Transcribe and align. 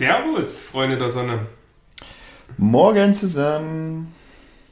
Servus, 0.00 0.62
Freunde 0.62 0.96
der 0.96 1.10
Sonne. 1.10 1.40
Morgen 2.56 3.12
zusammen. 3.12 4.14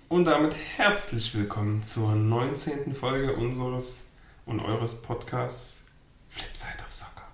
Und 0.09 0.25
damit 0.25 0.55
herzlich 0.79 1.35
willkommen 1.35 1.83
zur 1.83 2.15
19. 2.15 2.95
Folge 2.95 3.37
unseres 3.37 4.09
und 4.47 4.61
eures 4.61 5.03
Podcasts 5.03 5.85
Flipside 6.31 6.79
of 6.83 6.95
Soccer 6.95 7.29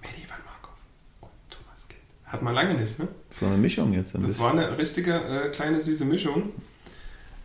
mit 0.00 0.12
Ivan 0.12 0.38
Markov 0.44 0.76
und 1.22 1.30
Thomas 1.50 1.88
Kind. 1.88 2.00
Hat 2.24 2.40
man 2.40 2.54
lange 2.54 2.74
nicht, 2.74 3.00
ne? 3.00 3.08
Das 3.28 3.42
war 3.42 3.48
eine 3.48 3.58
Mischung 3.58 3.92
jetzt. 3.94 4.14
Ein 4.14 4.20
Das 4.22 4.28
bisschen. 4.30 4.44
war 4.44 4.52
eine 4.52 4.78
richtige 4.78 5.14
äh, 5.16 5.48
kleine 5.48 5.80
süße 5.80 6.04
Mischung. 6.04 6.52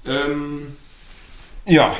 Ähm, 0.05 0.75
ja, 1.67 1.95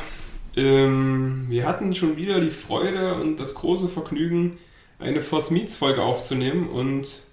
ähm, 0.55 1.47
wir 1.49 1.67
hatten 1.67 1.95
schon 1.95 2.17
wieder 2.17 2.39
die 2.39 2.51
Freude 2.51 3.15
und 3.15 3.37
das 3.39 3.55
große 3.55 3.89
Vergnügen, 3.89 4.59
eine 4.99 5.21
Force 5.21 5.49
Meets 5.49 5.75
Folge 5.75 6.03
aufzunehmen 6.03 6.69
und 6.69 7.25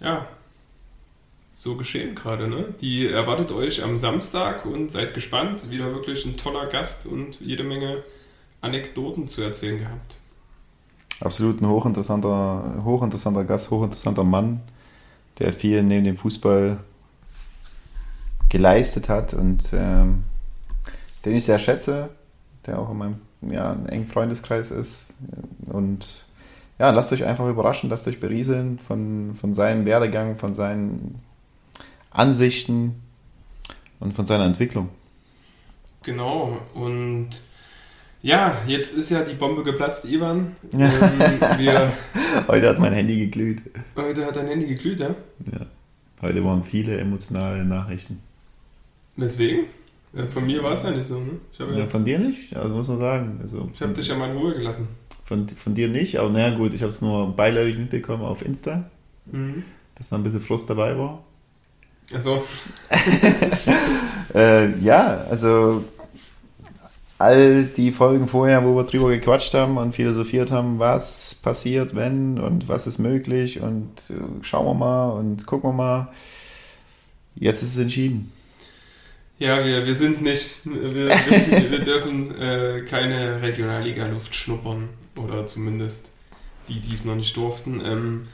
ja, 0.00 0.26
so 1.54 1.76
geschehen 1.76 2.14
gerade, 2.14 2.48
ne? 2.48 2.74
Die 2.80 3.06
erwartet 3.06 3.52
euch 3.52 3.82
am 3.82 3.98
Samstag 3.98 4.64
und 4.64 4.90
seid 4.90 5.12
gespannt. 5.12 5.70
Wieder 5.70 5.92
wirklich 5.92 6.24
ein 6.24 6.38
toller 6.38 6.66
Gast 6.66 7.04
und 7.04 7.38
jede 7.40 7.64
Menge 7.64 8.02
Anekdoten 8.62 9.28
zu 9.28 9.42
erzählen 9.42 9.78
gehabt. 9.78 10.16
Absolut 11.20 11.60
ein 11.60 11.68
hochinteressanter, 11.68 12.82
hochinteressanter 12.82 13.44
Gast, 13.44 13.70
hochinteressanter 13.70 14.24
Mann, 14.24 14.60
der 15.38 15.52
viel 15.52 15.82
neben 15.82 16.04
dem 16.04 16.16
Fußball 16.16 16.80
geleistet 18.48 19.10
hat 19.10 19.34
und 19.34 19.70
ähm, 19.74 20.24
den 21.26 21.36
ich 21.36 21.44
sehr 21.44 21.58
schätze, 21.58 22.08
der 22.66 22.78
auch 22.78 22.90
in 22.90 22.96
meinem 22.96 23.20
ja, 23.42 23.76
engen 23.86 24.06
Freundeskreis 24.06 24.70
ist. 24.70 25.12
Und 25.66 26.24
ja, 26.80 26.88
lasst 26.90 27.12
euch 27.12 27.24
einfach 27.26 27.46
überraschen, 27.46 27.90
lasst 27.90 28.08
euch 28.08 28.20
berieseln 28.20 28.78
von, 28.78 29.34
von 29.34 29.52
seinem 29.52 29.84
Werdegang, 29.84 30.38
von 30.38 30.54
seinen 30.54 31.20
Ansichten 32.10 32.94
und 34.00 34.14
von 34.14 34.24
seiner 34.24 34.46
Entwicklung. 34.46 34.88
Genau, 36.02 36.56
und 36.72 37.28
ja, 38.22 38.56
jetzt 38.66 38.96
ist 38.96 39.10
ja 39.10 39.20
die 39.22 39.34
Bombe 39.34 39.62
geplatzt, 39.62 40.06
Ivan. 40.06 40.56
Ähm, 40.72 40.90
wir, 41.58 41.92
Heute 42.48 42.70
hat 42.70 42.78
mein 42.78 42.94
Handy 42.94 43.18
geglüht. 43.18 43.60
heute 43.94 44.24
hat 44.24 44.36
dein 44.36 44.48
Handy 44.48 44.66
geglüht, 44.66 45.00
ja? 45.00 45.14
Ja. 45.52 45.66
Heute 46.22 46.42
waren 46.42 46.64
viele 46.64 46.96
emotionale 46.96 47.62
Nachrichten. 47.62 48.20
Weswegen? 49.16 49.66
Ja, 50.14 50.26
von 50.28 50.46
mir 50.46 50.62
war 50.62 50.72
es 50.72 50.82
ja 50.82 50.92
nicht 50.92 51.06
so, 51.06 51.20
ne? 51.20 51.32
Ich 51.52 51.60
habe 51.60 51.74
Ja, 51.74 51.80
ja, 51.80 51.88
von 51.88 52.06
dir 52.06 52.18
nicht, 52.18 52.56
also 52.56 52.74
muss 52.74 52.88
man 52.88 52.98
sagen. 52.98 53.40
Also 53.42 53.68
ich 53.74 53.82
hab 53.82 53.92
dich 53.92 54.08
ja 54.08 54.16
mal 54.16 54.30
in 54.30 54.38
Ruhe 54.38 54.54
gelassen. 54.54 54.88
Von, 55.30 55.48
von 55.48 55.74
dir 55.74 55.88
nicht, 55.88 56.18
aber 56.18 56.28
naja 56.28 56.50
gut, 56.56 56.74
ich 56.74 56.82
habe 56.82 56.90
es 56.90 57.00
nur 57.00 57.36
beiläufig 57.36 57.78
mitbekommen 57.78 58.24
auf 58.24 58.44
Insta, 58.44 58.90
Mhm. 59.30 59.62
dass 59.94 60.08
da 60.08 60.16
ein 60.16 60.24
bisschen 60.24 60.40
Frust 60.40 60.68
dabei 60.68 60.98
war. 60.98 61.22
Also, 62.12 62.44
Äh, 64.34 64.78
ja, 64.80 65.24
also 65.30 65.84
all 67.18 67.64
die 67.64 67.92
Folgen 67.92 68.28
vorher, 68.28 68.64
wo 68.64 68.74
wir 68.76 68.84
drüber 68.84 69.10
gequatscht 69.10 69.54
haben 69.54 69.76
und 69.76 69.94
philosophiert 69.94 70.50
haben, 70.50 70.78
was 70.78 71.34
passiert, 71.34 71.94
wenn 71.94 72.38
und 72.38 72.68
was 72.68 72.86
ist 72.86 72.98
möglich 72.98 73.60
und 73.60 73.88
äh, 74.10 74.14
schauen 74.42 74.66
wir 74.66 74.74
mal 74.74 75.10
und 75.10 75.46
gucken 75.46 75.70
wir 75.70 75.74
mal. 75.74 76.08
Jetzt 77.36 77.62
ist 77.62 77.72
es 77.72 77.78
entschieden. 77.78 78.32
ja, 79.38 79.64
wir, 79.64 79.86
wir 79.86 79.94
sind 79.94 80.12
es 80.16 80.20
nicht. 80.20 80.50
Wir, 80.64 80.94
wir, 81.08 81.70
wir 81.70 81.78
dürfen 81.80 82.34
äh, 82.40 82.82
keine 82.88 83.40
Regionalliga-Luft 83.42 84.34
schnuppern. 84.34 84.88
Oder 85.24 85.46
zumindest 85.46 86.08
die, 86.68 86.80
die 86.80 86.94
es 86.94 87.04
noch 87.04 87.16
nicht 87.16 87.36
durften. 87.36 87.80
Ähm, 87.84 88.28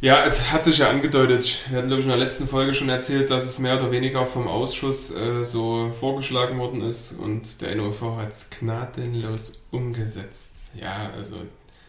ja, 0.00 0.24
es 0.24 0.52
hat 0.52 0.62
sich 0.62 0.78
ja 0.78 0.90
angedeutet. 0.90 1.64
Wir 1.68 1.78
hatten, 1.78 1.88
glaube 1.88 2.00
ich, 2.00 2.06
in 2.06 2.10
der 2.10 2.18
letzten 2.18 2.46
Folge 2.46 2.72
schon 2.72 2.88
erzählt, 2.88 3.30
dass 3.30 3.44
es 3.46 3.58
mehr 3.58 3.76
oder 3.76 3.90
weniger 3.90 4.24
vom 4.26 4.46
Ausschuss 4.46 5.12
äh, 5.12 5.42
so 5.42 5.90
vorgeschlagen 5.98 6.58
worden 6.58 6.82
ist 6.82 7.18
und 7.18 7.60
der 7.60 7.74
NOV 7.74 8.16
hat 8.16 8.30
es 8.30 8.48
gnadenlos 8.50 9.64
umgesetzt. 9.72 10.70
Ja, 10.80 11.10
also 11.10 11.38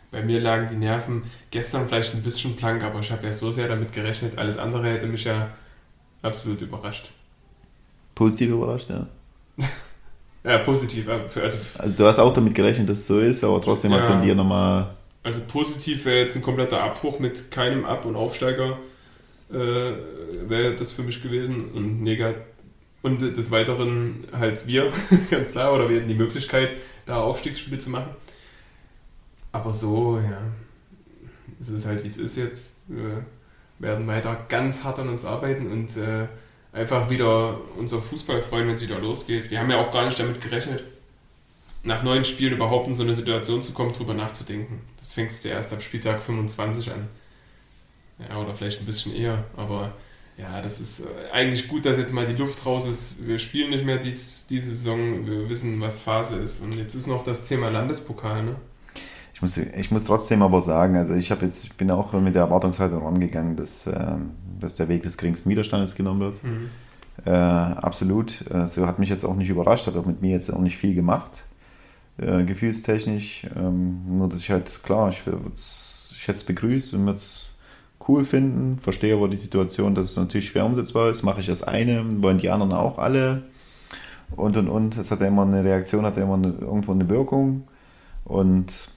bei 0.10 0.24
mir 0.24 0.40
lagen 0.40 0.68
die 0.72 0.76
Nerven 0.76 1.24
gestern 1.52 1.88
vielleicht 1.88 2.16
ein 2.16 2.24
bisschen 2.24 2.56
blank, 2.56 2.84
aber 2.84 3.00
ich 3.00 3.12
habe 3.12 3.28
ja 3.28 3.34
so 3.34 3.52
sehr 3.52 3.68
damit 3.68 3.94
gerechnet. 3.94 4.40
Alles 4.40 4.58
andere 4.58 4.90
hätte 4.90 5.06
mich 5.06 5.26
ja 5.26 5.52
absolut 6.24 6.62
überrascht. 6.62 7.12
Positiv 8.16 8.50
überrascht, 8.50 8.90
ja. 8.90 9.08
Ja, 10.50 10.58
positiv. 10.60 11.08
äh, 11.08 11.12
Also, 11.42 11.58
Also 11.78 11.96
du 11.96 12.06
hast 12.06 12.18
auch 12.20 12.34
damit 12.34 12.56
gerechnet, 12.56 12.90
dass 12.90 13.00
es 13.00 13.08
so 13.08 13.20
ist, 13.20 13.44
aber 13.44 13.62
trotzdem 13.62 13.94
hat 13.94 14.02
es 14.04 14.10
Ja. 14.10 14.16
an 14.16 14.22
dir 14.22 14.34
nochmal 14.36 14.90
also 15.22 15.42
positiv 15.48 16.06
wäre 16.06 16.24
jetzt 16.26 16.38
ein 16.38 16.42
kompletter 16.42 16.82
Abbruch 16.82 17.20
mit 17.20 17.52
keinem 17.52 17.86
Ab- 17.86 18.06
und 18.06 18.16
Aufsteiger. 18.16 18.80
Äh, 19.52 19.56
wäre 20.48 20.76
das 20.76 20.92
für 20.94 21.04
mich 21.04 21.22
gewesen. 21.22 21.72
Und 21.74 22.02
negativ. 22.02 22.42
Und 23.02 23.22
des 23.22 23.52
Weiteren 23.52 24.26
halt 24.32 24.66
wir, 24.66 24.92
ganz 25.30 25.52
klar, 25.52 25.74
oder 25.74 25.88
wir 25.90 25.98
hätten 25.98 26.08
die 26.08 26.16
Möglichkeit, 26.16 26.74
da 27.06 27.18
Aufstiegsspiele 27.18 27.80
zu 27.80 27.90
machen. 27.92 28.10
Aber 29.52 29.74
so, 29.74 30.20
ja, 30.24 30.38
es 31.60 31.70
ist 31.70 31.86
halt 31.86 32.04
wie 32.04 32.08
es 32.08 32.18
ist 32.18 32.38
jetzt. 32.38 32.74
Wir 32.88 33.26
werden 33.80 34.08
weiter 34.08 34.46
ganz 34.50 34.84
hart 34.84 35.00
an 35.00 35.10
uns 35.10 35.26
arbeiten 35.26 35.72
und 35.72 35.96
äh, 35.98 36.28
einfach 36.72 37.10
wieder 37.10 37.60
unser 37.78 38.02
Fußball 38.02 38.42
freuen, 38.42 38.68
wenn 38.68 38.76
es 38.76 38.82
wieder 38.82 39.00
losgeht. 39.00 39.50
Wir 39.50 39.60
haben 39.60 39.72
ja 39.72 39.78
auch 39.78 39.92
gar 39.92 40.06
nicht 40.06 40.20
damit 40.20 40.42
gerechnet, 40.42 40.84
nach 41.84 42.04
neun 42.04 42.26
Spielen 42.26 42.54
überhaupt 42.54 42.88
in 42.88 42.94
so 42.94 43.04
eine 43.04 43.16
Situation 43.16 43.64
zu 43.64 43.74
kommen, 43.74 43.94
drüber 43.94 44.14
nachzudenken. 44.14 44.82
Das 45.00 45.14
fängst 45.14 45.44
du 45.44 45.50
erst 45.50 45.74
ab 45.74 45.82
Spieltag 45.82 46.22
25 46.22 46.92
an. 46.92 47.08
Ja, 48.28 48.38
oder 48.38 48.54
vielleicht 48.54 48.82
ein 48.82 48.86
bisschen 48.86 49.16
eher, 49.16 49.46
aber 49.56 49.94
ja, 50.40 50.62
das 50.62 50.80
ist 50.80 51.02
äh, 51.02 51.32
eigentlich 51.32 51.68
gut, 51.68 51.86
dass 51.86 51.98
jetzt 51.98 52.14
mal 52.14 52.26
die 52.26 52.36
Luft 52.36 52.66
raus 52.66 52.86
ist. 52.86 53.26
Wir 53.26 53.40
spielen 53.40 53.72
nicht 53.72 53.86
mehr 53.86 53.98
dies, 53.98 54.48
diese 54.48 54.70
Saison, 54.70 55.26
wir 55.26 55.50
wissen, 55.50 55.80
was 55.82 56.02
Phase 56.02 56.38
ist. 56.38 56.62
Und 56.62 56.78
jetzt 56.78 56.96
ist 56.96 57.08
noch 57.08 57.24
das 57.24 57.44
Thema 57.44 57.70
Landespokal, 57.70 58.44
ne? 58.44 58.56
Ich 59.40 59.42
muss, 59.42 59.58
ich 59.58 59.90
muss 59.90 60.04
trotzdem 60.04 60.42
aber 60.42 60.60
sagen, 60.60 60.98
also 60.98 61.14
ich 61.14 61.32
habe 61.32 61.46
jetzt, 61.46 61.64
ich 61.64 61.74
bin 61.78 61.90
auch 61.92 62.12
mit 62.12 62.36
der 62.36 62.42
Erwartungshaltung 62.42 63.02
rangegangen, 63.02 63.56
dass, 63.56 63.88
ähm, 63.88 64.32
dass 64.60 64.76
der 64.76 64.90
Weg 64.90 65.04
des 65.04 65.16
geringsten 65.16 65.50
Widerstandes 65.50 65.96
genommen 65.96 66.20
wird. 66.20 66.44
Mhm. 66.44 66.70
Äh, 67.26 67.32
absolut. 67.32 68.44
Äh, 68.52 68.68
so 68.68 68.86
hat 68.86 69.00
mich 69.00 69.08
jetzt 69.08 69.24
auch 69.24 69.38
nicht 69.38 69.50
überrascht, 69.50 69.88
hat 69.88 69.96
auch 69.96 70.06
mit 70.06 70.22
mir 70.22 70.32
jetzt 70.32 70.54
auch 70.54 70.60
nicht 70.60 70.76
viel 70.76 70.94
gemacht, 70.94 71.46
äh, 72.18 72.44
gefühlstechnisch. 72.44 73.48
Ähm, 73.56 74.18
nur, 74.18 74.28
dass 74.28 74.42
ich 74.42 74.52
halt, 74.52 74.84
klar, 74.84 75.08
ich, 75.08 75.24
ich 75.26 76.28
hätte 76.28 76.38
es 76.38 76.44
begrüßt 76.44 76.94
und 76.96 77.06
würde 77.06 77.18
es 77.18 77.58
cool 78.10 78.26
finden, 78.26 78.80
verstehe 78.82 79.16
aber 79.16 79.30
die 79.30 79.38
Situation, 79.38 79.96
dass 79.96 80.12
es 80.12 80.18
natürlich 80.18 80.48
schwer 80.48 80.66
umsetzbar 80.66 81.12
ist. 81.12 81.24
Mache 81.24 81.40
ich 81.40 81.48
das 81.48 81.64
eine, 81.64 82.04
wollen 82.22 82.40
die 82.40 82.50
anderen 82.50 82.74
auch 82.74 82.98
alle 82.98 83.44
und 84.36 84.58
und 84.58 84.68
und. 84.68 84.98
Es 84.98 85.12
hat 85.12 85.22
ja 85.22 85.28
immer 85.28 85.44
eine 85.44 85.64
Reaktion, 85.64 86.04
hat 86.04 86.18
ja 86.18 86.24
immer 86.24 86.34
eine, 86.34 86.50
irgendwo 86.60 86.92
eine 86.92 87.10
Wirkung 87.10 87.70
und 88.26 88.90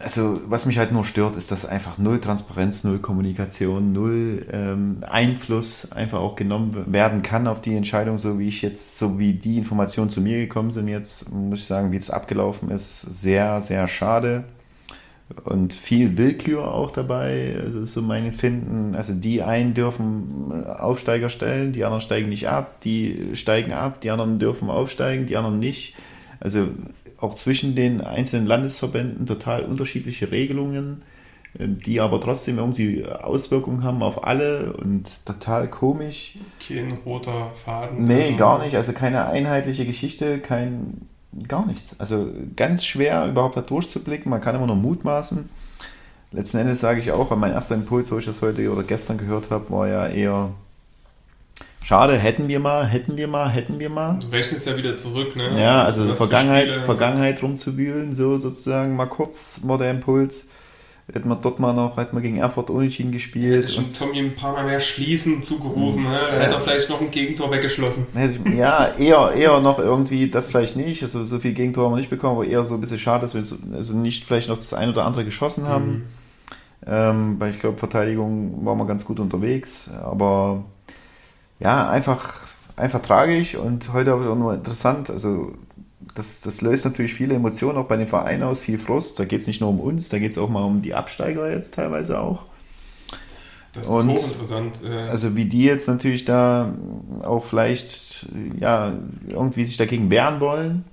also 0.00 0.40
was 0.46 0.66
mich 0.66 0.78
halt 0.78 0.90
nur 0.90 1.04
stört, 1.04 1.36
ist, 1.36 1.52
dass 1.52 1.64
einfach 1.64 1.96
null 1.96 2.20
Transparenz, 2.20 2.82
null 2.82 2.98
Kommunikation, 2.98 3.92
null 3.92 4.44
ähm, 4.50 4.98
Einfluss 5.08 5.92
einfach 5.92 6.18
auch 6.18 6.34
genommen 6.34 6.92
werden 6.92 7.22
kann 7.22 7.46
auf 7.46 7.60
die 7.60 7.76
Entscheidung, 7.76 8.18
so 8.18 8.40
wie 8.40 8.48
ich 8.48 8.62
jetzt, 8.62 8.98
so 8.98 9.20
wie 9.20 9.34
die 9.34 9.58
Informationen 9.58 10.10
zu 10.10 10.20
mir 10.20 10.38
gekommen 10.38 10.72
sind 10.72 10.88
jetzt, 10.88 11.32
muss 11.32 11.60
ich 11.60 11.66
sagen, 11.66 11.92
wie 11.92 11.96
es 11.96 12.10
abgelaufen 12.10 12.70
ist, 12.70 13.02
sehr, 13.02 13.62
sehr 13.62 13.86
schade. 13.86 14.44
Und 15.44 15.72
viel 15.72 16.18
Willkür 16.18 16.74
auch 16.74 16.90
dabei, 16.90 17.56
also 17.64 17.86
so 17.86 18.02
mein 18.02 18.26
Empfinden. 18.26 18.94
Also 18.94 19.14
die 19.14 19.42
einen 19.42 19.72
dürfen 19.72 20.66
Aufsteiger 20.66 21.30
stellen, 21.30 21.72
die 21.72 21.84
anderen 21.84 22.02
steigen 22.02 22.28
nicht 22.28 22.48
ab, 22.48 22.80
die 22.82 23.30
steigen 23.34 23.72
ab, 23.72 24.02
die 24.02 24.10
anderen 24.10 24.38
dürfen 24.38 24.68
aufsteigen, 24.68 25.24
die 25.24 25.36
anderen 25.36 25.58
nicht. 25.58 25.94
Also 26.38 26.68
auch 27.22 27.34
zwischen 27.34 27.74
den 27.74 28.00
einzelnen 28.00 28.46
Landesverbänden 28.46 29.26
total 29.26 29.64
unterschiedliche 29.64 30.30
Regelungen, 30.30 31.02
ähm, 31.58 31.78
die 31.78 32.00
aber 32.00 32.20
trotzdem 32.20 32.58
irgendwie 32.58 33.06
Auswirkungen 33.06 33.84
haben 33.84 34.02
auf 34.02 34.24
alle 34.24 34.72
und 34.74 35.24
total 35.24 35.68
komisch. 35.68 36.36
Kein 36.66 36.92
roter 37.04 37.52
Faden. 37.64 38.04
Nee, 38.06 38.24
Also, 38.24 38.36
gar 38.36 38.64
nicht. 38.64 38.76
Also 38.76 38.92
keine 38.92 39.26
einheitliche 39.26 39.86
Geschichte, 39.86 40.38
kein 40.38 41.08
gar 41.48 41.66
nichts. 41.66 41.98
Also 41.98 42.30
ganz 42.56 42.84
schwer 42.84 43.26
überhaupt 43.26 43.56
da 43.56 43.62
durchzublicken. 43.62 44.30
Man 44.30 44.40
kann 44.40 44.54
immer 44.54 44.66
nur 44.66 44.76
mutmaßen. 44.76 45.48
Letzten 46.32 46.58
Endes 46.58 46.80
sage 46.80 47.00
ich 47.00 47.12
auch, 47.12 47.34
mein 47.36 47.52
erster 47.52 47.74
Impuls, 47.74 48.10
wo 48.10 48.18
ich 48.18 48.24
das 48.24 48.40
heute 48.42 48.70
oder 48.72 48.82
gestern 48.82 49.18
gehört 49.18 49.50
habe, 49.50 49.70
war 49.70 49.86
ja 49.88 50.06
eher 50.06 50.50
schade, 51.84 52.16
hätten 52.16 52.48
wir 52.48 52.60
mal, 52.60 52.86
hätten 52.86 53.16
wir 53.16 53.28
mal, 53.28 53.48
hätten 53.50 53.80
wir 53.80 53.90
mal. 53.90 54.18
Du 54.20 54.28
rechnest 54.28 54.66
ja 54.66 54.76
wieder 54.76 54.96
zurück, 54.98 55.36
ne? 55.36 55.50
Ja, 55.58 55.84
also 55.84 56.08
Was 56.08 56.18
Vergangenheit, 56.18 56.72
Vergangenheit 56.74 57.42
rumzuwühlen, 57.42 58.14
so 58.14 58.38
sozusagen 58.38 58.96
mal 58.96 59.06
kurz 59.06 59.60
war 59.64 59.78
der 59.78 59.90
Impuls. 59.90 60.46
Hätten 61.12 61.28
wir 61.28 61.36
dort 61.36 61.58
mal 61.58 61.74
noch, 61.74 61.96
hätten 61.98 62.16
wir 62.16 62.22
gegen 62.22 62.38
Erfurt 62.38 62.70
unentschieden 62.70 63.10
gespielt. 63.12 63.64
Hätte 63.64 63.72
schon 63.72 63.84
Und 63.84 63.98
Tommy 63.98 64.20
ein 64.20 64.34
paar 64.34 64.52
Mal 64.54 64.64
mehr 64.64 64.80
schließen 64.80 65.42
zugerufen, 65.42 66.04
ne? 66.04 66.10
da 66.10 66.36
Ja. 66.36 66.40
hätte 66.44 66.54
er 66.54 66.60
vielleicht 66.60 66.88
noch 66.88 67.00
ein 67.00 67.10
Gegentor 67.10 67.50
weggeschlossen. 67.50 68.06
ja, 68.56 68.86
eher, 68.96 69.32
eher 69.36 69.60
noch 69.60 69.78
irgendwie, 69.78 70.30
das 70.30 70.46
vielleicht 70.46 70.76
nicht, 70.76 71.02
also 71.02 71.24
so 71.26 71.38
viel 71.40 71.52
Gegentore 71.52 71.86
haben 71.86 71.92
wir 71.94 71.98
nicht 71.98 72.08
bekommen, 72.08 72.36
aber 72.36 72.46
eher 72.46 72.64
so 72.64 72.74
ein 72.74 72.80
bisschen 72.80 73.00
schade, 73.00 73.22
dass 73.22 73.34
wir 73.34 73.42
so, 73.42 73.56
also 73.74 73.94
nicht 73.96 74.24
vielleicht 74.24 74.48
noch 74.48 74.56
das 74.56 74.72
ein 74.72 74.88
oder 74.88 75.04
andere 75.04 75.24
geschossen 75.24 75.68
haben. 75.68 76.04
Ähm, 76.86 77.36
weil 77.38 77.50
ich 77.50 77.60
glaube, 77.60 77.78
Verteidigung 77.78 78.64
waren 78.64 78.78
wir 78.78 78.86
ganz 78.86 79.04
gut 79.04 79.20
unterwegs. 79.20 79.90
Aber 80.02 80.64
ja, 81.62 81.88
einfach, 81.88 82.40
einfach 82.76 83.00
tragisch 83.00 83.54
und 83.54 83.92
heute 83.92 84.14
auch 84.14 84.36
noch 84.36 84.52
interessant. 84.52 85.10
Also 85.10 85.54
das, 86.14 86.40
das 86.40 86.60
löst 86.60 86.84
natürlich 86.84 87.14
viele 87.14 87.34
Emotionen 87.34 87.78
auch 87.78 87.86
bei 87.86 87.96
den 87.96 88.06
Vereinen 88.06 88.42
aus, 88.42 88.60
viel 88.60 88.78
Frust. 88.78 89.18
Da 89.18 89.24
geht 89.24 89.40
es 89.40 89.46
nicht 89.46 89.60
nur 89.60 89.70
um 89.70 89.80
uns, 89.80 90.08
da 90.08 90.18
geht 90.18 90.32
es 90.32 90.38
auch 90.38 90.48
mal 90.48 90.64
um 90.64 90.82
die 90.82 90.94
Absteiger 90.94 91.50
jetzt 91.50 91.74
teilweise 91.74 92.20
auch. 92.20 92.44
Das 93.72 93.88
Und- 93.88 94.10
ist 94.10 94.24
hochinteressant. 94.24 94.82
Äh, 94.84 95.08
Also 95.08 95.34
wie 95.36 95.46
die 95.46 95.64
jetzt 95.64 95.88
natürlich 95.88 96.24
da 96.24 96.74
auch 97.22 97.44
vielleicht 97.44 98.26
ja 98.60 98.92
irgendwie 99.28 99.64
sich 99.64 99.76
dagegen 99.78 100.10
wehren 100.10 100.40
wollen. 100.40 100.84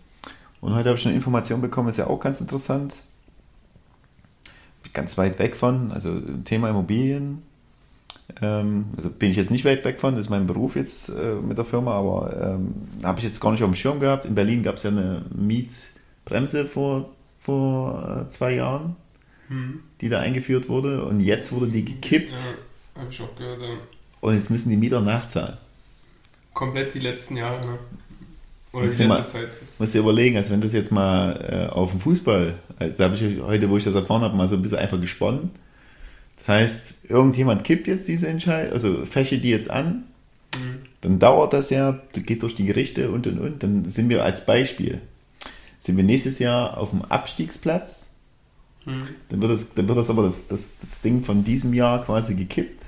Und 0.61 0.75
heute 0.75 0.89
habe 0.89 0.99
ich 0.99 1.05
eine 1.05 1.15
Information 1.15 1.61
bekommen, 1.61 1.89
ist 1.89 1.97
ja 1.97 2.07
auch 2.07 2.19
ganz 2.19 2.39
interessant. 2.41 2.97
Ganz 4.93 5.17
weit 5.17 5.37
weg 5.39 5.55
von, 5.55 5.91
also 5.91 6.19
Thema 6.45 6.69
Immobilien. 6.69 7.43
Ähm, 8.41 8.85
also 8.95 9.09
bin 9.09 9.31
ich 9.31 9.37
jetzt 9.37 9.51
nicht 9.51 9.65
weit 9.65 9.83
weg 9.85 9.99
von, 9.99 10.13
das 10.15 10.25
ist 10.25 10.29
mein 10.29 10.47
Beruf 10.47 10.75
jetzt 10.75 11.09
äh, 11.09 11.35
mit 11.35 11.57
der 11.57 11.65
Firma, 11.65 11.93
aber 11.93 12.55
ähm, 12.55 12.73
habe 13.03 13.19
ich 13.19 13.25
jetzt 13.25 13.39
gar 13.41 13.51
nicht 13.51 13.63
auf 13.63 13.69
dem 13.69 13.75
Schirm 13.75 13.99
gehabt. 13.99 14.25
In 14.25 14.35
Berlin 14.35 14.63
gab 14.63 14.75
es 14.75 14.83
ja 14.83 14.91
eine 14.91 15.25
Mietbremse 15.35 16.65
vor, 16.65 17.09
vor 17.39 18.23
äh, 18.25 18.27
zwei 18.27 18.55
Jahren, 18.55 18.95
hm, 19.47 19.79
die 20.01 20.09
da 20.09 20.19
eingeführt 20.19 20.69
wurde. 20.69 21.03
Und 21.05 21.19
jetzt 21.21 21.51
wurde 21.51 21.67
die 21.67 21.83
gekippt 21.85 22.33
ja, 22.33 23.01
habe 23.01 23.11
ich 23.11 23.21
auch 23.21 23.35
gehört. 23.35 23.61
Ja. 23.61 23.67
und 24.21 24.35
jetzt 24.35 24.49
müssen 24.49 24.69
die 24.69 24.77
Mieter 24.77 25.01
nachzahlen. 25.01 25.57
Komplett 26.53 26.93
die 26.93 26.99
letzten 26.99 27.37
Jahre. 27.37 27.59
Ne? 27.65 27.79
Oder 28.71 28.83
Musst 28.85 28.99
die 28.99 29.03
letzte 29.03 29.07
mal- 29.07 29.25
Zeit. 29.25 29.49
Muss 29.79 29.91
dir 29.93 29.99
überlegen, 29.99 30.37
also 30.37 30.51
wenn 30.51 30.61
das 30.61 30.73
jetzt 30.73 30.91
mal 30.91 31.67
äh, 31.69 31.73
auf 31.73 31.91
dem 31.91 31.99
Fußball, 32.01 32.53
also 32.77 33.03
habe 33.03 33.15
ich 33.15 33.41
heute, 33.41 33.69
wo 33.69 33.77
ich 33.77 33.83
das 33.83 33.95
erfahren 33.95 34.21
habe, 34.21 34.35
mal 34.37 34.47
so 34.47 34.55
ein 34.55 34.61
bisschen 34.61 34.77
einfach 34.77 34.99
gesponnen. 34.99 35.49
Das 36.39 36.47
heißt, 36.47 36.93
irgendjemand 37.09 37.65
kippt 37.65 37.87
jetzt 37.87 38.07
diese 38.07 38.27
Entscheidung, 38.27 38.73
also 38.73 39.05
fäche 39.05 39.39
die 39.39 39.49
jetzt 39.49 39.69
an, 39.69 40.05
hm, 40.55 40.79
dann 41.01 41.19
dauert 41.19 41.51
das 41.51 41.69
ja, 41.69 41.99
geht 42.13 42.43
durch 42.43 42.55
die 42.55 42.65
Gerichte 42.65 43.11
und 43.11 43.27
und 43.27 43.39
und, 43.39 43.61
dann 43.61 43.85
sind 43.85 44.07
wir 44.07 44.23
als 44.23 44.45
Beispiel, 44.45 45.01
sind 45.79 45.97
wir 45.97 46.05
nächstes 46.05 46.39
Jahr 46.39 46.77
auf 46.77 46.91
dem 46.91 47.01
Abstiegsplatz, 47.03 48.07
hm. 48.85 49.01
dann 49.27 49.41
wird 49.41 49.51
das, 49.51 49.73
dann 49.73 49.87
wird 49.89 49.97
das 49.97 50.09
aber 50.09 50.23
das, 50.23 50.47
das, 50.47 50.79
das 50.79 51.01
Ding 51.01 51.23
von 51.23 51.43
diesem 51.43 51.73
Jahr 51.73 52.03
quasi 52.03 52.33
gekippt. 52.35 52.85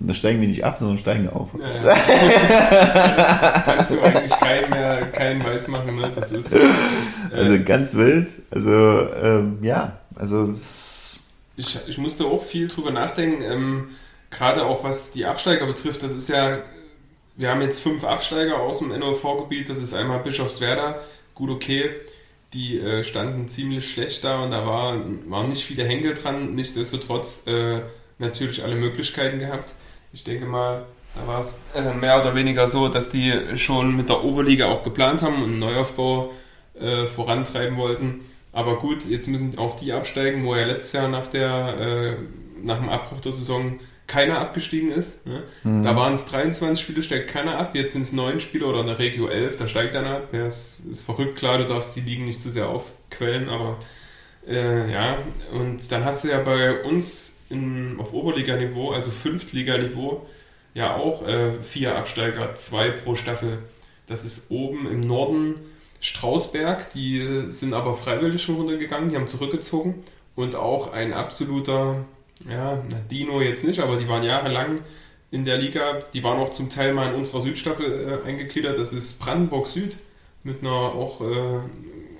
Und 0.00 0.08
da 0.08 0.14
steigen 0.14 0.40
wir 0.40 0.48
nicht 0.48 0.64
ab, 0.64 0.78
sondern 0.78 0.96
steigen 0.96 1.28
auf. 1.28 1.50
Ja, 1.60 1.68
ja. 1.68 1.82
das 3.42 3.64
kannst 3.64 3.90
du 3.90 4.00
eigentlich 4.00 4.32
keinem 4.32 4.70
mehr 4.70 5.02
keinen 5.12 5.44
weiß 5.44 5.68
machen. 5.68 5.96
Ne? 5.96 6.10
Das 6.14 6.32
ist, 6.32 6.50
äh, 6.50 6.60
Also 7.30 7.62
ganz 7.62 7.94
wild. 7.94 8.28
Also 8.50 8.70
ähm, 8.70 9.58
ja, 9.60 9.98
also 10.14 10.46
das, 10.46 11.01
ich, 11.62 11.78
ich 11.86 11.98
musste 11.98 12.26
auch 12.26 12.44
viel 12.44 12.68
drüber 12.68 12.90
nachdenken, 12.90 13.42
ähm, 13.42 13.88
gerade 14.30 14.64
auch 14.64 14.84
was 14.84 15.12
die 15.12 15.26
Absteiger 15.26 15.66
betrifft. 15.66 16.02
Das 16.02 16.12
ist 16.12 16.28
ja, 16.28 16.58
wir 17.36 17.50
haben 17.50 17.62
jetzt 17.62 17.80
fünf 17.80 18.04
Absteiger 18.04 18.58
aus 18.60 18.80
dem 18.80 18.88
NOV-Gebiet. 18.88 19.68
Das 19.68 19.78
ist 19.78 19.94
einmal 19.94 20.20
Bischofswerda, 20.20 21.00
gut 21.34 21.50
okay. 21.50 21.90
Die 22.52 22.78
äh, 22.78 23.02
standen 23.02 23.48
ziemlich 23.48 23.90
schlecht 23.90 24.24
da 24.24 24.42
und 24.42 24.50
da 24.50 24.66
war, 24.66 24.96
waren 25.26 25.48
nicht 25.48 25.64
viele 25.64 25.84
Henkel 25.84 26.14
dran. 26.14 26.54
Nichtsdestotrotz 26.54 27.46
äh, 27.46 27.80
natürlich 28.18 28.62
alle 28.62 28.74
Möglichkeiten 28.74 29.38
gehabt. 29.38 29.70
Ich 30.12 30.24
denke 30.24 30.44
mal, 30.44 30.84
da 31.14 31.26
war 31.26 31.40
es 31.40 31.60
äh, 31.74 31.94
mehr 31.94 32.20
oder 32.20 32.34
weniger 32.34 32.68
so, 32.68 32.88
dass 32.88 33.08
die 33.08 33.56
schon 33.56 33.96
mit 33.96 34.10
der 34.10 34.22
Oberliga 34.22 34.66
auch 34.66 34.82
geplant 34.82 35.22
haben 35.22 35.36
und 35.36 35.44
einen 35.44 35.58
Neuaufbau 35.60 36.32
äh, 36.78 37.06
vorantreiben 37.06 37.78
wollten. 37.78 38.20
Aber 38.52 38.78
gut, 38.78 39.06
jetzt 39.08 39.28
müssen 39.28 39.56
auch 39.58 39.76
die 39.76 39.92
absteigen, 39.92 40.44
wo 40.44 40.54
ja 40.54 40.66
letztes 40.66 40.92
Jahr 40.92 41.08
nach, 41.08 41.26
der, 41.28 41.78
äh, 41.80 42.16
nach 42.62 42.78
dem 42.78 42.90
Abbruch 42.90 43.20
der 43.20 43.32
Saison 43.32 43.80
keiner 44.06 44.40
abgestiegen 44.40 44.92
ist. 44.92 45.26
Ne? 45.26 45.42
Da 45.64 45.96
waren 45.96 46.12
es 46.12 46.26
23 46.26 46.84
Spiele, 46.84 47.02
steigt 47.02 47.30
keiner 47.30 47.58
ab. 47.58 47.74
Jetzt 47.74 47.94
sind 47.94 48.02
es 48.02 48.12
9 48.12 48.40
Spiele 48.40 48.66
oder 48.66 48.80
in 48.80 48.86
der 48.86 48.98
Regio 48.98 49.26
11, 49.26 49.56
da 49.56 49.68
steigt 49.68 49.96
einer 49.96 50.16
ab. 50.16 50.28
Ja, 50.32 50.44
es 50.44 50.80
ist 50.80 51.02
verrückt, 51.02 51.38
klar, 51.38 51.56
du 51.58 51.64
darfst 51.64 51.96
die 51.96 52.00
Ligen 52.00 52.24
nicht 52.24 52.42
zu 52.42 52.50
sehr 52.50 52.68
aufquellen, 52.68 53.48
aber 53.48 53.78
äh, 54.46 54.92
ja. 54.92 55.16
Und 55.52 55.90
dann 55.90 56.04
hast 56.04 56.24
du 56.24 56.28
ja 56.28 56.40
bei 56.40 56.82
uns 56.82 57.40
in, 57.48 57.96
auf 57.98 58.12
Oberliganiveau, 58.12 58.90
also 58.90 59.10
Fünftliganiveau, 59.10 60.26
ja 60.74 60.96
auch 60.96 61.26
äh, 61.26 61.52
vier 61.62 61.96
Absteiger, 61.96 62.54
zwei 62.54 62.90
pro 62.90 63.14
Staffel. 63.14 63.60
Das 64.06 64.26
ist 64.26 64.50
oben 64.50 64.90
im 64.90 65.00
Norden 65.00 65.54
Strausberg, 66.02 66.90
die 66.90 67.44
sind 67.48 67.74
aber 67.74 67.96
freiwillig 67.96 68.42
schon 68.42 68.56
runtergegangen, 68.56 69.08
die 69.08 69.16
haben 69.16 69.28
zurückgezogen. 69.28 70.02
Und 70.34 70.56
auch 70.56 70.92
ein 70.92 71.12
absoluter, 71.12 72.04
ja, 72.50 72.82
Dino 73.10 73.40
jetzt 73.40 73.64
nicht, 73.64 73.80
aber 73.80 73.96
die 73.96 74.08
waren 74.08 74.24
jahrelang 74.24 74.80
in 75.30 75.44
der 75.44 75.58
Liga. 75.58 76.00
Die 76.12 76.24
waren 76.24 76.40
auch 76.40 76.50
zum 76.50 76.70
Teil 76.70 76.92
mal 76.92 77.10
in 77.10 77.14
unserer 77.14 77.40
Südstaffel 77.42 78.20
äh, 78.24 78.28
eingegliedert. 78.28 78.78
Das 78.78 78.92
ist 78.92 79.20
Brandenburg 79.20 79.68
Süd 79.68 79.96
mit 80.42 80.62
einer 80.62 80.72
auch 80.72 81.20
äh, 81.20 81.60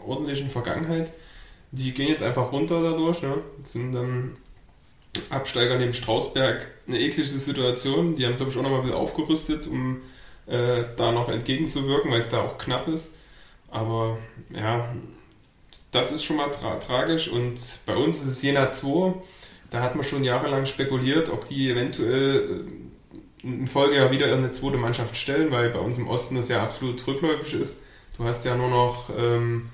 ordentlichen 0.07 0.51
Vergangenheit. 0.51 1.11
Die 1.73 1.93
gehen 1.93 2.09
jetzt 2.09 2.23
einfach 2.23 2.53
runter 2.53 2.83
dadurch. 2.83 3.23
Ne? 3.23 3.39
Sind 3.65 3.93
dann 3.95 4.37
Absteiger 5.29 5.77
neben 5.77 5.95
Strausberg. 5.95 6.69
Eine 6.87 7.01
eklige 7.01 7.29
Situation. 7.29 8.15
Die 8.15 8.27
haben, 8.27 8.37
glaube 8.37 8.53
ich, 8.53 8.59
auch 8.59 8.63
nochmal 8.63 8.85
wieder 8.85 8.97
aufgerüstet, 8.97 9.67
um 9.67 10.03
äh, 10.47 10.85
da 10.97 11.11
noch 11.11 11.29
entgegenzuwirken, 11.29 12.13
weil 12.13 12.21
es 12.21 12.31
da 12.31 12.43
auch 12.43 12.59
knapp 12.59 12.87
ist. 12.87 13.15
Aber 13.73 14.19
ja, 14.51 14.89
das 15.91 16.13
ist 16.13 16.23
schon 16.23 16.37
mal 16.37 16.51
tra 16.51 16.77
tragisch. 16.77 17.29
Und 17.29 17.59
bei 17.87 17.97
uns 17.97 18.19
ist 18.19 18.29
es 18.29 18.43
Jena 18.43 18.71
2. 18.71 19.15
Da 19.71 19.83
hat 19.83 19.97
man 19.97 20.05
schon 20.05 20.23
jahrelang 20.23 20.67
spekuliert, 20.67 21.31
ob 21.31 21.47
die 21.47 21.71
eventuell 21.71 22.65
äh, 23.43 23.47
in 23.47 23.67
Folgejahr 23.67 24.13
wieder 24.13 24.33
eine 24.33 24.53
zweite 24.53 24.77
Mannschaft 24.77 25.17
stellen, 25.17 25.51
weil 25.51 25.71
bei 25.71 25.81
uns 25.81 25.99
im 25.99 26.07
Osten 26.07 26.37
das 26.37 26.49
ja 26.49 26.63
absolut 26.63 27.05
rückläufig 27.07 27.55
ist. 27.55 27.79
Du 28.17 28.25
hast 28.25 28.45
ja 28.45 28.55
nur 28.55 28.69
noch 28.69 29.11
ähm, 29.19 29.71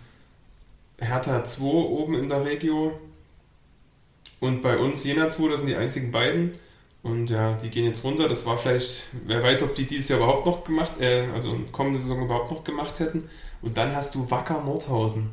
Hertha 0.99 1.45
2 1.45 1.65
oben 1.65 2.15
in 2.15 2.29
der 2.31 2.47
Regio 2.47 2.99
und 4.41 4.63
bei 4.63 4.79
uns 4.79 5.05
Jena 5.05 5.29
2, 5.29 5.49
das 5.49 5.61
sind 5.61 5.69
die 5.69 5.77
einzigen 5.77 6.13
beiden. 6.13 6.53
Und 7.03 7.31
ja, 7.31 7.55
die 7.55 7.71
gehen 7.71 7.85
jetzt 7.85 8.05
runter. 8.05 8.29
Das 8.29 8.45
war 8.47 8.59
vielleicht, 8.59 9.05
wer 9.27 9.43
weiß, 9.43 9.63
ob 9.63 9.75
die 9.75 9.85
dieses 9.85 10.09
Jahr 10.09 10.19
überhaupt 10.19 10.47
noch 10.47 10.65
gemacht, 10.65 11.01
äh, 11.01 11.27
also 11.35 11.57
kommende 11.73 12.01
Saison 12.01 12.25
überhaupt 12.25 12.51
noch 12.51 12.65
gemacht 12.65 13.01
hätten. 13.01 13.29
Und 13.63 13.77
dann 13.77 13.95
hast 13.95 14.15
du 14.15 14.31
Wacker 14.31 14.63
Nordhausen. 14.65 15.31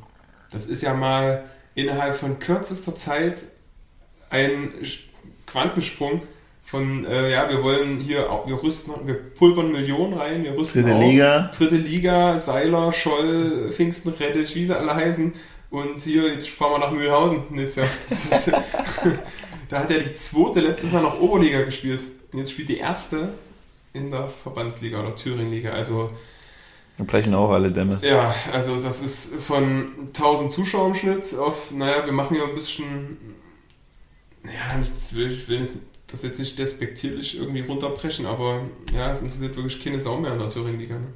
Das 0.51 0.67
ist 0.67 0.81
ja 0.81 0.93
mal 0.93 1.43
innerhalb 1.75 2.15
von 2.17 2.39
kürzester 2.39 2.95
Zeit 2.95 3.43
ein 4.29 4.71
Quantensprung 5.45 6.21
von, 6.65 7.05
äh, 7.05 7.31
ja, 7.31 7.47
wir 7.49 7.63
wollen 7.63 7.99
hier, 7.99 8.31
auch, 8.31 8.47
wir 8.47 8.61
rüsten, 8.61 8.93
wir 9.05 9.13
pulvern 9.13 9.71
Millionen 9.71 10.13
rein, 10.13 10.43
wir 10.43 10.57
rüsten 10.57 10.83
dritte 10.83 10.95
auf. 10.95 11.03
Liga. 11.03 11.51
Dritte 11.55 11.75
Liga, 11.75 12.39
Seiler, 12.39 12.91
Scholl, 12.91 13.71
Pfingsten, 13.71 14.09
Rettich, 14.09 14.55
wie 14.55 14.65
sie 14.65 14.77
alle 14.77 14.95
heißen. 14.95 15.33
Und 15.69 16.01
hier, 16.01 16.33
jetzt 16.33 16.49
fahren 16.49 16.73
wir 16.73 16.79
nach 16.79 16.91
Mühlhausen 16.91 17.43
nächstes 17.49 18.47
Jahr. 18.47 18.63
Da 19.67 19.79
hat 19.79 19.89
ja 19.89 19.97
die 19.97 20.13
zweite 20.13 20.59
letztes 20.59 20.91
Jahr 20.91 21.01
noch 21.01 21.19
Oberliga 21.19 21.63
gespielt. 21.63 22.01
Und 22.31 22.37
jetzt 22.37 22.51
spielt 22.51 22.69
die 22.69 22.77
erste 22.77 23.29
in 23.93 24.11
der 24.11 24.27
Verbandsliga 24.27 24.99
oder 24.99 25.15
Thüringenliga. 25.15 25.71
Also, 25.71 26.11
Und 26.97 27.07
brechen 27.07 27.33
auch 27.33 27.49
alle 27.49 27.71
Dämme. 27.71 27.99
ja, 28.03 28.33
also 28.53 28.75
das 28.75 29.01
ist 29.01 29.35
von 29.35 29.87
1000 30.07 30.51
Zuschauern 30.51 30.91
im 30.91 30.95
Schnitt 30.95 31.35
auf, 31.37 31.71
naja, 31.71 32.05
wir 32.05 32.13
machen 32.13 32.37
ja 32.37 32.45
ein 32.45 32.55
bisschen, 32.55 33.17
ja, 34.45 34.79
ich 34.79 35.15
will, 35.15 35.31
ich 35.31 35.47
will 35.49 35.59
nicht, 35.59 35.73
das 36.07 36.23
jetzt 36.23 36.39
nicht 36.39 36.57
despektierlich 36.57 37.37
irgendwie 37.37 37.61
runterbrechen, 37.61 38.25
aber 38.25 38.61
ja, 38.93 39.11
es 39.11 39.21
interessiert 39.21 39.57
wirklich 39.57 39.83
keine 39.83 39.99
Sau 39.99 40.17
mehr 40.17 40.33
in 40.33 40.39
der 40.39 40.49
Thüringenliga. 40.49 40.95
Ne? 40.95 41.07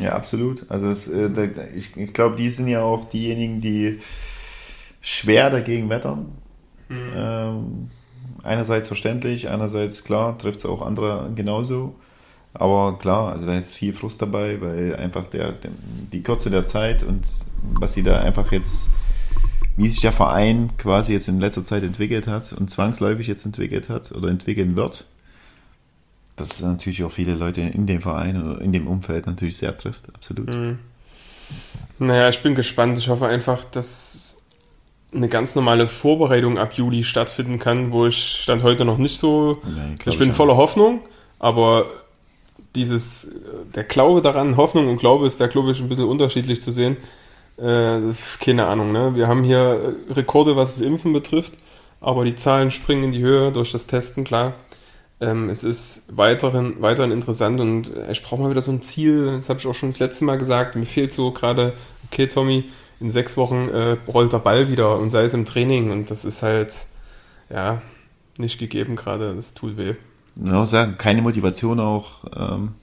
Ja, 0.00 0.14
absolut. 0.14 0.70
Also 0.70 0.86
es, 0.86 1.08
äh, 1.08 1.30
ich, 1.74 1.96
ich 1.96 2.12
glaube, 2.12 2.36
die 2.36 2.50
sind 2.50 2.68
ja 2.68 2.82
auch 2.82 3.08
diejenigen, 3.08 3.60
die 3.60 3.98
schwer 5.00 5.50
dagegen 5.50 5.88
wettern. 5.88 6.32
Hm. 6.88 7.12
Ähm, 7.14 7.90
einerseits 8.42 8.88
verständlich, 8.88 9.48
einerseits 9.48 10.04
klar, 10.04 10.38
trifft 10.38 10.58
es 10.58 10.66
auch 10.66 10.82
andere 10.82 11.30
genauso. 11.34 11.94
Aber 12.58 12.98
klar, 12.98 13.32
also 13.32 13.46
da 13.46 13.56
ist 13.56 13.74
viel 13.74 13.92
Frust 13.92 14.20
dabei, 14.22 14.60
weil 14.60 14.96
einfach 14.96 15.26
der, 15.26 15.52
der, 15.52 15.70
die 16.12 16.22
Kürze 16.22 16.50
der 16.50 16.64
Zeit 16.64 17.02
und 17.02 17.26
was 17.74 17.94
sie 17.94 18.02
da 18.02 18.20
einfach 18.20 18.50
jetzt, 18.52 18.88
wie 19.76 19.88
sich 19.88 20.00
der 20.00 20.12
Verein 20.12 20.70
quasi 20.78 21.12
jetzt 21.12 21.28
in 21.28 21.38
letzter 21.38 21.64
Zeit 21.64 21.82
entwickelt 21.82 22.26
hat 22.26 22.52
und 22.52 22.70
zwangsläufig 22.70 23.26
jetzt 23.26 23.44
entwickelt 23.44 23.88
hat 23.88 24.12
oder 24.12 24.28
entwickeln 24.28 24.76
wird, 24.76 25.04
dass 26.36 26.52
es 26.52 26.60
natürlich 26.60 27.04
auch 27.04 27.12
viele 27.12 27.34
Leute 27.34 27.60
in 27.60 27.86
dem 27.86 28.00
Verein 28.00 28.42
oder 28.42 28.60
in 28.60 28.72
dem 28.72 28.86
Umfeld 28.86 29.26
natürlich 29.26 29.56
sehr 29.56 29.76
trifft, 29.76 30.14
absolut. 30.14 30.54
Mhm. 30.54 30.78
Naja, 31.98 32.28
ich 32.28 32.42
bin 32.42 32.54
gespannt. 32.54 32.98
Ich 32.98 33.08
hoffe 33.08 33.26
einfach, 33.26 33.64
dass 33.64 34.42
eine 35.14 35.28
ganz 35.28 35.54
normale 35.54 35.86
Vorbereitung 35.86 36.58
ab 36.58 36.74
Juli 36.74 37.04
stattfinden 37.04 37.58
kann, 37.58 37.92
wo 37.92 38.06
ich 38.06 38.40
stand 38.42 38.62
heute 38.62 38.84
noch 38.84 38.98
nicht 38.98 39.18
so. 39.18 39.58
Glaub 39.98 40.14
Ich 40.14 40.18
bin 40.18 40.32
voller 40.32 40.56
Hoffnung, 40.56 41.00
aber 41.38 41.86
dieses, 42.76 43.30
der 43.74 43.84
Glaube 43.84 44.22
daran, 44.22 44.56
Hoffnung 44.56 44.88
und 44.88 44.98
Glaube 44.98 45.26
ist 45.26 45.40
da, 45.40 45.46
glaube 45.46 45.72
ich, 45.72 45.80
ein 45.80 45.88
bisschen 45.88 46.06
unterschiedlich 46.06 46.60
zu 46.62 46.70
sehen. 46.70 46.96
Äh, 47.58 48.00
keine 48.40 48.66
Ahnung, 48.66 48.92
ne? 48.92 49.14
Wir 49.14 49.28
haben 49.28 49.42
hier 49.42 49.94
Rekorde, 50.10 50.56
was 50.56 50.74
das 50.74 50.82
Impfen 50.82 51.12
betrifft, 51.12 51.54
aber 52.00 52.24
die 52.24 52.36
Zahlen 52.36 52.70
springen 52.70 53.04
in 53.04 53.12
die 53.12 53.22
Höhe 53.22 53.50
durch 53.50 53.72
das 53.72 53.86
Testen, 53.86 54.24
klar. 54.24 54.54
Ähm, 55.20 55.48
es 55.48 55.64
ist 55.64 56.04
weiterhin, 56.14 56.76
weiterhin 56.80 57.12
interessant 57.12 57.58
und 57.60 57.90
ich 58.10 58.22
brauche 58.22 58.42
mal 58.42 58.50
wieder 58.50 58.60
so 58.60 58.72
ein 58.72 58.82
Ziel, 58.82 59.32
das 59.36 59.48
habe 59.48 59.58
ich 59.58 59.66
auch 59.66 59.74
schon 59.74 59.88
das 59.88 59.98
letzte 59.98 60.24
Mal 60.26 60.36
gesagt, 60.36 60.76
mir 60.76 60.84
fehlt 60.84 61.10
so 61.10 61.30
gerade, 61.30 61.72
okay 62.06 62.26
Tommy, 62.26 62.64
in 63.00 63.10
sechs 63.10 63.38
Wochen 63.38 63.68
äh, 63.70 63.96
rollt 64.06 64.34
der 64.34 64.38
Ball 64.38 64.68
wieder 64.70 64.98
und 64.98 65.10
sei 65.10 65.24
es 65.24 65.32
im 65.32 65.46
Training 65.46 65.90
und 65.90 66.10
das 66.10 66.26
ist 66.26 66.42
halt, 66.42 66.86
ja, 67.48 67.80
nicht 68.38 68.58
gegeben 68.58 68.96
gerade, 68.96 69.34
das 69.34 69.54
tut 69.54 69.78
weh. 69.78 69.94
Ja, 70.44 70.66
sagen, 70.66 70.96
keine 70.98 71.22
Motivation 71.22 71.80
auch. 71.80 72.24
Ähm 72.36 72.74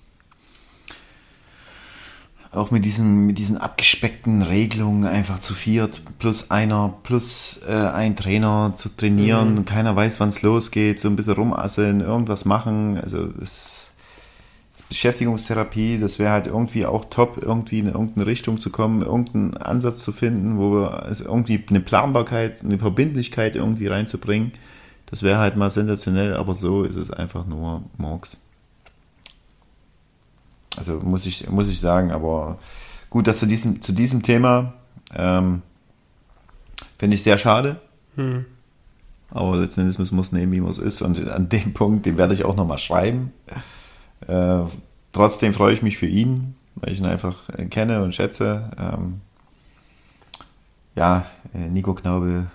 auch 2.56 2.72
mit 2.72 2.86
diesen, 2.86 3.26
mit 3.26 3.38
diesen 3.38 3.58
abgespeckten 3.58 4.42
Regelungen 4.44 5.06
einfach 5.06 5.40
zu 5.40 5.54
viert, 5.54 6.02
plus 6.20 6.52
einer, 6.52 6.94
plus 7.04 7.62
äh, 7.68 7.74
ein 7.74 8.16
Trainer 8.16 8.74
zu 8.76 8.90
trainieren, 8.90 9.56
mhm. 9.56 9.66
keiner 9.66 9.96
weiß, 9.96 10.20
wann 10.20 10.30
es 10.30 10.42
losgeht, 10.42 11.00
so 11.00 11.08
ein 11.08 11.16
bisschen 11.16 11.34
rumasseln, 11.34 12.02
irgendwas 12.02 12.46
machen, 12.46 13.00
also 13.02 13.26
das 13.26 13.92
Beschäftigungstherapie, 14.90 15.98
das 16.00 16.20
wäre 16.20 16.32
halt 16.32 16.48
irgendwie 16.48 16.86
auch 16.86 17.06
top, 17.06 17.40
irgendwie 17.42 17.80
in 17.80 17.88
irgendeine 17.88 18.28
Richtung 18.28 18.60
zu 18.60 18.70
kommen, 18.70 19.02
irgendeinen 19.02 19.58
Ansatz 19.58 20.04
zu 20.04 20.12
finden, 20.12 20.60
wo 20.60 20.74
wir 20.74 21.04
also 21.04 21.26
irgendwie 21.26 21.64
eine 21.68 21.80
Planbarkeit, 21.80 22.64
eine 22.64 22.78
Verbindlichkeit 22.78 23.56
irgendwie 23.56 23.88
reinzubringen. 23.88 24.52
Das 25.14 25.22
wäre 25.22 25.38
halt 25.38 25.56
mal 25.56 25.70
sensationell, 25.70 26.34
aber 26.34 26.56
so 26.56 26.82
ist 26.82 26.96
es 26.96 27.12
einfach 27.12 27.46
nur 27.46 27.84
Morgs. 27.98 28.38
Also 30.76 30.94
muss 30.94 31.28
ich, 31.28 31.48
muss 31.52 31.70
ich 31.70 31.80
sagen, 31.80 32.12
aber 32.12 32.58
gut, 33.12 33.28
dass 33.28 33.38
zu 33.38 33.46
diesem, 33.46 33.80
zu 33.84 33.92
diesem 33.92 34.24
Thema 34.24 34.74
ähm, 35.14 35.62
finde 36.98 37.14
ich 37.14 37.22
sehr 37.22 37.38
schade. 37.38 37.80
Hm. 38.16 38.46
Aber 39.30 39.58
letzten 39.58 39.82
Endes 39.82 40.00
muss 40.00 40.12
man 40.12 40.22
es 40.22 40.32
nehmen, 40.32 40.52
wie 40.52 40.62
man 40.62 40.72
es 40.72 40.80
ist. 40.80 41.04
Und 41.04 41.30
an 41.30 41.48
dem 41.48 41.74
Punkt, 41.76 42.08
den 42.08 42.18
werde 42.18 42.34
ich 42.34 42.44
auch 42.44 42.56
nochmal 42.56 42.80
schreiben. 42.80 43.32
Äh, 44.26 44.64
trotzdem 45.12 45.54
freue 45.54 45.76
ich 45.76 45.84
mich 45.84 45.96
für 46.00 46.08
ihn, 46.08 46.56
weil 46.74 46.92
ich 46.92 46.98
ihn 46.98 47.06
einfach 47.06 47.50
äh, 47.50 47.66
kenne 47.66 48.02
und 48.02 48.16
schätze. 48.16 48.72
Ähm, 48.80 49.22
ja, 50.96 51.28
äh, 51.54 51.70
Nico 51.70 51.94
Knaubel, 51.94 52.48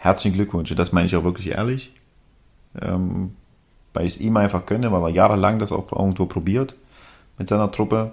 herzlichen 0.00 0.34
Glückwunsch. 0.34 0.74
Das 0.74 0.92
meine 0.92 1.06
ich 1.06 1.14
auch 1.14 1.24
wirklich 1.24 1.50
ehrlich. 1.50 1.92
Ähm, 2.80 3.36
weil 3.92 4.06
ich 4.06 4.16
es 4.16 4.20
ihm 4.20 4.36
einfach 4.36 4.66
gönne, 4.66 4.90
weil 4.92 5.02
er 5.02 5.08
jahrelang 5.08 5.58
das 5.58 5.72
auch 5.72 5.92
irgendwo 5.92 6.26
probiert 6.26 6.74
mit 7.38 7.48
seiner 7.48 7.70
Truppe. 7.70 8.12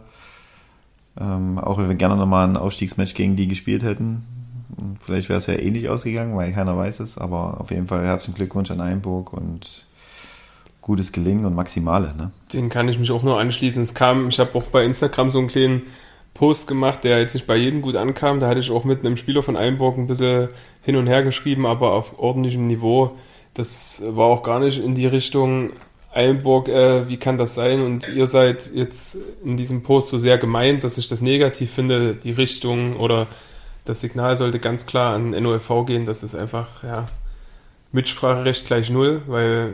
Ähm, 1.20 1.58
auch 1.58 1.78
wenn 1.78 1.88
wir 1.88 1.96
gerne 1.96 2.16
nochmal 2.16 2.48
ein 2.48 2.58
Aufstiegsmatch 2.58 3.14
gegen 3.14 3.36
die 3.36 3.48
gespielt 3.48 3.84
hätten. 3.84 4.24
Vielleicht 5.00 5.30
wäre 5.30 5.40
es 5.40 5.48
ja 5.48 5.56
ähnlich 5.56 5.90
ausgegangen, 5.90 6.36
weil 6.36 6.52
keiner 6.52 6.76
weiß 6.76 7.00
es. 7.00 7.18
Aber 7.18 7.62
auf 7.62 7.72
jeden 7.72 7.88
Fall 7.88 8.06
herzlichen 8.06 8.36
Glückwunsch 8.36 8.70
an 8.70 8.82
Einburg 8.82 9.34
und 9.34 9.86
gutes 10.82 11.12
Gelingen 11.12 11.46
und 11.46 11.56
Maximale. 11.56 12.14
Ne? 12.18 12.32
Den 12.54 12.70
kann 12.70 12.90
ich 12.90 13.00
mich 13.00 13.12
auch 13.12 13.24
nur 13.24 13.40
anschließen. 13.40 13.82
Es 13.82 13.94
kam, 13.94 14.30
ich 14.30 14.40
habe 14.40 14.56
auch 14.56 14.64
bei 14.64 14.84
Instagram 14.84 15.32
so 15.32 15.40
einen 15.40 15.48
kleinen 15.48 15.84
Post 16.38 16.68
gemacht, 16.68 17.04
der 17.04 17.20
jetzt 17.20 17.34
nicht 17.34 17.48
bei 17.48 17.56
jedem 17.56 17.82
gut 17.82 17.96
ankam. 17.96 18.40
Da 18.40 18.48
hatte 18.48 18.60
ich 18.60 18.72
auch 18.72 18.84
mit 18.84 19.00
einem 19.00 19.18
Spieler 19.18 19.44
von 19.44 19.58
Einburg 19.58 19.98
ein 19.98 20.08
bisschen 20.08 20.50
hin 20.84 20.96
und 20.96 21.08
her 21.08 21.24
geschrieben, 21.24 21.66
aber 21.66 21.94
auf 21.94 22.20
ordentlichem 22.20 22.68
Niveau 22.68 23.16
das 23.58 24.04
war 24.06 24.28
auch 24.28 24.44
gar 24.44 24.60
nicht 24.60 24.84
in 24.84 24.94
die 24.94 25.08
Richtung 25.08 25.72
Eilenburg, 26.14 26.70
äh, 26.70 27.08
wie 27.10 27.18
kann 27.18 27.38
das 27.38 27.56
sein? 27.56 27.82
Und 27.82 28.08
ihr 28.08 28.28
seid 28.28 28.72
jetzt 28.74 29.18
in 29.44 29.58
diesem 29.58 29.84
Post 29.84 30.10
so 30.10 30.18
sehr 30.18 30.38
gemeint, 30.38 30.84
dass 30.84 30.98
ich 30.98 31.08
das 31.08 31.22
negativ 31.22 31.72
finde, 31.72 32.14
die 32.14 32.32
Richtung 32.32 32.98
oder 32.98 33.28
das 33.84 34.02
Signal 34.02 34.38
sollte 34.38 34.60
ganz 34.60 34.86
klar 34.86 35.16
an 35.16 35.32
NOFV 35.32 35.86
gehen, 35.86 36.06
das 36.06 36.24
ist 36.24 36.36
einfach, 36.36 36.84
ja, 36.84 37.06
Mitspracherecht 37.92 38.66
gleich 38.66 38.90
null, 38.90 39.22
weil 39.28 39.74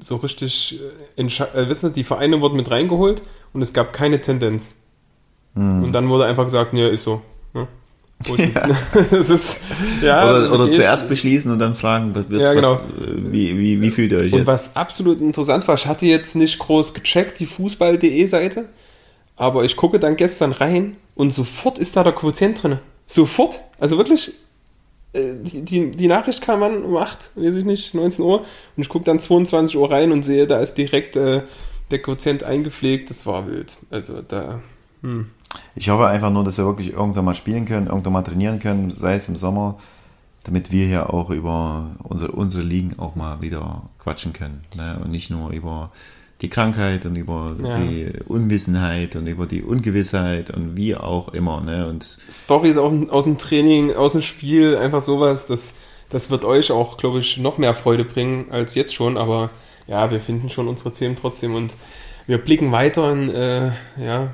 so 0.00 0.16
richtig, 0.16 0.80
äh, 1.16 1.22
äh, 1.22 1.68
wissen 1.68 1.88
Sie, 1.88 1.94
die 1.94 2.04
Vereine 2.04 2.40
wurden 2.40 2.56
mit 2.56 2.70
reingeholt 2.70 3.22
und 3.52 3.62
es 3.62 3.72
gab 3.72 3.92
keine 3.92 4.20
Tendenz. 4.20 4.76
Mhm. 5.54 5.84
Und 5.84 5.92
dann 5.92 6.08
wurde 6.08 6.26
einfach 6.26 6.44
gesagt, 6.44 6.72
ja, 6.74 6.88
ist 6.88 7.04
so. 7.04 7.22
Ja. 8.36 8.66
ist, 9.16 9.60
ja, 10.02 10.28
oder, 10.28 10.52
oder 10.52 10.70
zuerst 10.70 11.08
beschließen 11.08 11.50
und 11.50 11.58
dann 11.58 11.74
fragen, 11.74 12.14
was, 12.14 12.42
ja, 12.42 12.52
genau. 12.52 12.74
was, 12.74 13.14
wie, 13.32 13.58
wie, 13.58 13.80
wie 13.80 13.90
fühlt 13.90 14.12
ihr 14.12 14.18
euch 14.18 14.32
und 14.32 14.40
jetzt? 14.40 14.40
Und 14.40 14.46
was 14.46 14.76
absolut 14.76 15.20
interessant 15.22 15.66
war, 15.66 15.74
ich 15.76 15.86
hatte 15.86 16.04
jetzt 16.04 16.36
nicht 16.36 16.58
groß 16.58 16.92
gecheckt, 16.92 17.40
die 17.40 17.46
Fußball.de 17.46 18.26
Seite, 18.26 18.66
aber 19.36 19.64
ich 19.64 19.74
gucke 19.76 19.98
dann 19.98 20.16
gestern 20.16 20.52
rein 20.52 20.96
und 21.14 21.32
sofort 21.32 21.78
ist 21.78 21.96
da 21.96 22.02
der 22.02 22.12
Quotient 22.12 22.62
drin. 22.62 22.78
Sofort. 23.06 23.62
Also 23.78 23.96
wirklich, 23.96 24.34
äh, 25.14 25.36
die, 25.40 25.64
die, 25.64 25.90
die 25.90 26.06
Nachricht 26.06 26.42
kam 26.42 26.62
an 26.62 26.82
um 26.82 26.98
8, 26.98 27.32
weiß 27.36 27.54
ich 27.54 27.64
nicht, 27.64 27.94
19 27.94 28.22
Uhr 28.22 28.40
und 28.40 28.82
ich 28.82 28.90
gucke 28.90 29.06
dann 29.06 29.18
22 29.18 29.78
Uhr 29.78 29.90
rein 29.90 30.12
und 30.12 30.24
sehe, 30.24 30.46
da 30.46 30.60
ist 30.60 30.74
direkt 30.74 31.16
äh, 31.16 31.42
der 31.90 32.02
Quotient 32.02 32.44
eingepflegt. 32.44 33.08
Das 33.08 33.24
war 33.24 33.46
wild. 33.48 33.78
Also 33.90 34.20
da, 34.20 34.60
hm. 35.02 35.30
Ich 35.74 35.88
hoffe 35.88 36.06
einfach 36.06 36.30
nur, 36.30 36.44
dass 36.44 36.58
wir 36.58 36.66
wirklich 36.66 36.92
irgendwann 36.92 37.24
mal 37.24 37.34
spielen 37.34 37.64
können, 37.64 37.86
irgendwann 37.86 38.12
mal 38.12 38.22
trainieren 38.22 38.58
können, 38.58 38.90
sei 38.90 39.16
es 39.16 39.28
im 39.28 39.36
Sommer, 39.36 39.78
damit 40.44 40.72
wir 40.72 40.86
hier 40.86 41.12
auch 41.12 41.30
über 41.30 41.90
unsere, 42.02 42.32
unsere 42.32 42.62
Ligen 42.62 42.98
auch 42.98 43.14
mal 43.14 43.40
wieder 43.42 43.82
quatschen 43.98 44.32
können. 44.32 44.64
Ne? 44.76 45.00
Und 45.02 45.10
nicht 45.10 45.30
nur 45.30 45.50
über 45.50 45.90
die 46.40 46.48
Krankheit 46.48 47.04
und 47.04 47.16
über 47.16 47.54
ja. 47.62 47.78
die 47.78 48.12
Unwissenheit 48.26 49.14
und 49.16 49.26
über 49.26 49.46
die 49.46 49.62
Ungewissheit 49.62 50.50
und 50.50 50.76
wie 50.76 50.96
auch 50.96 51.28
immer. 51.28 51.60
Ne? 51.60 51.86
Und 51.86 52.18
Stories 52.30 52.78
aus 52.78 53.24
dem 53.24 53.36
Training, 53.36 53.94
aus 53.94 54.12
dem 54.12 54.22
Spiel, 54.22 54.76
einfach 54.76 55.02
sowas, 55.02 55.46
das, 55.46 55.74
das 56.08 56.30
wird 56.30 56.44
euch 56.44 56.72
auch, 56.72 56.96
glaube 56.96 57.18
ich, 57.18 57.36
noch 57.38 57.58
mehr 57.58 57.74
Freude 57.74 58.04
bringen 58.04 58.46
als 58.50 58.74
jetzt 58.74 58.94
schon. 58.94 59.18
Aber 59.18 59.50
ja, 59.86 60.10
wir 60.10 60.20
finden 60.20 60.48
schon 60.48 60.68
unsere 60.68 60.92
Themen 60.92 61.16
trotzdem 61.16 61.54
und 61.54 61.74
wir 62.26 62.38
blicken 62.38 62.72
weiter 62.72 63.12
in, 63.12 63.28
äh, 63.28 63.72
ja, 64.02 64.30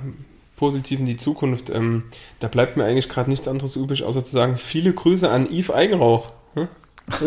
positiv 0.57 0.99
in 0.99 1.07
die 1.07 1.17
Zukunft. 1.17 1.71
Ähm, 1.71 2.05
da 2.41 2.49
bleibt 2.49 2.77
mir 2.77 2.85
eigentlich 2.85 3.09
gerade 3.09 3.31
nichts 3.31 3.49
anderes 3.49 3.77
übrig, 3.77 4.03
außer 4.03 4.25
zu 4.25 4.33
sagen, 4.33 4.57
viele 4.57 4.93
Grüße 4.93 5.31
an 5.31 5.47
Yves 5.47 5.71
Eigenrauch. 5.71 6.33
Hm? 6.55 6.69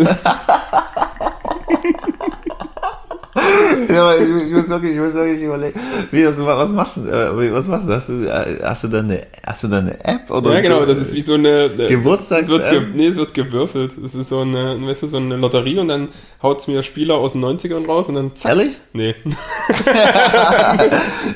ja, 3.87 4.15
ich, 4.15 4.51
muss 4.51 4.69
wirklich, 4.69 4.93
ich 4.93 4.99
muss 4.99 5.13
wirklich 5.13 5.41
überlegen. 5.41 5.79
Wie, 6.11 6.25
was, 6.25 6.39
was 6.39 6.71
machst 6.71 6.97
du? 6.97 7.01
Äh, 7.01 7.53
was 7.53 7.67
machst 7.67 7.87
du? 7.87 7.93
Hast 7.93 8.09
du, 8.09 8.25
äh, 8.25 8.59
hast 8.63 8.83
du 8.83 8.87
da 8.87 8.99
eine, 8.99 9.27
hast 9.45 9.63
du 9.63 9.67
da 9.67 9.79
eine 9.79 10.03
App? 10.03 10.29
Oder 10.29 10.53
ja, 10.53 10.61
genau, 10.61 10.85
das 10.85 10.99
ist 10.99 11.13
wie 11.13 11.21
so 11.21 11.35
eine. 11.35 11.69
eine 11.73 11.87
Geburtstags 11.87 12.43
es 12.43 12.49
wird 12.49 12.69
ge, 12.69 12.81
Nee, 12.93 13.07
es 13.07 13.17
wird 13.17 13.33
gewürfelt. 13.33 13.97
Es 14.03 14.15
ist 14.15 14.29
so 14.29 14.41
eine, 14.41 14.77
weißt 14.81 15.03
du, 15.03 15.07
so 15.07 15.17
eine 15.17 15.37
Lotterie 15.37 15.79
und 15.79 15.87
dann 15.87 16.09
haut 16.41 16.59
es 16.59 16.67
mir 16.67 16.83
Spieler 16.83 17.15
aus 17.15 17.33
den 17.33 17.43
90ern 17.43 17.85
raus 17.85 18.09
und 18.09 18.15
dann 18.15 18.35
zack. 18.35 18.51
Ehrlich? 18.51 18.77
Nee. 18.93 19.15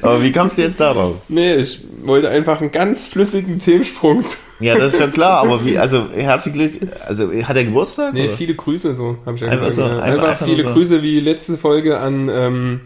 Aber 0.02 0.22
wie 0.22 0.32
kommst 0.32 0.58
du 0.58 0.64
jetzt 0.64 0.80
darauf? 0.80 1.16
Nee, 1.28 1.56
ich 1.56 1.82
wollte 2.04 2.30
einfach 2.30 2.62
einen 2.62 2.72
ganz 2.72 3.06
flüssigen 3.06 3.60
Themensprung. 3.60 4.24
Ja, 4.60 4.76
das 4.76 4.94
ist 4.94 5.02
schon 5.02 5.12
klar, 5.12 5.42
aber 5.42 5.66
wie, 5.66 5.78
also 5.78 6.06
herzlich 6.14 6.54
Glück, 6.54 6.72
also 7.06 7.30
hat 7.32 7.58
er 7.58 7.66
Geburtstag? 7.66 8.14
Nee, 8.14 8.28
oder? 8.28 8.38
viele 8.38 8.56
Grüße, 8.56 8.96
so 8.96 9.18
habe 9.26 9.36
ich 9.36 9.42
ja 9.42 9.50
einfach, 9.50 9.66
gesagt. 9.66 9.90
So, 9.90 9.96
einfach, 9.96 10.08
einfach, 10.08 10.28
einfach, 10.30 10.46
viele 10.46 10.64
so. 10.64 10.74
Grüße 10.74 11.04
wie 11.04 11.20
letzte 11.20 11.58
Folge 11.58 12.00
an 12.00 12.30
ähm, 12.34 12.82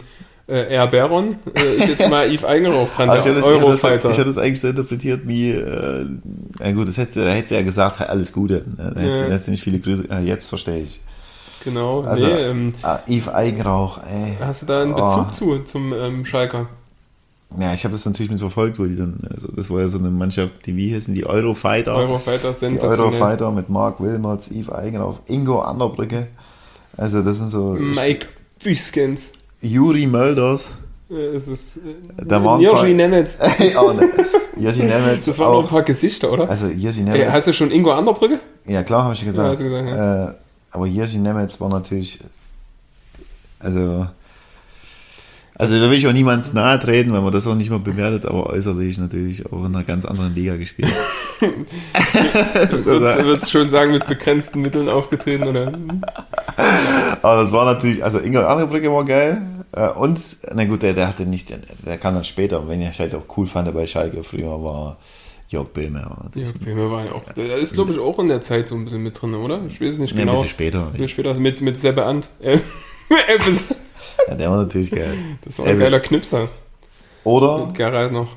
äh, 0.48 0.74
Air 0.74 0.86
Baron. 0.86 1.36
Äh, 1.54 1.82
ist 1.82 1.88
jetzt 1.88 2.10
mal 2.10 2.28
Yves 2.28 2.44
Eigenrauch 2.44 2.88
dran, 2.90 3.08
der 3.10 3.18
ich 3.18 3.44
Eurofighter. 3.44 4.10
Ich 4.10 4.16
hatte 4.16 4.28
das 4.28 4.38
eigentlich 4.38 4.60
so 4.60 4.68
interpretiert 4.68 5.22
wie, 5.24 5.50
äh, 5.50 6.06
na 6.58 6.72
gut, 6.72 6.88
das 6.88 6.96
hättest 6.96 7.16
du, 7.16 7.20
da 7.20 7.30
hättest 7.30 7.50
du 7.50 7.56
ja 7.56 7.62
gesagt, 7.62 8.00
alles 8.00 8.32
Gute. 8.32 8.64
Ne? 8.66 8.92
Da 8.94 9.00
hättest, 9.00 9.20
ja. 9.20 9.26
hättest 9.26 9.46
du 9.46 9.50
nicht 9.52 9.62
viele 9.62 9.78
Grüße, 9.78 10.04
ah, 10.08 10.20
jetzt 10.20 10.48
verstehe 10.48 10.82
ich. 10.82 11.00
Genau, 11.64 12.02
also, 12.02 12.24
nee, 12.24 12.32
ähm, 12.32 12.74
ah, 12.82 13.00
Yves 13.08 13.28
Eigenrauch, 13.28 13.98
ey. 13.98 14.38
Hast 14.40 14.62
du 14.62 14.66
da 14.66 14.82
einen 14.82 14.94
Bezug 14.94 15.26
oh. 15.28 15.32
zu, 15.32 15.58
zum 15.64 15.92
ähm, 15.92 16.24
Schalker? 16.24 16.68
Ja, 17.58 17.72
ich 17.72 17.84
habe 17.84 17.92
das 17.92 18.04
natürlich 18.04 18.30
mit 18.30 18.40
verfolgt, 18.40 18.78
wo 18.78 18.84
die 18.84 18.96
dann, 18.96 19.20
also 19.30 19.48
das 19.50 19.70
war 19.70 19.80
ja 19.80 19.88
so 19.88 19.98
eine 19.98 20.10
Mannschaft, 20.10 20.66
die 20.66 20.76
wie 20.76 20.90
hießen, 20.90 21.14
die 21.14 21.26
Eurofighter. 21.26 21.94
Eurofighter, 21.94 22.52
sensationell. 22.52 22.96
Die 22.96 23.02
Eurofighter 23.02 23.50
mit 23.50 23.70
Mark 23.70 24.00
Wilmots, 24.00 24.50
Yves 24.50 24.70
Eigenauf, 24.70 25.20
Ingo 25.26 25.60
Anderbrücke. 25.60 26.28
Also 26.96 27.22
das 27.22 27.38
sind 27.38 27.48
so... 27.48 27.72
Mike 27.72 28.26
Büskens. 28.62 29.32
Juri 29.60 30.06
Mölders. 30.06 30.78
Es 31.10 31.48
ist... 31.48 31.80
Da 32.16 32.44
waren 32.44 32.60
Joshi 32.60 32.94
Nemetz. 32.94 33.38
oh, 33.80 33.92
ne. 33.92 34.08
Joshi 34.56 34.80
Nemetz. 34.80 35.24
Das 35.24 35.38
waren 35.38 35.48
auch, 35.48 35.52
noch 35.54 35.62
ein 35.62 35.68
paar 35.68 35.82
Gesichter, 35.82 36.30
oder? 36.30 36.48
Also 36.48 36.66
Joshi 36.66 37.00
Nemetz. 37.00 37.22
Ey, 37.22 37.30
hast 37.30 37.48
du 37.48 37.52
schon 37.52 37.70
Ingo 37.70 37.92
Anderbrücke? 37.92 38.40
Ja, 38.66 38.82
klar, 38.82 39.04
habe 39.04 39.14
ich 39.14 39.24
gesagt. 39.24 39.60
Ja, 39.60 39.68
gesagt 39.68 39.88
ja. 39.88 40.28
Äh, 40.28 40.34
aber 40.70 40.86
Joshi 40.86 41.18
Nemetz 41.18 41.60
war 41.60 41.68
natürlich... 41.70 42.20
Also 43.60 44.06
also 45.58 45.78
da 45.78 45.90
will 45.90 45.98
ich 45.98 46.06
auch 46.06 46.12
niemands 46.12 46.52
nahe 46.54 46.78
treten, 46.78 47.12
weil 47.12 47.20
man 47.20 47.32
das 47.32 47.46
auch 47.46 47.56
nicht 47.56 47.70
mal 47.70 47.80
bewertet, 47.80 48.26
aber 48.26 48.46
äußerlich 48.46 48.98
natürlich 48.98 49.44
auch 49.46 49.64
in 49.64 49.74
einer 49.74 49.84
ganz 49.84 50.04
anderen 50.04 50.34
Liga 50.34 50.56
gespielt. 50.56 50.92
würdest 53.20 53.46
du 53.46 53.50
schon 53.50 53.68
sagen, 53.68 53.92
mit 53.92 54.06
begrenzten 54.06 54.62
Mitteln 54.62 54.88
aufgetreten, 54.88 55.48
oder? 55.48 55.72
aber 57.22 57.42
das 57.42 57.52
war 57.52 57.64
natürlich, 57.64 58.02
also 58.04 58.20
Ingo 58.20 58.40
Brücke 58.66 58.92
war 58.92 59.04
geil. 59.04 59.42
Äh, 59.72 59.88
und, 59.88 60.20
na 60.54 60.64
gut, 60.64 60.82
der, 60.82 60.94
der 60.94 61.08
hatte 61.08 61.26
nicht, 61.26 61.50
der, 61.50 61.58
der 61.84 61.98
kam 61.98 62.14
dann 62.14 62.24
später, 62.24 62.66
wenn 62.68 62.80
ich 62.80 62.98
halt 62.98 63.14
auch 63.14 63.24
cool 63.36 63.46
fand 63.46 63.72
bei 63.74 63.86
Schalke 63.86 64.22
früher, 64.22 64.62
war 64.62 64.96
Jörg 65.48 65.68
Böhme 65.68 66.00
war 66.00 66.24
natürlich. 66.24 66.50
Ja, 66.50 66.54
Böhme 66.64 66.90
war 66.90 67.04
ja 67.06 67.12
auch. 67.12 67.24
Der 67.32 67.56
ist, 67.56 67.74
glaube 67.74 67.92
ich, 67.92 67.98
auch 67.98 68.18
in 68.18 68.28
der 68.28 68.42
Zeit 68.42 68.68
so 68.68 68.74
ein 68.74 68.84
bisschen 68.84 69.02
mit 69.02 69.20
drin, 69.20 69.34
oder? 69.34 69.62
Ich 69.66 69.80
weiß 69.80 69.94
es 69.94 69.98
nicht 69.98 70.14
Nee, 70.14 70.20
genau. 70.20 70.32
ein 70.32 70.36
bisschen 70.42 70.50
später. 70.50 70.86
Ein 70.86 70.92
bisschen 70.92 71.08
später 71.08 71.34
mit, 71.34 71.60
mit 71.62 71.78
Seppe 71.78 72.04
Ant. 72.04 72.28
Ja, 74.26 74.34
der 74.34 74.50
war 74.50 74.56
natürlich 74.58 74.90
geil. 74.90 75.14
das 75.44 75.58
war 75.58 75.66
ein 75.66 75.70
Elvis. 75.72 75.84
geiler 75.84 76.00
Knipser. 76.00 76.48
Oder, 77.24 77.66
Mit 77.66 77.74
Gerald 77.76 78.12
noch. 78.12 78.34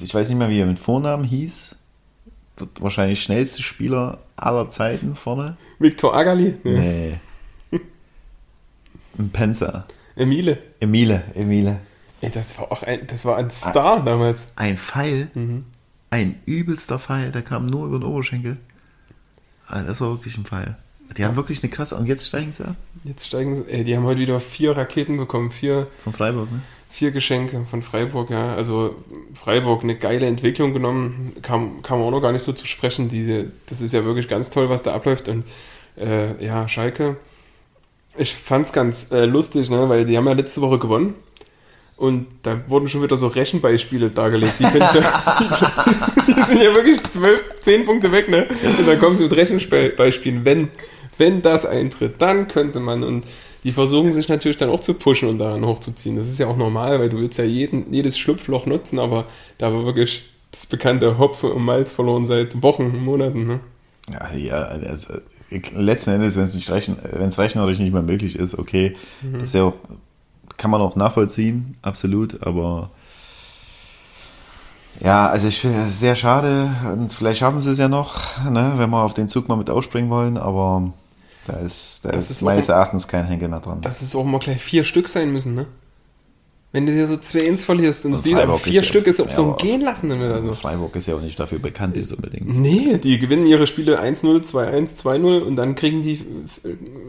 ich 0.00 0.14
weiß 0.14 0.28
nicht 0.28 0.38
mehr, 0.38 0.48
wie 0.48 0.60
er 0.60 0.66
mit 0.66 0.78
Vornamen 0.78 1.24
hieß. 1.24 1.76
Der 2.58 2.68
wahrscheinlich 2.80 3.22
schnellste 3.22 3.62
Spieler 3.62 4.18
aller 4.36 4.68
Zeiten 4.68 5.14
vorne. 5.16 5.56
Viktor 5.78 6.14
Agali? 6.14 6.54
Nee. 6.64 7.18
Nee. 7.72 7.80
Ein 9.18 9.30
Penzer. 9.30 9.86
Emile. 10.16 10.58
Emile, 10.80 11.24
Emile. 11.34 11.80
Ey, 12.20 12.30
das 12.30 12.58
war 12.58 12.70
auch 12.70 12.82
ein, 12.82 13.06
das 13.06 13.24
war 13.24 13.36
ein 13.38 13.50
Star 13.50 14.04
damals. 14.04 14.52
Ein 14.56 14.76
Pfeil, 14.76 15.30
Mhm. 15.34 15.64
ein 16.10 16.40
übelster 16.46 16.98
Pfeil, 16.98 17.30
der 17.30 17.42
kam 17.42 17.66
nur 17.66 17.86
über 17.86 17.98
den 17.98 18.04
Oberschenkel. 18.08 18.58
Ah, 19.68 19.82
Das 19.82 20.00
war 20.00 20.10
wirklich 20.10 20.36
ein 20.36 20.44
Pfeil. 20.44 20.76
Die 21.16 21.24
haben 21.24 21.36
wirklich 21.36 21.62
eine 21.62 21.70
krasse. 21.70 21.96
Und 21.96 22.06
jetzt 22.06 22.26
steigen 22.26 22.52
sie 22.52 22.64
ab. 22.64 22.76
Jetzt 23.04 23.26
steigen 23.26 23.54
sie. 23.54 23.64
Ey, 23.68 23.84
die 23.84 23.96
haben 23.96 24.04
heute 24.04 24.20
wieder 24.20 24.40
vier 24.40 24.76
Raketen 24.76 25.16
bekommen. 25.16 25.50
Vier, 25.50 25.88
Von 26.04 26.12
Freiburg, 26.12 26.50
ne? 26.52 26.60
vier 26.90 27.12
Geschenke 27.12 27.64
von 27.70 27.82
Freiburg, 27.82 28.30
ja. 28.30 28.54
Also 28.54 28.96
Freiburg 29.34 29.84
eine 29.84 29.96
geile 29.96 30.26
Entwicklung 30.26 30.72
genommen. 30.72 31.36
Kam, 31.42 31.82
kam 31.82 32.00
auch 32.02 32.10
noch 32.10 32.20
gar 32.20 32.32
nicht 32.32 32.42
so 32.42 32.52
zu 32.52 32.66
sprechen. 32.66 33.08
Diese, 33.08 33.52
das 33.68 33.80
ist 33.80 33.92
ja 33.92 34.04
wirklich 34.04 34.28
ganz 34.28 34.50
toll, 34.50 34.68
was 34.68 34.82
da 34.82 34.92
abläuft. 34.92 35.28
Und 35.28 35.44
äh, 35.96 36.44
ja, 36.44 36.66
Schalke. 36.68 37.16
Ich 38.18 38.34
fand's 38.34 38.72
ganz 38.72 39.12
äh, 39.12 39.24
lustig, 39.24 39.70
ne, 39.70 39.88
weil 39.88 40.04
die 40.04 40.16
haben 40.16 40.26
ja 40.26 40.32
letzte 40.32 40.60
Woche 40.60 40.78
gewonnen. 40.78 41.14
Und 41.96 42.26
da 42.42 42.58
wurden 42.66 42.88
schon 42.88 43.02
wieder 43.02 43.16
so 43.16 43.26
Rechenbeispiele 43.28 44.08
dargelegt. 44.08 44.54
Die, 44.58 44.62
ja, 44.64 44.70
die, 46.26 46.32
die 46.34 46.42
sind 46.42 46.62
ja 46.62 46.74
wirklich 46.74 47.02
zwölf, 47.02 47.40
zehn 47.60 47.84
Punkte 47.84 48.10
weg, 48.10 48.28
ne? 48.28 48.48
Und 48.78 48.88
dann 48.88 48.98
kommen 48.98 49.14
sie 49.16 49.24
mit 49.24 49.36
Rechenbeispielen. 49.36 50.44
Wenn, 50.44 50.68
wenn 51.20 51.42
das 51.42 51.64
eintritt, 51.64 52.14
dann 52.18 52.48
könnte 52.48 52.80
man. 52.80 53.04
Und 53.04 53.24
die 53.62 53.72
versuchen 53.72 54.12
sich 54.12 54.28
natürlich 54.28 54.56
dann 54.56 54.70
auch 54.70 54.80
zu 54.80 54.94
pushen 54.94 55.28
und 55.28 55.38
daran 55.38 55.64
hochzuziehen. 55.64 56.16
Das 56.16 56.28
ist 56.28 56.38
ja 56.38 56.46
auch 56.46 56.56
normal, 56.56 56.98
weil 56.98 57.10
du 57.10 57.18
willst 57.18 57.38
ja 57.38 57.44
jeden, 57.44 57.92
jedes 57.92 58.18
Schlupfloch 58.18 58.66
nutzen, 58.66 58.98
aber 58.98 59.26
da 59.58 59.72
war 59.72 59.84
wirklich 59.84 60.24
das 60.50 60.66
bekannte 60.66 61.18
Hopfen 61.18 61.52
und 61.52 61.64
Malz 61.64 61.92
verloren 61.92 62.24
seit 62.24 62.62
Wochen, 62.62 63.04
Monaten. 63.04 63.46
Ne? 63.46 63.60
Ja, 64.10 64.32
ja 64.34 64.62
also, 64.64 65.14
letzten 65.76 66.10
Endes, 66.10 66.36
wenn 66.36 66.44
es 66.44 66.54
nicht 66.54 66.70
rechnen, 66.70 66.98
wenn 67.12 67.28
es 67.28 67.38
rechnerisch 67.38 67.78
nicht 67.78 67.92
mehr 67.92 68.02
möglich 68.02 68.36
ist, 68.36 68.58
okay, 68.58 68.96
das 69.32 69.42
ist 69.44 69.54
ja 69.54 69.64
auch, 69.64 69.74
kann 70.56 70.70
man 70.70 70.80
auch 70.80 70.96
nachvollziehen, 70.96 71.76
absolut, 71.82 72.42
aber 72.46 72.90
ja, 75.00 75.28
also 75.28 75.48
ich 75.48 75.60
finde 75.60 75.86
es 75.86 76.00
sehr 76.00 76.16
schade 76.16 76.70
und 76.92 77.12
vielleicht 77.12 77.40
schaffen 77.40 77.60
sie 77.60 77.70
es 77.70 77.78
ja 77.78 77.88
noch, 77.88 78.44
ne, 78.50 78.74
wenn 78.76 78.90
wir 78.90 79.02
auf 79.02 79.14
den 79.14 79.28
Zug 79.28 79.48
mal 79.48 79.56
mit 79.56 79.70
aufspringen 79.70 80.10
wollen, 80.10 80.36
aber 80.36 80.92
da 81.46 81.54
ist, 81.58 82.00
da 82.02 82.10
Das 82.10 82.26
ist, 82.26 82.30
ist 82.38 82.42
meines 82.42 82.66
auch- 82.70 82.74
Erachtens 82.74 83.08
kein 83.08 83.26
Henker 83.26 83.48
mehr 83.48 83.60
dran. 83.60 83.80
Dass 83.80 84.02
es 84.02 84.14
auch 84.14 84.24
mal 84.24 84.38
gleich 84.38 84.60
vier 84.62 84.84
Stück 84.84 85.08
sein 85.08 85.32
müssen, 85.32 85.54
ne? 85.54 85.66
Wenn 86.72 86.86
du 86.86 86.92
dir 86.94 87.08
so 87.08 87.16
zwei 87.16 87.40
ins 87.40 87.64
verlierst 87.64 88.06
und 88.06 88.12
Und 88.12 88.18
siehst, 88.20 88.36
aber 88.38 88.56
vier 88.56 88.82
ist 88.82 88.86
Stück 88.88 89.08
ist 89.08 89.20
auch 89.20 89.26
ja, 89.26 89.32
so 89.32 89.50
ein 89.50 89.56
Gehen 89.56 89.80
lassen 89.80 90.08
dann 90.08 90.20
wieder 90.20 90.40
so. 90.40 90.52
Freiburg 90.54 90.94
ist 90.94 91.08
ja 91.08 91.16
auch 91.16 91.20
nicht 91.20 91.36
dafür 91.40 91.58
bekannt, 91.58 91.96
jetzt 91.96 92.12
unbedingt. 92.12 92.56
Nee, 92.60 92.96
die 92.98 93.18
gewinnen 93.18 93.44
ihre 93.44 93.66
Spiele 93.66 94.00
1-0, 94.00 94.40
2-1, 94.44 94.94
2-0 95.04 95.40
und 95.40 95.56
dann 95.56 95.74
kriegen 95.74 96.00
die, 96.02 96.24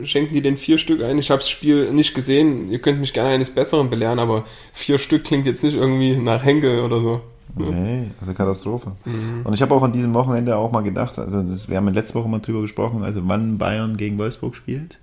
schenken 0.04 0.34
die 0.34 0.42
den 0.42 0.58
vier 0.58 0.80
Stück 0.80 1.04
ein. 1.04 1.20
Ich 1.20 1.30
habe 1.30 1.42
das 1.42 1.50
Spiel 1.52 1.92
nicht 1.94 2.16
gesehen. 2.16 2.72
Ihr 2.72 2.80
könnt 2.80 3.00
mich 3.00 3.14
gerne 3.14 3.30
eines 3.30 3.52
Besseren 3.52 3.92
belehren, 3.92 4.18
aber 4.18 4.46
vier 4.74 4.98
Stück 4.98 5.26
klingt 5.26 5.46
jetzt 5.46 5.64
nicht 5.64 5.76
irgendwie 5.76 6.18
nach 6.18 6.44
Henke 6.44 6.82
oder 6.84 7.00
so. 7.00 7.22
Nee, 7.56 8.12
also 8.20 8.34
Katastrophe. 8.34 8.94
Mhm. 9.06 9.42
Und 9.44 9.54
ich 9.54 9.62
habe 9.62 9.74
auch 9.74 9.84
an 9.84 9.94
diesem 9.94 10.14
Wochenende 10.14 10.56
auch 10.56 10.72
mal 10.72 10.82
gedacht, 10.82 11.20
also 11.20 11.42
das, 11.42 11.70
wir 11.70 11.78
haben 11.78 11.88
letzte 11.90 12.16
Woche 12.16 12.30
mal 12.30 12.40
drüber 12.40 12.62
gesprochen, 12.62 13.04
also 13.04 13.22
wann 13.26 13.58
Bayern 13.58 13.98
gegen 13.98 14.18
Wolfsburg 14.18 14.56
spielt. 14.56 15.00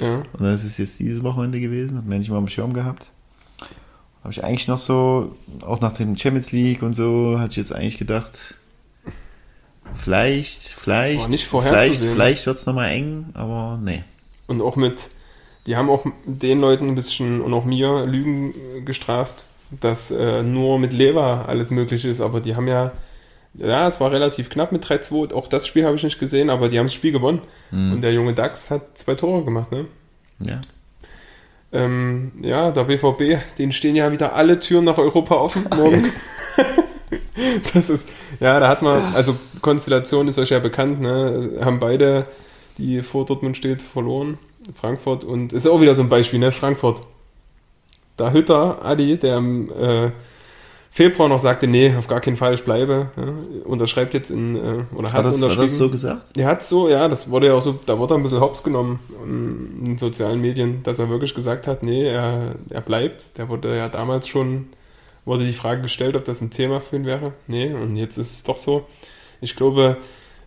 Ja. 0.00 0.16
Und 0.16 0.40
das 0.40 0.64
ist 0.64 0.78
jetzt 0.78 0.98
dieses 0.98 1.22
Wochenende 1.22 1.60
gewesen, 1.60 1.96
hat 1.96 2.06
man 2.06 2.18
nicht 2.18 2.30
mal 2.30 2.38
am 2.38 2.48
Schirm 2.48 2.72
gehabt. 2.72 3.10
Habe 4.22 4.32
ich 4.32 4.42
eigentlich 4.42 4.68
noch 4.68 4.80
so, 4.80 5.36
auch 5.64 5.80
nach 5.80 5.92
dem 5.92 6.16
Champions 6.16 6.50
League 6.50 6.82
und 6.82 6.94
so, 6.94 7.38
hatte 7.38 7.52
ich 7.52 7.56
jetzt 7.58 7.72
eigentlich 7.72 7.98
gedacht, 7.98 8.56
vielleicht, 9.94 10.62
vielleicht, 10.62 11.28
nicht 11.28 11.46
vielleicht, 11.46 11.66
vorherzusehen. 11.66 12.12
vielleicht 12.12 12.46
wird 12.46 12.58
es 12.58 12.66
nochmal 12.66 12.90
eng, 12.90 13.26
aber 13.34 13.78
nee. 13.82 14.02
Und 14.46 14.62
auch 14.62 14.76
mit, 14.76 15.10
die 15.66 15.76
haben 15.76 15.90
auch 15.90 16.06
den 16.24 16.60
Leuten 16.60 16.88
ein 16.88 16.94
bisschen 16.94 17.40
und 17.40 17.52
auch 17.54 17.64
mir 17.64 18.06
Lügen 18.06 18.54
gestraft, 18.84 19.44
dass 19.70 20.10
äh, 20.10 20.42
nur 20.42 20.78
mit 20.78 20.92
Lever 20.92 21.46
alles 21.48 21.70
möglich 21.70 22.04
ist, 22.04 22.20
aber 22.20 22.40
die 22.40 22.56
haben 22.56 22.68
ja, 22.68 22.92
ja, 23.54 23.86
es 23.86 24.00
war 24.00 24.10
relativ 24.10 24.50
knapp 24.50 24.72
mit 24.72 24.84
3-2, 24.84 25.32
auch 25.32 25.48
das 25.48 25.66
Spiel 25.66 25.84
habe 25.84 25.96
ich 25.96 26.02
nicht 26.02 26.18
gesehen, 26.18 26.50
aber 26.50 26.68
die 26.68 26.78
haben 26.78 26.86
das 26.86 26.94
Spiel 26.94 27.12
gewonnen. 27.12 27.42
Und 27.70 28.00
der 28.02 28.12
junge 28.12 28.34
Dax 28.34 28.70
hat 28.70 28.98
zwei 28.98 29.14
Tore 29.14 29.44
gemacht, 29.44 29.72
ne? 29.72 29.86
Ja. 30.40 30.60
Ähm, 31.72 32.32
ja, 32.40 32.70
der 32.70 32.84
BVB, 32.84 33.40
denen 33.58 33.72
stehen 33.72 33.96
ja 33.96 34.12
wieder 34.12 34.34
alle 34.34 34.60
Türen 34.60 34.84
nach 34.84 34.98
Europa 34.98 35.34
offen 35.34 35.66
morgen. 35.74 36.06
das 37.74 37.90
ist, 37.90 38.08
ja, 38.38 38.60
da 38.60 38.68
hat 38.68 38.82
man, 38.82 39.02
also 39.14 39.36
Konstellation 39.60 40.28
ist 40.28 40.38
euch 40.38 40.50
ja 40.50 40.60
bekannt, 40.60 41.00
ne? 41.00 41.58
Haben 41.64 41.80
beide, 41.80 42.26
die 42.78 43.02
vor 43.02 43.24
Dortmund 43.24 43.56
steht, 43.56 43.82
verloren. 43.82 44.38
Frankfurt 44.74 45.24
und 45.24 45.52
ist 45.52 45.66
auch 45.66 45.80
wieder 45.80 45.94
so 45.94 46.02
ein 46.02 46.08
Beispiel, 46.08 46.38
ne? 46.38 46.52
Frankfurt. 46.52 47.02
Da 48.16 48.32
Hütter, 48.32 48.84
Adi, 48.84 49.18
der 49.18 49.38
im 49.38 49.70
äh, 49.72 50.10
Februar 50.90 51.28
noch 51.28 51.40
sagte, 51.40 51.66
nee, 51.66 51.92
auf 51.98 52.06
gar 52.06 52.20
keinen 52.20 52.36
Fall, 52.36 52.54
ich 52.54 52.62
bleibe, 52.62 53.08
ja, 53.16 53.34
unterschreibt 53.64 54.14
jetzt 54.14 54.30
in, 54.30 54.54
äh, 54.54 54.84
oder 54.94 55.08
hat, 55.08 55.14
Hat 55.18 55.24
das, 55.24 55.36
hat 55.36 55.42
unterschrieben. 55.42 55.62
das 55.66 55.76
so 55.76 55.90
gesagt? 55.90 56.38
Er 56.38 56.46
hat 56.46 56.62
so, 56.62 56.88
ja, 56.88 57.08
das 57.08 57.28
wurde 57.30 57.48
ja 57.48 57.54
auch 57.54 57.62
so, 57.62 57.78
da 57.84 57.98
wurde 57.98 58.14
er 58.14 58.18
ein 58.18 58.22
bisschen 58.22 58.40
hops 58.40 58.62
genommen 58.62 59.00
in 59.24 59.84
den 59.84 59.98
sozialen 59.98 60.40
Medien, 60.40 60.84
dass 60.84 61.00
er 61.00 61.08
wirklich 61.10 61.34
gesagt 61.34 61.66
hat, 61.66 61.82
nee, 61.82 62.06
er, 62.06 62.54
er 62.70 62.80
bleibt. 62.80 63.36
Der 63.38 63.48
wurde 63.48 63.76
ja 63.76 63.88
damals 63.88 64.28
schon, 64.28 64.68
wurde 65.24 65.44
die 65.44 65.52
Frage 65.52 65.82
gestellt, 65.82 66.14
ob 66.14 66.24
das 66.24 66.40
ein 66.40 66.50
Thema 66.50 66.80
für 66.80 66.94
ihn 66.94 67.06
wäre. 67.06 67.32
Nee, 67.48 67.72
und 67.74 67.96
jetzt 67.96 68.16
ist 68.16 68.32
es 68.32 68.44
doch 68.44 68.58
so. 68.58 68.86
Ich 69.40 69.56
glaube, 69.56 69.96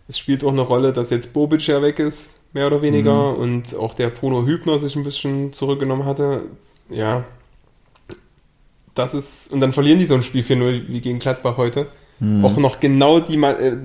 es 0.08 0.18
spielt 0.18 0.44
auch 0.44 0.52
eine 0.52 0.62
Rolle, 0.62 0.94
dass 0.94 1.10
jetzt 1.10 1.34
Bobic 1.34 1.66
ja 1.66 1.82
weg 1.82 1.98
ist, 1.98 2.40
mehr 2.54 2.68
oder 2.68 2.80
weniger, 2.80 3.36
und 3.36 3.76
auch 3.76 3.92
der 3.92 4.08
Bruno 4.08 4.46
Hübner 4.46 4.78
sich 4.78 4.96
ein 4.96 5.04
bisschen 5.04 5.52
zurückgenommen 5.52 6.06
hatte. 6.06 6.46
Ja, 6.88 7.24
das 8.98 9.14
ist, 9.14 9.52
und 9.52 9.60
dann 9.60 9.72
verlieren 9.72 9.98
die 9.98 10.06
so 10.06 10.14
ein 10.14 10.22
Spiel 10.22 10.42
4-0 10.42 10.88
wie 10.88 11.00
gegen 11.00 11.18
Gladbach 11.18 11.56
heute. 11.56 11.86
Auch 12.42 12.56
noch 12.56 12.80
genau 12.80 13.20
die, 13.20 13.40
äh, 13.40 13.76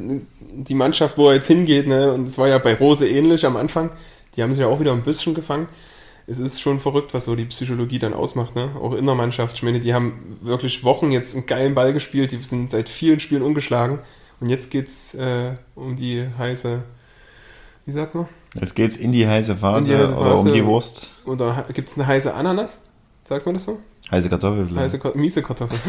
die 0.56 0.74
Mannschaft, 0.74 1.20
wo 1.20 1.30
er 1.30 1.36
jetzt 1.36 1.46
hingeht, 1.46 1.86
ne? 1.86 2.12
und 2.12 2.28
es 2.28 2.40
war 2.40 2.48
ja 2.48 2.58
bei 2.58 2.74
Rose 2.74 3.08
ähnlich 3.08 3.46
am 3.46 3.56
Anfang, 3.56 3.92
die 4.36 4.42
haben 4.42 4.52
sich 4.52 4.62
ja 4.62 4.68
auch 4.68 4.80
wieder 4.80 4.92
ein 4.92 5.04
bisschen 5.04 5.36
gefangen. 5.36 5.68
Es 6.26 6.40
ist 6.40 6.60
schon 6.60 6.80
verrückt, 6.80 7.14
was 7.14 7.26
so 7.26 7.36
die 7.36 7.46
Psychologie 7.46 8.00
dann 8.00 8.16
ausmacht, 8.16 8.56
ne? 8.56 8.72
auch 8.82 8.94
in 8.94 9.06
der 9.06 9.14
Mannschaft. 9.14 9.58
Ich 9.58 9.62
meine, 9.62 9.80
die 9.80 9.94
haben 9.94 10.38
wirklich 10.42 10.84
Wochen 10.84 11.12
jetzt 11.12 11.36
einen 11.36 11.46
geilen 11.46 11.76
Ball 11.76 11.94
gespielt, 11.94 12.32
die 12.32 12.38
sind 12.42 12.72
seit 12.72 12.90
vielen 12.90 13.20
Spielen 13.20 13.44
ungeschlagen 13.44 14.00
und 14.40 14.50
jetzt 14.50 14.72
geht's 14.72 15.14
äh, 15.14 15.52
um 15.76 15.96
die 15.96 16.26
heiße, 16.36 16.80
wie 17.86 17.92
sagt 17.92 18.16
man? 18.16 18.26
Jetzt 18.60 18.76
geht's 18.76 18.98
in 18.98 19.12
die 19.12 19.28
heiße 19.28 19.58
Phase, 19.58 19.92
In 19.92 19.98
die 19.98 20.04
heiße 20.04 20.16
oder 20.16 20.32
um 20.32 20.38
Phase. 20.38 20.52
die 20.52 20.66
Wurst. 20.66 21.12
Oder 21.26 21.66
gibt's 21.72 22.00
eine 22.00 22.08
heiße 22.08 22.34
Ananas? 22.34 22.82
Sagt 23.34 23.48
man 23.48 23.56
das 23.56 23.64
so? 23.64 23.80
Heiße 24.12 24.30
Kartoffel. 24.30 24.70
Heiße, 24.76 25.00
Ko- 25.00 25.12
miese 25.16 25.42
Kartoffel. 25.42 25.80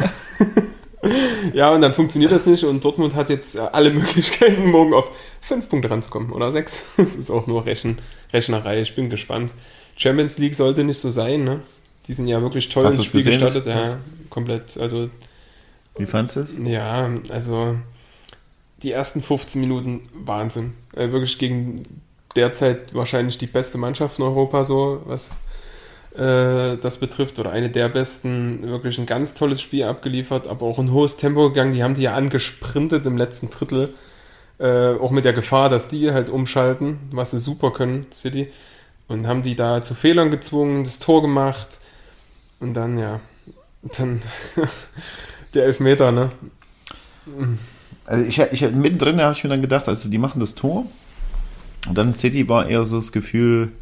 ja, 1.53 1.71
und 1.71 1.83
dann 1.83 1.93
funktioniert 1.93 2.33
das 2.33 2.47
nicht 2.47 2.65
und 2.65 2.83
Dortmund 2.83 3.15
hat 3.15 3.29
jetzt 3.29 3.57
äh, 3.57 3.61
alle 3.61 3.91
Möglichkeiten, 3.93 4.71
morgen 4.71 4.95
auf 4.95 5.11
fünf 5.43 5.69
Punkte 5.69 5.91
ranzukommen 5.91 6.33
oder 6.33 6.51
sechs. 6.53 6.85
Das 6.97 7.17
ist 7.17 7.31
auch 7.31 7.47
nur 7.47 7.67
Rechen, 7.67 7.99
Rechnerei. 8.33 8.81
Ich 8.81 8.95
bin 8.97 9.11
gespannt. 9.11 9.53
Champions 9.97 10.39
League 10.39 10.55
sollte 10.55 10.85
nicht 10.85 10.99
so 10.99 11.11
sein, 11.11 11.45
ne? 11.45 11.61
Die 12.09 12.15
sind 12.15 12.29
ja 12.29 12.41
wirklich 12.41 12.71
toll 12.71 12.87
Hast 12.87 12.95
ins 12.95 13.05
Spiel 13.05 13.23
gesehen? 13.23 13.41
gestartet. 13.41 13.67
Was? 13.67 13.91
Ja, 13.93 13.97
komplett. 14.31 14.79
Also, 14.79 15.11
Wie 15.99 16.07
fandest 16.07 16.37
du 16.37 16.41
es? 16.41 16.55
ja, 16.65 17.11
also 17.29 17.77
die 18.83 18.93
ersten 18.93 19.21
15 19.21 19.61
Minuten 19.61 20.09
Wahnsinn. 20.15 20.73
Äh, 20.97 21.11
wirklich 21.13 21.37
gegen 21.39 21.85
derzeit 22.37 22.95
wahrscheinlich 22.95 23.37
die 23.37 23.47
beste 23.47 23.77
Mannschaft 23.77 24.19
in 24.19 24.25
Europa, 24.25 24.65
so 24.65 25.03
was 25.05 25.41
äh, 26.15 26.77
das 26.77 26.99
betrifft, 26.99 27.39
oder 27.39 27.51
eine 27.51 27.71
der 27.71 27.89
besten, 27.89 28.63
wirklich 28.63 28.99
ein 28.99 29.07
ganz 29.07 29.35
tolles 29.35 29.61
Spiel 29.61 29.85
abgeliefert, 29.85 30.47
aber 30.47 30.67
auch 30.67 30.79
ein 30.79 30.93
hohes 30.93 31.17
Tempo 31.17 31.49
gegangen. 31.49 31.73
Die 31.73 31.83
haben 31.83 31.95
die 31.95 32.03
ja 32.03 32.15
angesprintet 32.15 33.05
im 33.07 33.17
letzten 33.17 33.51
Drittel. 33.51 33.95
Äh, 34.59 34.95
auch 34.95 35.11
mit 35.11 35.25
der 35.25 35.33
Gefahr, 35.33 35.69
dass 35.69 35.89
die 35.89 36.13
halt 36.13 36.31
umschalten, 36.31 36.99
was 37.11 37.33
sie 37.33 37.41
super 37.41 37.73
können, 37.73 38.07
City. 38.13 38.49
Und 39.09 39.27
haben 39.27 39.43
die 39.43 39.57
da 39.57 39.83
zu 39.83 39.95
Fehlern 39.95 40.31
gezwungen, 40.31 40.85
das 40.85 40.99
Tor 40.99 41.23
gemacht. 41.23 41.81
Und 42.61 42.75
dann, 42.75 42.97
ja, 42.97 43.21
dann 43.97 44.23
der 45.55 45.65
Elfmeter, 45.65 46.13
ne? 46.13 46.31
Also 48.07 48.25
ich, 48.25 48.39
ich 48.39 48.71
mittendrin 48.73 49.21
habe 49.21 49.33
ich 49.33 49.43
mir 49.43 49.51
dann 49.51 49.63
gedacht, 49.63 49.89
also 49.89 50.09
die 50.09 50.19
machen 50.19 50.41
das 50.41 50.55
Tor 50.55 50.87
und 51.89 51.97
dann 51.97 52.15
City 52.15 52.49
war 52.49 52.69
eher 52.69 52.85
so 52.85 52.97
das 52.97 53.13
Gefühl, 53.13 53.73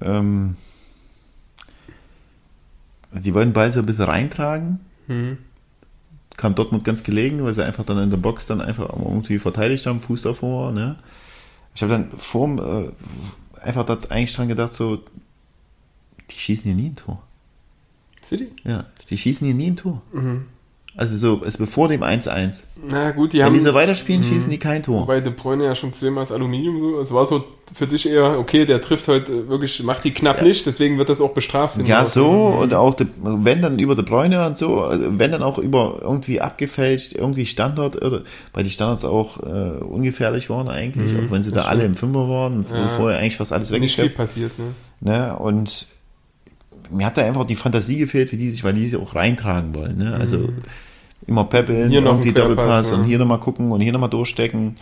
ähm, 0.00 0.56
also 3.10 3.22
die 3.22 3.34
wollen 3.34 3.48
den 3.50 3.54
Ball 3.54 3.70
so 3.72 3.80
ein 3.80 3.86
bisschen 3.86 4.04
reintragen, 4.04 4.80
Hm. 5.06 5.38
kam 6.36 6.54
Dortmund 6.54 6.84
ganz 6.84 7.02
gelegen, 7.02 7.42
weil 7.42 7.54
sie 7.54 7.64
einfach 7.64 7.84
dann 7.84 7.98
in 7.98 8.10
der 8.10 8.16
Box 8.18 8.46
dann 8.46 8.60
einfach 8.60 8.88
irgendwie 8.90 9.38
verteidigt 9.38 9.86
haben, 9.86 10.00
Fuß 10.00 10.22
davor. 10.22 10.72
Ne? 10.72 10.96
Ich 11.74 11.82
habe 11.82 11.92
dann 11.92 12.10
vor 12.12 12.48
äh, 12.58 12.90
einfach 13.60 13.84
dort 13.86 14.10
eigentlich 14.10 14.34
dran 14.34 14.48
gedacht, 14.48 14.72
so, 14.72 15.02
die 16.30 16.34
schießen 16.36 16.64
hier 16.64 16.74
nie 16.74 16.90
ein 16.90 16.96
Tor. 16.96 17.22
City? 18.22 18.52
Ja, 18.64 18.84
die 19.08 19.16
schießen 19.16 19.46
hier 19.46 19.54
nie 19.56 19.68
ein 19.70 19.76
Tor. 19.76 20.02
Mhm. 20.12 20.46
Also 20.98 21.16
so, 21.16 21.42
es 21.46 21.56
bevor 21.56 21.86
dem 21.86 22.02
1-1. 22.02 22.62
Na 22.90 23.12
gut, 23.12 23.32
die 23.32 23.38
Wenn 23.38 23.44
haben. 23.46 23.54
die 23.54 23.60
so 23.60 23.72
weiterspielen, 23.72 24.24
schießen 24.24 24.50
die 24.50 24.58
kein 24.58 24.82
Tor. 24.82 25.02
Wobei 25.02 25.20
De 25.20 25.32
Bruyne 25.32 25.64
ja 25.64 25.76
schon 25.76 25.92
zweimal 25.92 26.22
das 26.22 26.32
Aluminium 26.32 26.80
so. 26.80 27.00
Es 27.00 27.12
war 27.14 27.24
so 27.24 27.44
für 27.72 27.86
dich 27.86 28.08
eher, 28.08 28.36
okay, 28.36 28.66
der 28.66 28.80
trifft 28.80 29.06
heute 29.06 29.48
wirklich, 29.48 29.80
macht 29.84 30.02
die 30.02 30.10
knapp 30.10 30.42
nicht, 30.42 30.66
deswegen 30.66 30.98
wird 30.98 31.08
das 31.08 31.20
auch 31.20 31.34
bestraft. 31.34 31.78
Ja, 31.86 32.04
so 32.04 32.28
und 32.28 32.74
auch, 32.74 32.94
de, 32.94 33.06
wenn 33.22 33.62
dann 33.62 33.78
über 33.78 33.94
De 33.94 34.04
Bruyne 34.04 34.44
und 34.44 34.56
so, 34.58 34.80
also 34.82 35.06
wenn 35.20 35.30
dann 35.30 35.44
auch 35.44 35.58
über 35.58 36.00
irgendwie 36.02 36.40
abgefälscht, 36.40 37.12
irgendwie 37.12 37.46
Standard, 37.46 38.04
oder, 38.04 38.22
weil 38.52 38.64
die 38.64 38.70
Standards 38.70 39.04
auch 39.04 39.38
äh, 39.44 39.78
ungefährlich 39.80 40.50
waren 40.50 40.66
eigentlich, 40.68 41.12
auch 41.14 41.30
wenn 41.30 41.44
sie 41.44 41.52
da 41.52 41.66
alle 41.66 41.84
im 41.84 41.94
Fünfer 41.94 42.28
waren, 42.28 42.66
Ja. 42.74 42.88
vorher 42.88 43.20
eigentlich 43.20 43.36
fast 43.36 43.52
alles 43.52 43.70
Nicht 43.70 43.94
viel 43.94 44.04
weggeschafft. 44.06 44.16
passiert, 44.16 44.52
ne? 44.58 44.74
Ne? 45.00 45.36
Und 45.38 45.86
mir 46.90 47.06
hat 47.06 47.16
da 47.16 47.22
einfach 47.22 47.44
die 47.44 47.54
Fantasie 47.54 47.98
gefehlt, 47.98 48.32
wie 48.32 48.36
die 48.36 48.50
sich, 48.50 48.64
weil 48.64 48.72
die 48.72 48.88
sich 48.88 48.98
auch 49.00 49.14
reintragen 49.14 49.74
wollen. 49.76 49.98
Ne? 49.98 50.16
Also 50.18 50.48
immer 51.26 51.44
peppeln. 51.44 51.90
Hier 51.90 52.02
irgendwie 52.02 52.32
Querpass, 52.32 52.56
Doppelpass 52.56 52.90
ja. 52.90 52.96
und 52.96 53.04
hier 53.04 53.18
nochmal 53.18 53.40
gucken 53.40 53.72
und 53.72 53.80
hier 53.80 53.92
nochmal 53.92 54.10
durchstecken. 54.10 54.76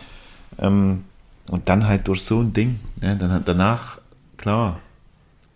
Ähm, 0.59 1.03
und 1.49 1.69
dann 1.69 1.87
halt 1.87 2.07
durch 2.07 2.23
so 2.23 2.39
ein 2.39 2.53
Ding. 2.53 2.79
Ne? 3.01 3.15
Dann 3.17 3.41
danach, 3.43 3.99
klar, 4.37 4.79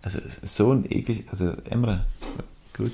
also 0.01 0.19
so 0.43 0.71
ein 0.71 0.85
eklig, 0.89 1.25
also 1.29 1.51
Emre, 1.69 2.05
gut. 2.75 2.91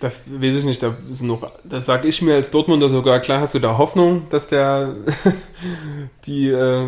Da 0.00 0.12
weiß 0.26 0.54
ich 0.54 0.64
nicht, 0.64 0.82
da 0.82 0.94
noch, 1.22 1.50
das 1.64 1.86
sag 1.86 2.04
ich 2.04 2.22
mir 2.22 2.34
als 2.34 2.52
Dortmunder 2.52 2.88
sogar, 2.88 3.18
klar 3.18 3.40
hast 3.40 3.54
du 3.54 3.58
da 3.58 3.78
Hoffnung, 3.78 4.28
dass 4.30 4.46
der 4.46 4.94
die 6.26 6.50
äh, 6.50 6.86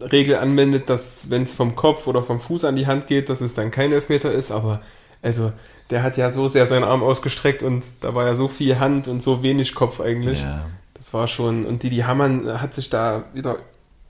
Regel 0.00 0.36
anwendet, 0.36 0.90
dass 0.90 1.30
wenn 1.30 1.44
es 1.44 1.54
vom 1.54 1.74
Kopf 1.74 2.06
oder 2.06 2.22
vom 2.22 2.38
Fuß 2.38 2.64
an 2.66 2.76
die 2.76 2.86
Hand 2.86 3.06
geht, 3.06 3.30
dass 3.30 3.40
es 3.40 3.54
dann 3.54 3.70
kein 3.70 3.92
Elfmeter 3.92 4.30
ist, 4.30 4.50
aber 4.50 4.82
also 5.22 5.52
der 5.90 6.02
hat 6.02 6.16
ja 6.16 6.30
so 6.30 6.48
sehr 6.48 6.66
seinen 6.66 6.84
Arm 6.84 7.02
ausgestreckt 7.02 7.62
und 7.62 7.84
da 8.00 8.14
war 8.14 8.26
ja 8.26 8.34
so 8.34 8.48
viel 8.48 8.78
Hand 8.78 9.08
und 9.08 9.22
so 9.22 9.42
wenig 9.42 9.74
Kopf 9.74 10.00
eigentlich. 10.00 10.42
Ja. 10.42 10.66
Das 10.94 11.14
war 11.14 11.26
schon, 11.28 11.66
und 11.66 11.82
Didi 11.82 11.98
Hamann 11.98 12.60
hat 12.60 12.74
sich 12.74 12.90
da 12.90 13.24
wieder, 13.32 13.58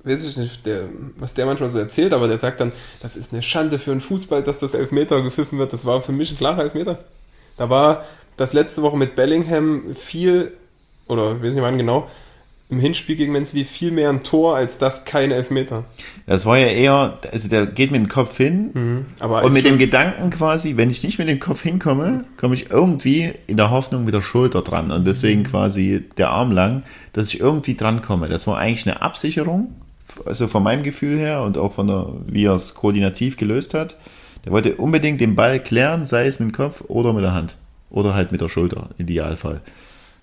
weiß 0.04 0.24
ich 0.24 0.36
nicht, 0.36 0.66
der, 0.66 0.84
was 1.16 1.34
der 1.34 1.46
manchmal 1.46 1.68
so 1.68 1.78
erzählt, 1.78 2.12
aber 2.12 2.28
der 2.28 2.38
sagt 2.38 2.60
dann, 2.60 2.72
das 3.00 3.16
ist 3.16 3.32
eine 3.32 3.42
Schande 3.42 3.78
für 3.78 3.92
einen 3.92 4.00
Fußball, 4.00 4.42
dass 4.42 4.58
das 4.58 4.74
Elfmeter 4.74 5.22
gepfiffen 5.22 5.58
wird. 5.58 5.72
Das 5.72 5.86
war 5.86 6.02
für 6.02 6.12
mich 6.12 6.30
ein 6.30 6.36
klarer 6.36 6.62
Elfmeter. 6.62 6.98
Da 7.56 7.70
war 7.70 8.04
das 8.36 8.52
letzte 8.52 8.82
Woche 8.82 8.96
mit 8.96 9.16
Bellingham 9.16 9.94
viel, 9.94 10.52
oder 11.06 11.36
ich 11.36 11.42
weiß 11.42 11.54
nicht 11.54 11.62
wann 11.62 11.78
genau, 11.78 12.08
im 12.70 12.78
Hinspiel 12.78 13.16
gegen 13.16 13.32
Man 13.32 13.44
City 13.44 13.64
viel 13.64 13.90
mehr 13.90 14.10
ein 14.10 14.22
Tor 14.22 14.56
als 14.56 14.78
das 14.78 15.04
kein 15.04 15.32
Elfmeter. 15.32 15.84
Das 16.26 16.46
war 16.46 16.56
ja 16.56 16.68
eher, 16.68 17.18
also 17.32 17.48
der 17.48 17.66
geht 17.66 17.90
mit 17.90 18.00
dem 18.00 18.08
Kopf 18.08 18.36
hin 18.36 19.06
Aber 19.18 19.42
und 19.42 19.52
mit 19.52 19.66
dem 19.66 19.76
Gedanken 19.76 20.30
quasi, 20.30 20.76
wenn 20.76 20.88
ich 20.88 21.02
nicht 21.02 21.18
mit 21.18 21.28
dem 21.28 21.40
Kopf 21.40 21.62
hinkomme, 21.62 22.24
komme 22.36 22.54
ich 22.54 22.70
irgendwie 22.70 23.32
in 23.48 23.56
der 23.56 23.70
Hoffnung 23.70 24.04
mit 24.04 24.14
der 24.14 24.22
Schulter 24.22 24.62
dran 24.62 24.92
und 24.92 25.04
deswegen 25.04 25.42
quasi 25.42 26.04
der 26.16 26.30
Arm 26.30 26.52
lang, 26.52 26.84
dass 27.12 27.34
ich 27.34 27.40
irgendwie 27.40 27.74
dran 27.74 28.02
komme. 28.02 28.28
Das 28.28 28.46
war 28.46 28.56
eigentlich 28.58 28.86
eine 28.86 29.02
Absicherung, 29.02 29.74
also 30.24 30.46
von 30.46 30.62
meinem 30.62 30.84
Gefühl 30.84 31.18
her 31.18 31.42
und 31.42 31.58
auch 31.58 31.72
von 31.72 31.88
der, 31.88 32.06
wie 32.26 32.44
er 32.44 32.54
es 32.54 32.74
koordinativ 32.74 33.36
gelöst 33.36 33.74
hat. 33.74 33.96
Der 34.44 34.52
wollte 34.52 34.76
unbedingt 34.76 35.20
den 35.20 35.34
Ball 35.34 35.60
klären, 35.60 36.06
sei 36.06 36.26
es 36.26 36.38
mit 36.38 36.50
dem 36.50 36.52
Kopf 36.52 36.84
oder 36.86 37.12
mit 37.12 37.24
der 37.24 37.34
Hand 37.34 37.56
oder 37.90 38.14
halt 38.14 38.30
mit 38.30 38.40
der 38.40 38.48
Schulter, 38.48 38.90
Idealfall. 38.96 39.60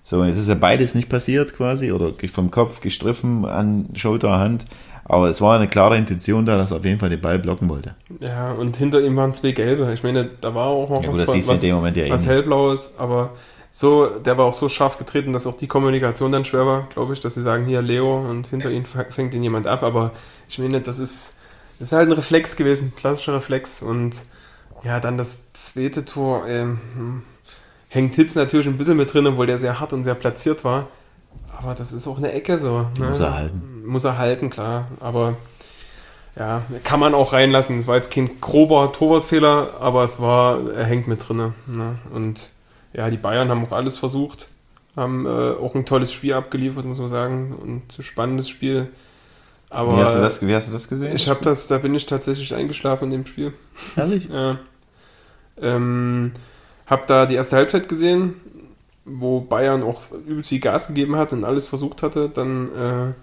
So, 0.08 0.24
jetzt 0.24 0.38
ist 0.38 0.48
ja 0.48 0.54
beides 0.54 0.94
nicht 0.94 1.10
passiert 1.10 1.54
quasi 1.54 1.92
oder 1.92 2.14
vom 2.32 2.50
Kopf 2.50 2.80
gestriffen 2.80 3.44
an 3.44 3.90
Schulter, 3.92 4.38
Hand. 4.38 4.64
Aber 5.04 5.28
es 5.28 5.42
war 5.42 5.56
eine 5.56 5.68
klare 5.68 5.98
Intention 5.98 6.46
da, 6.46 6.56
dass 6.56 6.70
er 6.70 6.78
auf 6.78 6.84
jeden 6.86 6.98
Fall 6.98 7.10
den 7.10 7.20
Ball 7.20 7.38
blocken 7.38 7.68
wollte. 7.68 7.94
Ja, 8.18 8.52
und 8.52 8.74
hinter 8.78 9.02
ihm 9.02 9.16
waren 9.16 9.34
zwei 9.34 9.52
gelbe. 9.52 9.92
Ich 9.92 10.02
meine, 10.02 10.30
da 10.40 10.54
war 10.54 10.68
auch 10.68 10.88
noch 10.88 11.04
Ja, 11.04 11.10
gut, 11.10 11.20
das 11.20 11.30
siehst 11.30 11.50
du 11.50 11.52
in 11.52 11.60
dem 11.60 11.74
Moment 11.74 11.98
ja 11.98 12.04
eh 12.04 12.10
was 12.10 12.24
hellblaues, 12.24 12.94
aber 12.96 13.34
so, 13.70 14.06
der 14.06 14.38
war 14.38 14.46
auch 14.46 14.54
so 14.54 14.70
scharf 14.70 14.96
getreten, 14.96 15.34
dass 15.34 15.46
auch 15.46 15.58
die 15.58 15.66
Kommunikation 15.66 16.32
dann 16.32 16.46
schwer 16.46 16.64
war, 16.64 16.88
glaube 16.88 17.12
ich, 17.12 17.20
dass 17.20 17.34
sie 17.34 17.42
sagen, 17.42 17.66
hier 17.66 17.82
Leo 17.82 18.18
und 18.18 18.46
hinter 18.46 18.70
ihm 18.70 18.86
fängt 18.86 19.34
ihn 19.34 19.42
jemand 19.42 19.66
ab, 19.66 19.82
aber 19.82 20.12
ich 20.48 20.58
meine, 20.58 20.80
das 20.80 20.98
ist, 20.98 21.34
das 21.78 21.88
ist 21.88 21.92
halt 21.92 22.08
ein 22.08 22.14
Reflex 22.14 22.56
gewesen, 22.56 22.94
klassischer 22.96 23.34
Reflex 23.34 23.82
und 23.82 24.24
ja, 24.84 25.00
dann 25.00 25.18
das 25.18 25.52
zweite 25.52 26.06
Tor, 26.06 26.46
ähm, 26.48 26.78
hm, 26.94 27.22
hängt 27.88 28.14
Hitz 28.14 28.34
natürlich 28.34 28.66
ein 28.66 28.78
bisschen 28.78 28.96
mit 28.96 29.12
drin, 29.12 29.26
obwohl 29.26 29.46
der 29.46 29.58
sehr 29.58 29.80
hart 29.80 29.92
und 29.92 30.04
sehr 30.04 30.14
platziert 30.14 30.64
war, 30.64 30.86
aber 31.56 31.74
das 31.74 31.92
ist 31.92 32.06
auch 32.06 32.18
eine 32.18 32.32
Ecke 32.32 32.58
so. 32.58 32.86
Ne? 32.98 33.08
Muss 33.08 33.20
er 33.20 33.34
halten. 33.34 33.82
Muss 33.84 34.04
er 34.04 34.18
halten, 34.18 34.50
klar, 34.50 34.88
aber 35.00 35.36
ja, 36.36 36.62
kann 36.84 37.00
man 37.00 37.14
auch 37.14 37.32
reinlassen. 37.32 37.78
Es 37.78 37.86
war 37.88 37.96
jetzt 37.96 38.12
kein 38.12 38.40
grober 38.40 38.92
Torwartfehler, 38.92 39.70
aber 39.80 40.04
es 40.04 40.20
war, 40.20 40.70
er 40.70 40.84
hängt 40.84 41.08
mit 41.08 41.28
drinne. 41.28 41.54
Ne? 41.66 41.98
Und 42.12 42.50
ja, 42.92 43.10
die 43.10 43.16
Bayern 43.16 43.48
haben 43.48 43.64
auch 43.64 43.72
alles 43.72 43.98
versucht, 43.98 44.48
haben 44.94 45.26
äh, 45.26 45.28
auch 45.28 45.74
ein 45.74 45.84
tolles 45.84 46.12
Spiel 46.12 46.34
abgeliefert, 46.34 46.84
muss 46.84 46.98
man 46.98 47.08
sagen, 47.08 47.56
und 47.60 47.98
ein 47.98 48.02
spannendes 48.02 48.48
Spiel. 48.48 48.88
Aber 49.70 49.96
Wie 49.96 50.02
hast, 50.02 50.14
du 50.14 50.20
das, 50.20 50.46
wie 50.46 50.54
hast 50.54 50.68
du 50.68 50.72
das 50.72 50.88
gesehen? 50.88 51.14
ich 51.14 51.28
habe 51.28 51.40
das, 51.42 51.66
da 51.66 51.78
bin 51.78 51.94
ich 51.94 52.06
tatsächlich 52.06 52.54
eingeschlafen 52.54 53.06
in 53.06 53.10
dem 53.10 53.26
Spiel. 53.26 53.52
Ehrlich? 53.96 54.28
Ja. 54.32 54.58
Ähm, 55.60 56.32
hab 56.88 57.06
da 57.06 57.26
die 57.26 57.34
erste 57.34 57.56
Halbzeit 57.56 57.88
gesehen, 57.88 58.34
wo 59.04 59.40
Bayern 59.40 59.82
auch 59.82 60.02
übelst 60.26 60.50
viel 60.50 60.60
Gas 60.60 60.88
gegeben 60.88 61.16
hat 61.16 61.32
und 61.32 61.44
alles 61.44 61.66
versucht 61.66 62.02
hatte. 62.02 62.28
Dann 62.28 63.14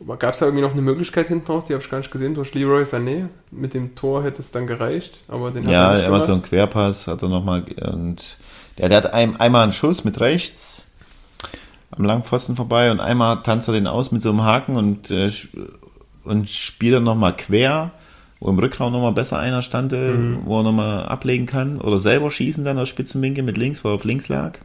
äh, 0.00 0.14
gab 0.18 0.34
es 0.34 0.40
da 0.40 0.46
irgendwie 0.46 0.62
noch 0.64 0.72
eine 0.72 0.82
Möglichkeit 0.82 1.28
hinten 1.28 1.50
raus, 1.50 1.64
die 1.64 1.74
habe 1.74 1.82
ich 1.82 1.90
gar 1.90 1.98
nicht 1.98 2.10
gesehen, 2.10 2.34
durch 2.34 2.54
Leroy 2.54 2.82
Sané. 2.82 3.28
Mit 3.50 3.74
dem 3.74 3.94
Tor 3.94 4.22
hätte 4.22 4.40
es 4.40 4.50
dann 4.50 4.66
gereicht, 4.66 5.24
aber 5.28 5.50
den 5.50 5.64
hat 5.66 5.72
Ja, 5.72 5.90
er 5.90 5.96
nicht 5.96 6.06
immer 6.06 6.20
so 6.20 6.32
ein 6.32 6.42
Querpass 6.42 7.06
hat 7.06 7.22
er 7.22 7.28
nochmal 7.28 7.64
und 7.92 8.36
der, 8.78 8.88
der 8.88 8.98
hat 8.98 9.12
ein, 9.12 9.38
einmal 9.38 9.64
einen 9.64 9.72
Schuss 9.72 10.04
mit 10.04 10.20
rechts 10.20 10.86
am 11.90 12.04
Langpfosten 12.04 12.56
vorbei 12.56 12.90
und 12.90 13.00
einmal 13.00 13.42
tanzt 13.42 13.68
er 13.68 13.74
den 13.74 13.86
aus 13.86 14.12
mit 14.12 14.22
so 14.22 14.30
einem 14.30 14.42
Haken 14.42 14.76
und, 14.76 15.10
äh, 15.10 15.30
und 16.24 16.48
spielt 16.48 16.94
dann 16.94 17.04
nochmal 17.04 17.36
quer, 17.36 17.90
wo 18.40 18.48
im 18.48 18.58
Rückraum 18.58 18.92
nochmal 18.92 19.12
besser 19.12 19.38
einer 19.38 19.62
stand, 19.62 19.92
äh, 19.92 20.44
wo 20.44 20.58
er 20.58 20.62
nochmal 20.62 21.06
ablegen 21.06 21.46
kann 21.46 21.78
oder 21.78 22.00
selber 22.00 22.30
schießen 22.30 22.64
dann 22.64 22.78
aus 22.78 22.88
Spitzenwinkel 22.88 23.44
mit 23.44 23.58
links, 23.58 23.84
wo 23.84 23.88
er 23.88 23.94
auf 23.94 24.04
links 24.04 24.28
lag. 24.28 24.58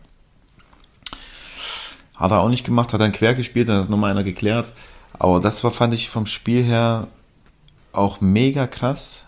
Hat 2.16 2.32
er 2.32 2.40
auch 2.40 2.50
nicht 2.50 2.66
gemacht, 2.66 2.94
hat 2.94 3.02
dann 3.02 3.12
quer 3.12 3.36
gespielt, 3.36 3.68
dann 3.68 3.84
hat 3.84 3.90
nochmal 3.90 4.12
einer 4.12 4.24
geklärt. 4.24 4.72
Aber 5.20 5.42
das 5.42 5.64
war, 5.64 5.72
fand 5.72 5.94
ich 5.94 6.10
vom 6.10 6.26
Spiel 6.26 6.64
her 6.64 7.08
auch 7.92 8.22
mega 8.22 8.68
krass. 8.68 9.24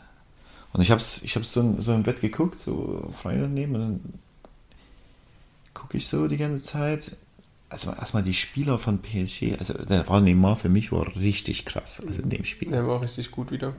Und 0.71 0.81
ich 0.81 0.91
hab's, 0.91 1.21
ich 1.23 1.35
hab's 1.35 1.51
so, 1.51 1.75
so 1.79 1.93
im 1.93 2.03
Bett 2.03 2.21
geguckt, 2.21 2.59
so 2.59 3.09
Freunde 3.21 3.43
daneben, 3.43 3.75
und 3.75 3.81
dann 3.81 3.99
gucke 5.73 5.97
ich 5.97 6.07
so 6.07 6.27
die 6.27 6.37
ganze 6.37 6.63
Zeit. 6.63 7.11
Also 7.69 7.91
erstmal 7.91 8.23
die 8.23 8.33
Spieler 8.33 8.79
von 8.79 9.01
PSG, 9.01 9.57
also 9.59 9.73
der 9.73 10.07
war 10.07 10.21
Neymar 10.21 10.55
für 10.55 10.69
mich 10.69 10.93
war 10.93 11.05
richtig 11.17 11.65
krass, 11.65 12.01
also 12.05 12.21
in 12.21 12.29
dem 12.29 12.45
Spiel. 12.45 12.71
Der 12.71 12.87
war 12.87 13.01
richtig 13.01 13.31
gut 13.31 13.51
wieder. 13.51 13.73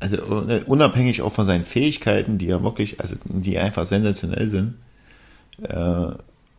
Also 0.00 0.16
äh, 0.48 0.62
unabhängig 0.66 1.22
auch 1.22 1.32
von 1.32 1.46
seinen 1.46 1.64
Fähigkeiten, 1.64 2.38
die 2.38 2.46
ja 2.46 2.62
wirklich, 2.62 3.00
also 3.00 3.16
die 3.24 3.58
einfach 3.58 3.86
sensationell 3.86 4.48
sind, 4.48 4.74
äh, 5.62 6.06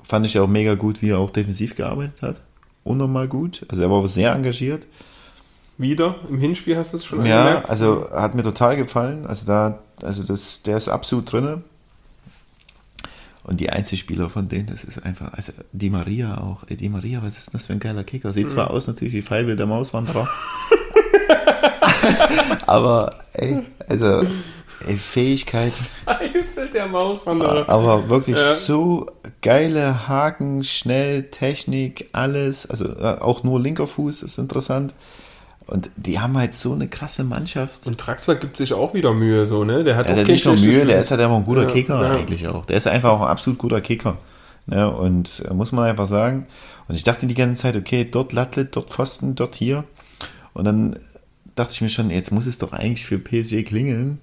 fand 0.01 0.25
ich 0.25 0.39
auch 0.39 0.47
mega 0.47 0.75
gut, 0.75 1.01
wie 1.01 1.09
er 1.09 1.19
auch 1.19 1.29
defensiv 1.29 1.75
gearbeitet 1.75 2.21
hat. 2.21 2.41
Unnormal 2.83 3.27
gut. 3.27 3.65
Also 3.69 3.81
er 3.81 3.89
war 3.89 4.07
sehr 4.07 4.33
engagiert. 4.33 4.85
Wieder 5.77 6.15
im 6.29 6.37
Hinspiel 6.37 6.77
hast 6.77 6.93
du 6.93 6.97
es 6.97 7.05
schon 7.05 7.25
Ja, 7.25 7.41
angemerkt? 7.41 7.69
also 7.69 8.09
hat 8.11 8.35
mir 8.35 8.43
total 8.43 8.75
gefallen. 8.77 9.25
Also 9.25 9.45
da, 9.45 9.79
also 10.01 10.23
das, 10.23 10.61
der 10.63 10.77
ist 10.77 10.87
absolut 10.87 11.31
drinne. 11.31 11.63
Und 13.43 13.59
die 13.59 13.69
Einzelspieler 13.69 14.29
von 14.29 14.47
denen, 14.47 14.67
das 14.67 14.85
ist 14.85 15.03
einfach, 15.03 15.33
also 15.33 15.51
Di 15.73 15.89
Maria 15.89 16.37
auch. 16.39 16.63
Ey, 16.69 16.77
Di 16.77 16.87
Maria, 16.87 17.21
was 17.23 17.37
ist 17.39 17.53
das 17.53 17.65
für 17.65 17.73
ein 17.73 17.79
geiler 17.79 18.05
Kicker? 18.05 18.31
Sieht 18.31 18.49
zwar 18.49 18.71
aus 18.71 18.87
natürlich 18.87 19.13
wie 19.13 19.21
Feivel 19.21 19.57
der 19.57 19.65
Mauswanderer. 19.65 20.29
aber, 22.67 23.15
ey, 23.33 23.59
also, 23.87 24.21
ey, 24.87 24.97
Fähigkeiten. 24.97 25.85
Eifel 26.05 26.69
der 26.73 26.87
Mauswanderer. 26.87 27.69
Aber 27.69 28.09
wirklich 28.09 28.37
Ja. 28.37 28.55
so 28.55 29.07
geile 29.41 30.07
Haken, 30.07 30.63
schnell, 30.63 31.23
Technik, 31.23 32.09
alles. 32.11 32.65
Also 32.69 32.85
äh, 32.89 33.17
auch 33.19 33.43
nur 33.43 33.59
linker 33.59 33.87
Fuß 33.87 34.23
ist 34.23 34.37
interessant. 34.37 34.93
Und 35.65 35.89
die 35.95 36.19
haben 36.19 36.37
halt 36.37 36.53
so 36.53 36.73
eine 36.73 36.87
krasse 36.89 37.23
Mannschaft. 37.23 37.87
Und 37.87 37.95
Draxler 38.05 38.35
gibt 38.35 38.57
sich 38.57 38.73
auch 38.73 38.93
wieder 38.93 39.13
Mühe, 39.13 39.45
so, 39.45 39.63
ne? 39.63 39.85
Der 39.85 39.95
hat 39.95 40.07
Der 40.07 40.15
auch 40.15 40.19
hat 40.19 40.27
nicht 40.27 40.45
nur 40.45 40.57
Mühe, 40.57 40.85
der 40.85 40.99
ist 40.99 41.09
halt 41.11 41.21
einfach 41.21 41.37
ein 41.37 41.45
guter 41.45 41.61
Ja, 41.61 41.67
Kicker 41.67 42.03
ja. 42.03 42.11
eigentlich 42.11 42.47
auch. 42.49 42.65
Der 42.65 42.75
ist 42.75 42.85
einfach 42.87 43.11
auch 43.11 43.21
ein 43.21 43.27
absolut 43.29 43.59
guter 43.59 43.79
Kicker. 43.79 44.17
Ne? 44.65 44.89
Und 44.93 45.41
äh, 45.49 45.53
muss 45.53 45.71
man 45.71 45.85
einfach 45.89 46.07
sagen. 46.07 46.47
Und 46.89 46.95
ich 46.95 47.05
dachte 47.05 47.27
die 47.27 47.33
ganze 47.33 47.61
Zeit, 47.61 47.77
okay, 47.77 48.03
dort 48.09 48.33
Latte, 48.33 48.65
dort 48.65 48.89
Pfosten, 48.89 49.35
dort 49.35 49.55
hier. 49.55 49.85
Und 50.53 50.65
dann 50.65 50.99
dachte 51.55 51.73
ich 51.73 51.81
mir 51.81 51.89
schon, 51.89 52.09
jetzt 52.09 52.31
muss 52.31 52.45
es 52.45 52.57
doch 52.57 52.73
eigentlich 52.73 53.05
für 53.05 53.19
PSG 53.19 53.63
klingeln. 53.65 54.19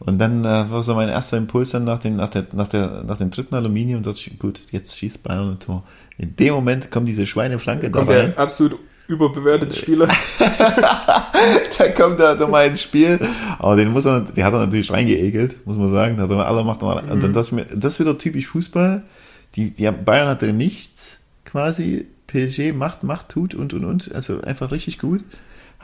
Und 0.00 0.18
dann 0.18 0.44
äh, 0.44 0.70
war 0.70 0.82
so 0.82 0.94
mein 0.94 1.08
erster 1.08 1.36
Impuls 1.36 1.70
dann 1.70 1.84
nach, 1.84 1.98
den, 1.98 2.16
nach, 2.16 2.28
der, 2.28 2.46
nach, 2.52 2.66
der, 2.66 3.04
nach 3.04 3.16
dem 3.16 3.30
dritten 3.30 3.54
Aluminium, 3.54 4.02
dass 4.02 4.18
ich, 4.18 4.38
gut, 4.38 4.60
jetzt 4.70 4.98
schießt 4.98 5.22
Bayern 5.22 5.52
ein 5.52 5.58
Tor. 5.58 5.84
In 6.18 6.36
dem 6.36 6.54
Moment 6.54 6.90
kommt 6.90 7.08
diese 7.08 7.26
Schweineflanke 7.26 7.90
da 7.90 8.00
rein. 8.00 8.06
der 8.06 8.38
absolut 8.38 8.78
überbewertete 9.08 9.74
Spieler. 9.74 10.08
da 11.78 11.88
kommt 11.96 12.20
er 12.20 12.34
doch 12.34 12.48
mal 12.48 12.66
ins 12.66 12.82
Spiel. 12.82 13.18
Aber 13.58 13.76
den 13.76 13.92
muss 13.92 14.04
er, 14.04 14.20
der 14.20 14.44
hat 14.44 14.52
er 14.52 14.60
natürlich 14.60 14.90
reingeekelt, 14.90 15.64
muss 15.66 15.76
man 15.76 15.88
sagen. 15.88 16.16
Da 16.16 16.24
hat 16.24 16.30
er 16.30 16.46
alle 16.46 16.64
macht 16.64 16.82
mal. 16.82 16.98
Und 17.10 17.22
dann 17.22 17.32
das, 17.32 17.52
das 17.74 17.94
ist 17.94 18.00
wieder 18.00 18.18
typisch 18.18 18.48
Fußball. 18.48 19.04
Die, 19.54 19.70
die 19.70 19.90
Bayern 19.90 20.28
hatte 20.28 20.52
nichts 20.52 21.18
quasi. 21.44 22.06
PSG 22.26 22.72
macht, 22.72 23.04
macht, 23.04 23.28
tut 23.28 23.54
und 23.54 23.72
und 23.72 23.84
und. 23.84 24.12
Also 24.12 24.40
einfach 24.40 24.72
richtig 24.72 24.98
gut. 24.98 25.22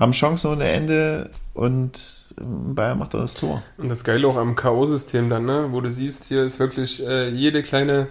Haben 0.03 0.11
Chancen 0.11 0.51
ohne 0.51 0.65
Ende 0.69 1.31
und 1.55 2.35
ähm, 2.41 2.75
Bayern 2.75 2.99
macht 2.99 3.15
da 3.15 3.19
das 3.19 3.35
Tor. 3.35 3.63
Und 3.79 3.89
das 3.89 4.03
Geile 4.03 4.27
auch 4.27 4.35
am 4.35 4.57
K.O.-System 4.57 5.29
dann, 5.29 5.45
ne? 5.45 5.69
wo 5.71 5.81
du 5.81 5.89
siehst, 5.93 6.25
hier 6.25 6.43
ist 6.43 6.59
wirklich 6.59 7.07
äh, 7.07 7.29
jede 7.29 7.63
kleine, 7.63 8.09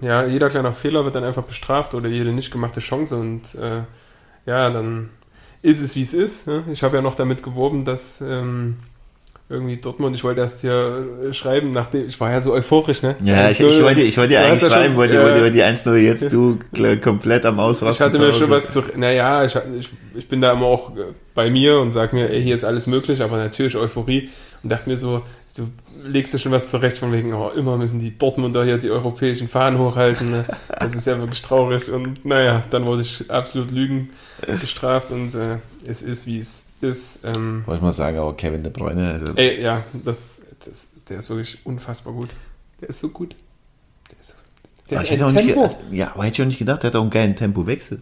ja, 0.00 0.26
jeder 0.26 0.50
kleine 0.50 0.72
Fehler 0.72 1.04
wird 1.04 1.14
dann 1.14 1.22
einfach 1.22 1.44
bestraft 1.44 1.94
oder 1.94 2.08
jede 2.08 2.32
nicht 2.32 2.50
gemachte 2.50 2.80
Chance 2.80 3.18
und 3.18 3.54
äh, 3.54 3.84
ja, 4.44 4.70
dann 4.70 5.10
ist 5.62 5.80
es, 5.80 5.94
wie 5.94 6.00
es 6.00 6.12
ist. 6.12 6.48
Ne? 6.48 6.64
Ich 6.72 6.82
habe 6.82 6.96
ja 6.96 7.02
noch 7.02 7.14
damit 7.14 7.44
geworben, 7.44 7.84
dass 7.84 8.20
ähm, 8.20 8.78
irgendwie 9.52 9.76
Dortmund, 9.76 10.16
ich 10.16 10.24
wollte 10.24 10.40
erst 10.40 10.62
hier 10.62 11.06
äh, 11.28 11.32
schreiben, 11.32 11.70
nachdem, 11.72 12.06
ich 12.08 12.18
war 12.18 12.30
ja 12.32 12.40
so 12.40 12.52
euphorisch, 12.52 13.02
ne? 13.02 13.14
Ja, 13.22 13.50
ich, 13.50 13.60
ich 13.60 13.82
wollte, 13.82 14.00
ich 14.02 14.16
wollte 14.16 14.30
dir 14.30 14.40
eigentlich 14.44 14.60
schreiben, 14.60 14.86
schon- 14.86 14.96
wollte, 14.96 15.14
ja. 15.16 15.22
wollte 15.22 15.50
die 15.50 15.62
1-0 15.62 15.94
jetzt 15.96 16.32
du 16.32 16.58
komplett 17.00 17.44
am 17.46 17.56
Ich 17.56 17.60
Ausrasten. 17.60 18.06
hatte 18.06 18.18
mir 18.18 18.32
schon 18.32 18.50
was 18.50 18.70
zu. 18.70 18.82
Naja, 18.96 19.44
ich, 19.44 19.56
ich, 19.78 19.90
ich 20.16 20.28
bin 20.28 20.40
da 20.40 20.52
immer 20.52 20.66
auch 20.66 20.96
äh, 20.96 21.00
bei 21.34 21.50
mir 21.50 21.78
und 21.78 21.92
sag 21.92 22.12
mir, 22.12 22.30
ey, 22.30 22.42
hier 22.42 22.54
ist 22.54 22.64
alles 22.64 22.86
möglich, 22.86 23.22
aber 23.22 23.36
natürlich 23.36 23.76
Euphorie. 23.76 24.30
Und 24.62 24.70
dachte 24.70 24.88
mir 24.88 24.96
so, 24.96 25.22
du 25.56 25.68
legst 26.06 26.32
dir 26.32 26.38
schon 26.38 26.52
was 26.52 26.70
zurecht 26.70 26.98
von 26.98 27.12
wegen, 27.12 27.34
oh, 27.34 27.50
immer 27.56 27.76
müssen 27.76 27.98
die 27.98 28.16
Dortmunder 28.16 28.64
hier 28.64 28.78
die 28.78 28.90
europäischen 28.90 29.48
Fahnen 29.48 29.78
hochhalten. 29.78 30.30
Ne? 30.30 30.44
Das 30.80 30.94
ist 30.94 31.06
ja 31.06 31.18
wirklich 31.18 31.42
traurig. 31.42 31.90
Und 31.90 32.24
naja, 32.24 32.62
dann 32.70 32.86
wurde 32.86 33.02
ich 33.02 33.30
absolut 33.30 33.70
Lügen 33.70 34.10
gestraft 34.60 35.10
und 35.10 35.34
äh, 35.34 35.58
es 35.84 36.02
ist, 36.02 36.26
wie 36.26 36.38
es 36.38 36.64
ist. 36.82 37.20
Ähm, 37.24 37.62
Wollte 37.66 37.78
ich 37.78 37.82
mal 37.82 37.92
sagen, 37.92 38.18
aber 38.18 38.36
Kevin 38.36 38.62
De 38.62 38.72
Bruyne, 38.72 39.12
also, 39.12 39.34
ey, 39.34 39.60
ja, 39.60 39.82
das, 40.04 40.42
das, 40.64 40.88
der 41.08 41.18
ist 41.18 41.30
wirklich 41.30 41.58
unfassbar 41.64 42.12
gut. 42.12 42.30
Der 42.80 42.88
ist 42.88 43.00
so 43.00 43.08
gut. 43.08 43.36
Der 44.10 44.20
ist 44.20 44.30
so, 44.30 44.34
der 44.90 44.98
aber 44.98 45.08
hätte 45.08 45.26
auch 45.26 45.32
nicht, 45.32 45.46
Tempo. 45.46 45.62
also, 45.62 45.76
ja, 45.90 46.12
aber 46.14 46.24
hätte 46.24 46.34
ich 46.34 46.42
auch 46.42 46.46
nicht 46.46 46.58
gedacht, 46.58 46.82
der 46.82 46.88
hat 46.90 46.96
auch 46.96 47.02
einen 47.02 47.10
geilen 47.10 47.36
Tempowechsel. 47.36 48.00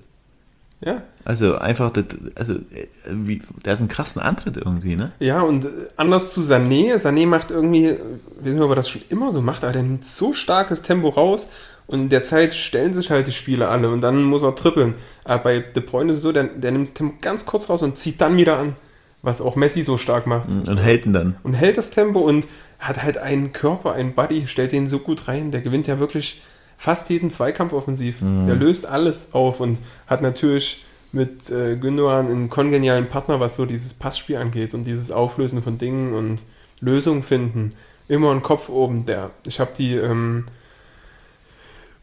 Ja. 0.81 1.03
Also 1.27 1.57
einfach, 1.57 1.91
das, 1.91 2.07
also, 2.37 2.55
äh, 2.55 2.87
wie, 3.11 3.43
der 3.65 3.75
hat 3.75 3.81
einen 3.81 3.89
krassen 3.89 4.23
Antritt 4.23 4.57
irgendwie, 4.57 4.97
ne? 4.97 5.13
Ja, 5.19 5.43
und 5.43 5.67
äh, 5.67 5.69
anders 5.97 6.33
zu 6.33 6.41
Sané. 6.41 6.97
Sané 6.97 7.27
macht 7.27 7.51
irgendwie, 7.51 7.87
äh, 7.87 7.99
weiß 8.41 8.53
nicht, 8.55 8.63
ob 8.63 8.71
er 8.71 8.77
das 8.77 8.89
schon 8.89 9.03
immer 9.11 9.31
so 9.31 9.43
macht, 9.43 9.63
aber 9.63 9.75
der 9.75 9.83
nimmt 9.83 10.07
so 10.07 10.33
starkes 10.33 10.81
Tempo 10.81 11.11
raus 11.11 11.49
und 11.91 12.03
in 12.03 12.09
der 12.09 12.23
Zeit 12.23 12.55
stellen 12.55 12.93
sich 12.93 13.11
halt 13.11 13.27
die 13.27 13.33
Spieler 13.33 13.69
alle 13.69 13.91
und 13.91 14.01
dann 14.01 14.23
muss 14.23 14.45
er 14.45 14.55
trippeln. 14.55 14.95
Aber 15.25 15.43
bei 15.43 15.59
De 15.59 15.83
Bruyne 15.83 16.13
ist 16.13 16.19
es 16.19 16.23
so, 16.23 16.31
der, 16.31 16.45
der 16.45 16.71
nimmt 16.71 16.87
das 16.87 16.95
Tempo 16.95 17.17
ganz 17.21 17.47
kurz 17.47 17.69
raus 17.69 17.83
und 17.83 17.99
zieht 17.99 18.21
dann 18.21 18.37
wieder 18.37 18.59
an, 18.59 18.75
was 19.23 19.41
auch 19.41 19.57
Messi 19.57 19.83
so 19.83 19.99
stark 19.99 20.29
macht. 20.29 20.51
Und 20.53 20.79
hält 20.79 21.05
ihn 21.05 21.13
dann. 21.13 21.37
Und 21.43 21.55
hält 21.55 21.79
das 21.79 21.91
Tempo 21.91 22.21
und 22.21 22.47
hat 22.79 23.03
halt 23.03 23.19
einen 23.19 23.53
Körper, 23.53 23.93
einen 23.93 24.15
Body, 24.15 24.47
stellt 24.47 24.71
den 24.71 24.87
so 24.87 25.01
gut 25.01 25.27
rein. 25.27 25.51
Der 25.51 25.63
gewinnt 25.63 25.89
ja 25.89 25.99
wirklich 25.99 26.43
fast 26.77 27.11
jeden 27.11 27.29
Zweikampf 27.29 27.73
offensiv. 27.73 28.21
Der 28.21 28.55
löst 28.55 28.87
alles 28.87 29.31
auf 29.35 29.59
und 29.59 29.81
hat 30.07 30.23
natürlich 30.23 30.85
mit 31.11 31.51
äh, 31.51 31.77
Gündogan 31.77 32.29
einen 32.29 32.51
kongenialen 32.51 33.07
Partner, 33.07 33.41
was 33.41 33.57
so 33.57 33.67
dieses 33.67 33.95
Passspiel 33.95 34.37
angeht 34.37 34.75
und 34.75 34.85
dieses 34.85 35.11
Auflösen 35.11 35.61
von 35.61 35.77
Dingen 35.77 36.15
und 36.15 36.45
Lösungen 36.81 37.25
finden. 37.25 37.75
Immer 38.07 38.31
ein 38.31 38.43
Kopf 38.43 38.69
oben. 38.69 39.07
Der, 39.07 39.31
ich 39.45 39.59
habe 39.59 39.73
die 39.77 39.97
ähm, 39.97 40.47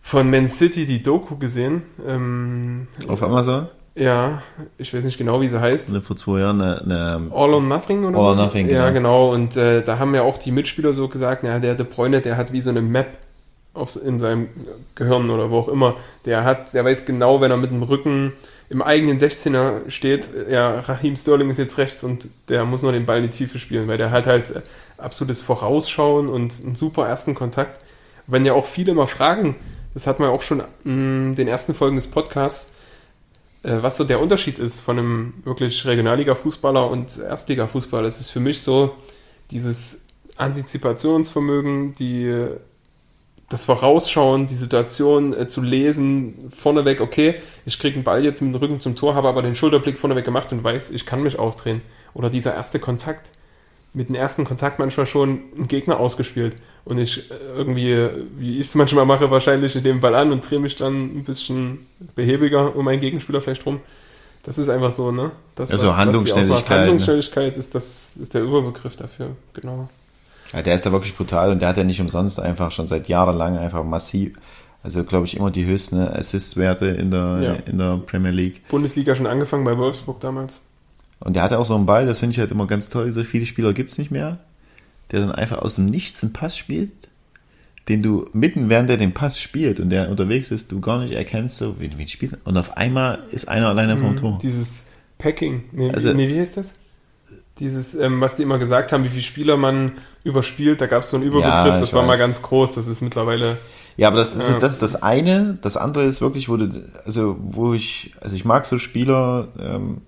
von 0.08 0.30
Man 0.30 0.48
City 0.48 0.86
die 0.86 1.04
Doku 1.04 1.36
gesehen. 1.36 1.82
Ähm, 2.08 2.88
Auf 3.10 3.22
Amazon? 3.22 3.68
ja, 3.94 4.42
ich 4.78 4.94
weiß 4.94 5.04
nicht 5.04 5.18
genau, 5.18 5.42
wie 5.42 5.50
sie 5.50 5.60
heißt. 5.60 5.90
Also 5.90 6.00
vor 6.00 6.16
zwei 6.16 6.40
Jahren 6.40 6.62
eine, 6.62 6.82
eine 6.82 7.32
All 7.34 7.54
or 7.54 7.62
Nothing 7.62 8.06
oder 8.06 8.18
All 8.18 8.24
so? 8.24 8.30
or 8.30 8.36
Nothing, 8.36 8.70
Ja, 8.70 8.90
genau. 8.92 9.32
genau. 9.32 9.34
Und 9.34 9.58
äh, 9.58 9.84
da 9.84 10.00
haben 10.00 10.16
ja 10.16 10.22
auch 10.22 10.38
die 10.38 10.52
Mitspieler 10.52 10.94
so 10.94 11.10
gesagt, 11.10 11.44
ja, 11.44 11.60
der 11.60 11.76
De 11.76 11.86
Bruyne, 11.86 12.22
der 12.22 12.38
hat 12.38 12.54
wie 12.54 12.62
so 12.62 12.70
eine 12.70 12.82
Map 12.82 13.18
auf, 13.74 14.02
in 14.02 14.18
seinem 14.18 14.48
Gehirn 14.96 15.30
oder 15.30 15.52
wo 15.52 15.60
auch 15.60 15.68
immer. 15.68 15.96
Der 16.26 16.46
hat, 16.46 16.74
der 16.74 16.86
weiß 16.86 17.06
genau, 17.06 17.42
wenn 17.42 17.52
er 17.52 17.58
mit 17.58 17.72
dem 17.72 17.84
Rücken 17.84 18.32
im 18.70 18.82
eigenen 18.82 19.20
16er 19.20 19.90
steht, 19.90 20.30
ja, 20.50 20.80
Raheem 20.80 21.18
Sterling 21.18 21.50
ist 21.50 21.58
jetzt 21.58 21.78
rechts 21.78 22.06
und 22.06 22.30
der 22.48 22.64
muss 22.64 22.82
nur 22.82 22.94
den 22.94 23.06
Ball 23.06 23.18
in 23.18 23.24
die 23.24 23.30
Tiefe 23.30 23.60
spielen, 23.60 23.90
weil 23.90 23.98
der 23.98 24.12
hat 24.12 24.26
halt 24.26 24.52
äh, 24.52 24.62
absolutes 24.98 25.42
Vorausschauen 25.42 26.30
und 26.30 26.54
einen 26.64 26.76
super 26.76 27.06
ersten 27.08 27.36
Kontakt. 27.36 27.82
Wenn 28.26 28.46
ja 28.46 28.54
auch 28.54 28.66
viele 28.68 28.94
mal 28.94 29.06
fragen, 29.06 29.56
das 29.98 30.06
hat 30.06 30.20
man 30.20 30.30
auch 30.30 30.44
schon 30.44 30.62
in 30.86 31.34
den 31.34 31.48
ersten 31.48 31.74
Folgen 31.74 31.96
des 31.96 32.08
Podcasts, 32.08 32.72
äh, 33.64 33.78
was 33.82 33.98
so 33.98 34.04
der 34.04 34.22
Unterschied 34.22 34.60
ist 34.60 34.80
von 34.80 35.00
einem 35.00 35.34
wirklich 35.44 35.86
Regionalliga-Fußballer 35.86 36.88
und 36.88 37.18
Erstliga-Fußballer. 37.18 38.08
Es 38.08 38.22
ist 38.22 38.30
für 38.30 38.40
mich 38.40 38.62
so 38.62 38.94
dieses 39.50 40.06
Antizipationsvermögen, 40.36 41.96
die, 41.96 42.48
das 43.50 43.66
Vorausschauen, 43.66 44.46
die 44.46 44.54
Situation 44.54 45.34
äh, 45.34 45.48
zu 45.48 45.64
lesen, 45.64 46.52
vorneweg, 46.56 47.02
okay, 47.02 47.34
ich 47.66 47.80
kriege 47.80 47.96
einen 47.96 48.04
Ball 48.04 48.24
jetzt 48.24 48.44
mit 48.44 48.54
dem 48.54 48.60
Rücken 48.60 48.80
zum 48.80 48.96
Tor, 48.96 49.16
habe 49.16 49.28
aber 49.28 49.42
den 49.42 49.56
Schulterblick 49.56 49.98
vorneweg 49.98 50.26
gemacht 50.26 50.52
und 50.52 50.64
weiß, 50.64 50.92
ich 50.92 51.08
kann 51.08 51.24
mich 51.24 51.40
aufdrehen. 51.40 51.82
Oder 52.14 52.30
dieser 52.30 52.54
erste 52.54 52.78
Kontakt. 52.78 53.32
Mit 53.98 54.10
dem 54.10 54.16
ersten 54.16 54.46
Kontakt 54.46 54.78
manchmal 54.78 55.08
schon 55.08 55.40
einen 55.56 55.68
Gegner 55.68 56.00
ausgespielt. 56.00 56.56
Und 56.86 57.00
ich 57.00 57.32
äh, 57.32 57.34
irgendwie, 57.56 58.08
wie 58.38 58.60
ich 58.60 58.68
es 58.68 58.76
manchmal 58.76 59.06
mache, 59.06 59.32
wahrscheinlich 59.32 59.76
ich 59.76 59.84
nehme 59.84 59.96
den 59.96 60.02
Ball 60.02 60.14
an 60.16 60.32
und 60.32 60.48
drehe 60.48 60.60
mich 60.60 60.76
dann 60.76 61.18
ein 61.18 61.24
bisschen 61.24 61.80
behäbiger 62.16 62.76
um 62.76 62.86
meinen 62.86 63.00
Gegenspieler 63.00 63.42
vielleicht 63.42 63.66
rum. 63.66 63.80
Das 64.44 64.58
ist 64.60 64.70
einfach 64.70 64.92
so, 64.92 65.12
ne? 65.12 65.32
Das, 65.56 65.72
Also 65.72 65.84
was- 65.84 65.90
was 65.90 65.96
die 65.96 66.02
Handlungsschnelligkeit. 66.02 66.78
Handlungsschnelligkeit 66.80 67.58
ist, 67.58 67.74
das, 67.76 68.16
ist 68.18 68.34
der 68.34 68.44
Überbegriff 68.44 68.96
dafür, 68.96 69.32
genau. 69.54 69.90
Ja, 70.54 70.62
der 70.62 70.76
ist 70.76 70.86
ja 70.86 70.92
wirklich 70.92 71.16
brutal 71.18 71.52
und 71.52 71.60
der 71.62 71.68
hat 71.70 71.78
ja 71.78 71.84
nicht 71.84 72.00
umsonst 72.00 72.40
einfach 72.40 72.72
schon 72.72 72.88
seit 72.88 73.10
Jahren 73.10 73.36
lang 73.36 73.58
einfach 73.58 73.84
massiv, 73.84 74.38
also 74.84 75.04
glaube 75.04 75.26
ich 75.26 75.36
immer 75.36 75.52
die 75.52 75.66
höchsten 75.66 76.00
Assist-Werte 76.00 76.86
in 76.86 77.12
der, 77.12 77.40
Ja. 77.42 77.54
in 77.70 77.78
der 77.80 77.98
Premier 78.06 78.32
League. 78.32 78.62
Bundesliga 78.70 79.16
schon 79.16 79.28
angefangen 79.28 79.66
bei 79.66 79.78
Wolfsburg 79.78 80.20
damals. 80.22 80.62
Und 81.20 81.36
der 81.36 81.44
hatte 81.44 81.58
auch 81.60 81.66
so 81.66 81.76
einen 81.76 81.86
Ball, 81.86 82.06
das 82.06 82.20
finde 82.20 82.34
ich 82.34 82.40
halt 82.40 82.52
immer 82.52 82.68
ganz 82.68 82.90
toll, 82.90 83.12
so 83.12 83.24
viele 83.24 83.46
Spieler 83.46 83.74
gibt 83.74 83.92
es 83.92 83.98
nicht 83.98 84.12
mehr, 84.12 84.38
der 85.12 85.22
dann 85.22 85.32
einfach 85.32 85.60
aus 85.60 85.76
dem 85.76 85.86
Nichts 85.88 86.22
einen 86.24 86.34
Pass 86.34 86.58
spielt, 86.58 86.92
den 87.90 88.04
du 88.04 88.26
mitten 88.34 88.70
während 88.70 88.90
er 88.90 88.98
den 88.98 89.14
Pass 89.14 89.40
spielt 89.40 89.80
und 89.80 89.90
der 89.90 90.10
unterwegs 90.10 90.52
ist, 90.52 90.72
du 90.72 90.80
gar 90.80 91.00
nicht 91.00 91.14
erkennst, 91.14 91.58
so, 91.58 91.80
wie, 91.80 91.90
wie 91.98 92.08
spielt 92.08 92.38
und 92.46 92.58
auf 92.58 92.78
einmal 92.78 93.20
ist 93.32 93.48
einer 93.48 93.70
alleine 93.70 93.98
vom 93.98 94.16
Tor. 94.16 94.38
Dieses 94.42 94.86
Packing, 95.18 95.64
nee, 95.72 95.90
Also- 95.92 96.14
nee 96.14 96.28
wie 96.28 96.40
heißt 96.40 96.58
das? 96.58 96.76
Dieses, 97.60 97.96
ähm, 97.96 98.22
was 98.22 98.36
die 98.36 98.44
immer 98.44 98.60
gesagt 98.60 98.92
haben, 98.94 99.04
wie 99.04 99.10
viele 99.10 99.24
Spieler 99.24 99.58
man 99.58 99.94
überspielt, 100.24 100.80
da 100.80 100.86
gab 100.86 101.02
es 101.02 101.10
so 101.10 101.18
einen 101.18 101.26
Überbegriff, 101.26 101.74
Ja, 101.74 101.80
das 101.80 101.92
war 101.94 102.06
mal 102.06 102.18
ganz 102.18 102.44
groß, 102.44 102.76
das 102.76 102.88
ist 102.88 103.02
mittlerweile, 103.02 103.58
Ja, 103.96 104.10
aber 104.10 104.18
das 104.18 104.36
ist, 104.36 104.48
Ja. 104.48 104.60
das 104.60 104.74
ist 104.74 104.84
das 104.84 105.02
eine. 105.02 105.58
Das 105.64 105.76
andere 105.76 106.04
ist 106.06 106.22
wirklich, 106.22 106.50
wo 106.50 106.58
du, 106.58 106.70
also 107.06 107.36
wo 107.40 107.74
ich, 107.74 108.14
also 108.22 108.36
ich 108.36 108.46
mag 108.46 108.68
so 108.68 108.78
Spieler, 108.78 109.48
ähm, 109.60 110.02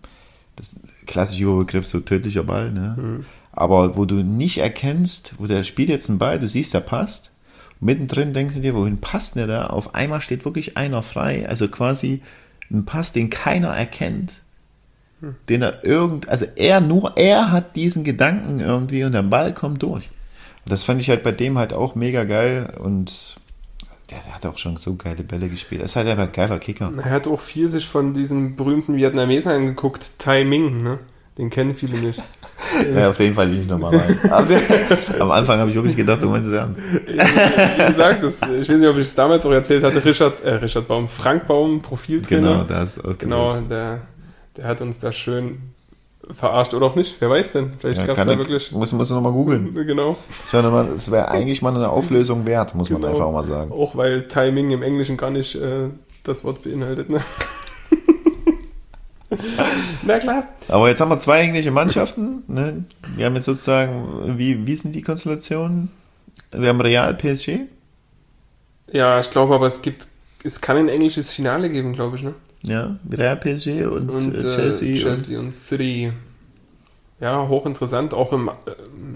das 0.59 0.75
klassische 1.05 1.43
Überbegriff, 1.43 1.87
so 1.87 2.01
tödlicher 2.01 2.43
Ball, 2.43 2.71
ne? 2.71 2.95
Mhm. 2.99 3.25
Aber 3.51 3.97
wo 3.97 4.05
du 4.05 4.15
nicht 4.15 4.59
erkennst, 4.59 5.33
wo 5.37 5.47
der 5.47 5.63
spielt 5.63 5.89
jetzt 5.89 6.09
einen 6.09 6.19
Ball, 6.19 6.39
du 6.39 6.47
siehst, 6.47 6.73
der 6.73 6.81
passt. 6.81 7.31
Und 7.79 7.87
mittendrin 7.87 8.33
denkst 8.33 8.55
du 8.55 8.61
dir, 8.61 8.75
wohin 8.75 8.99
passt 8.99 9.35
der 9.35 9.47
da? 9.47 9.67
Auf 9.67 9.95
einmal 9.95 10.21
steht 10.21 10.45
wirklich 10.45 10.77
einer 10.77 11.01
frei, 11.01 11.47
also 11.47 11.67
quasi 11.67 12.21
ein 12.71 12.85
Pass, 12.85 13.13
den 13.13 13.29
keiner 13.29 13.69
erkennt. 13.69 14.35
Hm. 15.21 15.35
Den 15.47 15.61
er 15.61 15.83
irgend, 15.83 16.29
also 16.29 16.45
er 16.55 16.81
nur, 16.81 17.17
er 17.17 17.51
hat 17.51 17.75
diesen 17.75 18.03
Gedanken 18.03 18.59
irgendwie 18.59 19.03
und 19.03 19.13
der 19.13 19.23
Ball 19.23 19.53
kommt 19.53 19.81
durch. 19.81 20.07
Und 20.65 20.71
das 20.71 20.83
fand 20.83 21.01
ich 21.01 21.09
halt 21.09 21.23
bei 21.23 21.31
dem 21.31 21.57
halt 21.57 21.73
auch 21.73 21.95
mega 21.95 22.25
geil 22.25 22.77
und 22.79 23.37
der, 24.11 24.19
der 24.19 24.35
hat 24.35 24.45
auch 24.45 24.57
schon 24.57 24.77
so 24.77 24.95
geile 24.95 25.23
Bälle 25.23 25.49
gespielt. 25.49 25.81
Er 25.81 25.85
ist 25.85 25.95
halt 25.95 26.07
einfach 26.07 26.23
ein 26.23 26.31
geiler 26.31 26.59
Kicker. 26.59 26.91
er 26.97 27.11
hat 27.11 27.27
auch 27.27 27.39
viel 27.39 27.67
sich 27.67 27.87
von 27.87 28.13
diesem 28.13 28.55
berühmten 28.55 28.95
Vietnamesen 28.95 29.51
angeguckt, 29.51 30.11
Tai 30.17 30.43
Ming, 30.43 30.81
ne? 30.81 30.99
Den 31.37 31.49
kennen 31.49 31.73
viele 31.73 31.97
nicht. 31.97 32.21
Ja, 32.93 33.09
auf 33.09 33.17
den 33.17 33.33
Fall 33.33 33.49
ich 33.49 33.59
nicht 33.59 33.69
nochmal 33.69 33.95
rein. 33.95 34.19
Am 35.19 35.31
Anfang 35.31 35.59
habe 35.59 35.69
ich 35.69 35.75
wirklich 35.75 35.95
gedacht, 35.95 36.21
du 36.21 36.27
meinst 36.27 36.49
es 36.49 36.53
ernst. 36.53 36.81
Wie 37.07 37.85
gesagt, 37.85 38.21
das, 38.21 38.41
ich 38.41 38.69
weiß 38.69 38.79
nicht, 38.79 38.89
ob 38.89 38.97
ich 38.97 39.05
es 39.05 39.15
damals 39.15 39.45
auch 39.45 39.51
erzählt 39.51 39.81
hatte, 39.81 40.03
Richard, 40.03 40.41
äh, 40.41 40.55
Richard 40.55 40.85
Baum, 40.85 41.07
Frank 41.07 41.47
Baum, 41.47 41.81
Profiltrainer. 41.81 42.41
Genau, 42.41 42.63
da 42.65 42.83
ist 42.83 42.99
auch 43.03 43.17
Genau, 43.17 43.61
der, 43.61 44.01
der 44.57 44.65
hat 44.65 44.81
uns 44.81 44.99
da 44.99 45.13
schön 45.13 45.71
verarscht 46.33 46.73
oder 46.73 46.85
auch 46.85 46.95
nicht. 46.95 47.15
Wer 47.19 47.29
weiß 47.29 47.51
denn? 47.53 47.73
Vielleicht 47.79 48.01
Ja, 48.01 48.07
gab 48.07 48.17
es 48.17 48.25
da 48.25 48.31
ich- 48.31 48.37
wirklich. 48.37 48.71
Muss, 48.71 48.91
muss 48.93 49.09
nochmal 49.09 49.31
googeln. 49.31 49.73
Genau. 49.73 50.17
Das 50.43 50.53
wäre 50.53 51.11
wäre 51.11 51.27
eigentlich 51.29 51.61
mal 51.61 51.75
eine 51.75 51.89
Auflösung 51.89 52.45
wert, 52.45 52.75
muss 52.75 52.89
man 52.89 53.01
Genau. 53.01 53.13
einfach 53.13 53.25
auch 53.27 53.33
mal 53.33 53.45
sagen. 53.45 53.71
Auch 53.71 53.95
weil 53.95 54.27
Timing 54.27 54.71
im 54.71 54.83
Englischen 54.83 55.17
gar 55.17 55.31
nicht 55.31 55.55
äh, 55.55 55.87
das 56.23 56.43
Wort 56.43 56.61
beinhaltet. 56.63 57.09
Ne? 57.09 57.19
Na 60.03 60.17
klar. 60.17 60.47
Aber 60.67 60.89
jetzt 60.89 60.99
haben 61.01 61.09
wir 61.09 61.17
zwei 61.19 61.41
englische 61.41 61.71
Mannschaften. 61.71 62.43
Ne? 62.47 62.83
Wir 63.15 63.25
haben 63.27 63.35
jetzt 63.35 63.45
sozusagen, 63.45 64.37
wie, 64.37 64.65
wie 64.65 64.75
sind 64.75 64.95
die 64.95 65.01
Konstellationen? 65.03 65.91
Wir 66.51 66.69
haben 66.69 66.81
Real 66.81 67.13
PSG. 67.13 67.59
Ja, 68.91 69.19
ich 69.19 69.29
glaube 69.29 69.53
aber, 69.53 69.67
es 69.67 69.83
gibt, 69.83 70.07
es 70.43 70.61
kann 70.61 70.77
ein 70.77 70.89
englisches 70.89 71.31
Finale 71.31 71.69
geben, 71.69 71.93
glaube 71.93 72.15
ich, 72.17 72.23
ne? 72.23 72.33
Ja, 72.61 72.97
Real 73.11 73.37
PSG 73.37 73.85
und, 73.85 74.09
Und 74.09 74.35
äh, 74.35 74.37
äh, 74.37 74.55
Chelsea. 74.55 74.97
Chelsea, 74.97 75.39
und, 75.39 75.53
City. 75.53 76.11
Ja, 77.19 77.47
hochinteressant. 77.47 78.13
Auch 78.13 78.33
im 78.33 78.49
äh, 78.49 78.53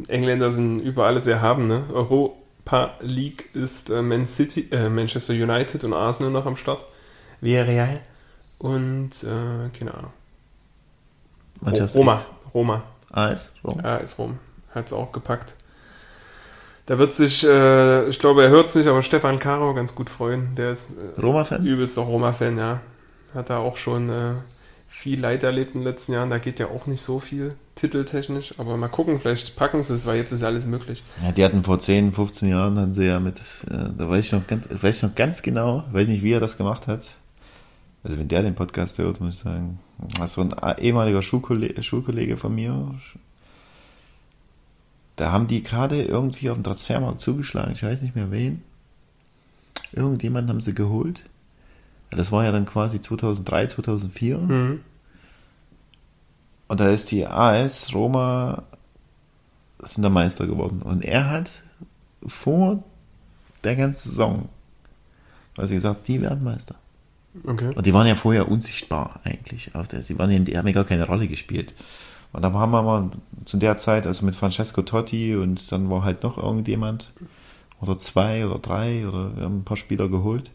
Engländer 0.08 0.52
sind 0.52 0.80
über 0.80 1.06
alles 1.06 1.28
erhaben, 1.28 1.68
ne? 1.68 1.84
Europa 1.94 2.92
League 3.02 3.50
ist 3.54 3.90
äh, 3.90 4.02
Man 4.02 4.26
City, 4.26 4.70
äh, 4.72 4.90
Manchester 4.90 5.34
United 5.34 5.84
und 5.84 5.94
Arsenal 5.94 6.32
noch 6.32 6.46
am 6.46 6.56
Start. 6.56 6.86
Villarreal 7.42 8.00
und 8.60 9.12
äh, 9.24 9.78
keine 9.78 9.94
Ahnung. 9.94 10.14
Und 11.60 11.68
Mannschaft 11.68 11.96
Roma. 11.96 12.22
Roma. 12.54 12.84
AS. 13.12 13.52
Roma. 13.64 13.84
Ja, 13.84 13.98
ist 13.98 14.18
rum. 14.18 14.40
Hat 14.74 14.88
es 14.88 14.94
auch 14.94 15.12
gepackt. 15.12 15.56
Da 16.86 16.98
wird 16.98 17.14
sich, 17.14 17.44
ich 17.44 18.20
glaube, 18.20 18.44
er 18.44 18.50
hört 18.50 18.66
es 18.66 18.76
nicht, 18.76 18.88
aber 18.88 19.02
Stefan 19.04 19.40
Caro 19.40 19.74
ganz 19.74 19.96
gut 19.96 20.10
freuen. 20.10 20.54
Der 20.56 20.72
ist 20.72 20.98
Roma-Fan? 21.22 21.66
übelster 21.66 22.02
Roma-Fan, 22.02 22.58
ja. 22.58 22.82
Hat 23.34 23.50
da 23.50 23.58
auch 23.58 23.78
schon 23.78 24.10
äh, 24.10 24.34
viel 24.88 25.20
Leid 25.20 25.44
erlebt 25.44 25.74
in 25.74 25.82
den 25.82 25.90
letzten 25.90 26.14
Jahren. 26.14 26.30
Da 26.30 26.38
geht 26.38 26.60
ja 26.60 26.68
auch 26.68 26.86
nicht 26.86 27.02
so 27.02 27.20
viel 27.20 27.56
titeltechnisch. 27.76 28.56
Aber 28.60 28.78
mal 28.78 28.88
gucken, 28.88 29.20
vielleicht 29.20 29.56
packen 29.56 29.82
sie 29.84 29.96
es, 29.96 30.06
weil 30.06 30.18
jetzt 30.18 30.32
ist 30.32 30.44
alles 30.44 30.66
möglich. 30.66 31.04
Ja, 31.24 31.32
die 31.32 31.44
hatten 31.44 31.64
vor 31.64 31.80
10, 31.80 32.14
15 32.14 32.50
Jahren, 32.50 32.78
hatten 32.78 32.94
sie 32.94 33.06
ja 33.06 33.20
mit, 33.20 33.40
äh, 33.70 33.90
da 33.98 34.10
weiß 34.10 34.26
ich 34.26 34.32
noch 34.32 34.46
ganz, 34.46 34.68
weiß 34.70 34.98
ich 34.98 35.04
noch 35.04 35.16
ganz 35.16 35.42
genau, 35.42 35.84
weiß 35.92 36.08
nicht, 36.08 36.24
wie 36.24 36.34
er 36.34 36.40
das 36.40 36.58
gemacht 36.58 36.88
hat. 36.88 37.06
Also 38.04 38.20
wenn 38.20 38.28
der 38.28 38.44
den 38.44 38.56
Podcast 38.56 38.98
hört, 38.98 39.22
muss 39.22 39.36
ich 39.36 39.40
sagen, 39.40 39.80
das 40.20 40.38
war 40.38 40.64
ein 40.64 40.78
ehemaliger 40.78 41.22
Schulkollege, 41.22 41.82
Schulkollege 41.82 42.38
von 42.38 42.54
mir. 42.54 42.94
Da 45.16 45.32
haben 45.32 45.48
die 45.48 45.64
gerade 45.64 46.04
irgendwie 46.04 46.50
auf 46.50 46.58
dem 46.58 46.64
Transfermarkt 46.64 47.20
zugeschlagen, 47.20 47.72
ich 47.72 47.84
weiß 47.84 48.02
nicht 48.02 48.16
mehr 48.16 48.30
wen. 48.32 48.62
Irgendjemanden 49.94 50.50
haben 50.50 50.62
sie 50.62 50.74
geholt. 50.74 51.26
Das 52.16 52.32
war 52.32 52.44
ja 52.44 52.52
dann 52.52 52.66
quasi 52.66 53.02
2003, 53.02 53.68
2004. 53.68 54.38
Mhm. 54.38 54.82
Und 56.68 56.80
da 56.80 56.90
ist 56.90 57.12
die 57.12 57.26
AS 57.26 57.94
Roma 57.94 58.64
sind 59.80 60.04
der 60.04 60.12
Meister 60.12 60.48
geworden. 60.48 60.82
Und 60.82 61.04
er 61.04 61.30
hat 61.30 61.64
vor 62.26 62.84
der 63.64 63.76
ganzen 63.76 64.10
Saison 64.10 64.50
quasi 65.56 65.76
gesagt, 65.76 66.08
die 66.08 66.22
werden 66.22 66.44
Meister. 66.44 66.76
Okay. 67.46 67.74
Und 67.76 67.86
die 67.86 67.94
waren 67.94 68.08
ja 68.08 68.16
vorher 68.16 68.50
unsichtbar 68.50 69.20
eigentlich. 69.24 69.74
Auf 69.76 69.88
der, 69.88 70.02
sie 70.02 70.18
waren 70.20 70.32
ja, 70.32 70.40
die 70.40 70.58
haben 70.58 70.68
ja 70.68 70.74
gar 70.74 70.84
keine 70.84 71.06
Rolle 71.06 71.28
gespielt. 71.28 71.74
Und 72.32 72.42
dann 72.42 72.54
haben 72.54 72.72
wir 72.72 72.82
mal 72.82 73.12
zu 73.46 73.58
der 73.58 73.78
Zeit, 73.78 74.08
also 74.08 74.26
mit 74.26 74.36
Francesco 74.36 74.82
Totti 74.82 75.36
und 75.36 75.72
dann 75.72 75.90
war 75.90 76.04
halt 76.04 76.24
noch 76.24 76.38
irgendjemand 76.38 77.14
oder 77.80 77.98
zwei 77.98 78.46
oder 78.46 78.58
drei 78.58 79.08
oder 79.08 79.36
wir 79.36 79.44
haben 79.44 79.60
ein 79.60 79.64
paar 79.64 79.78
Spieler 79.78 80.10
geholt. 80.10 80.52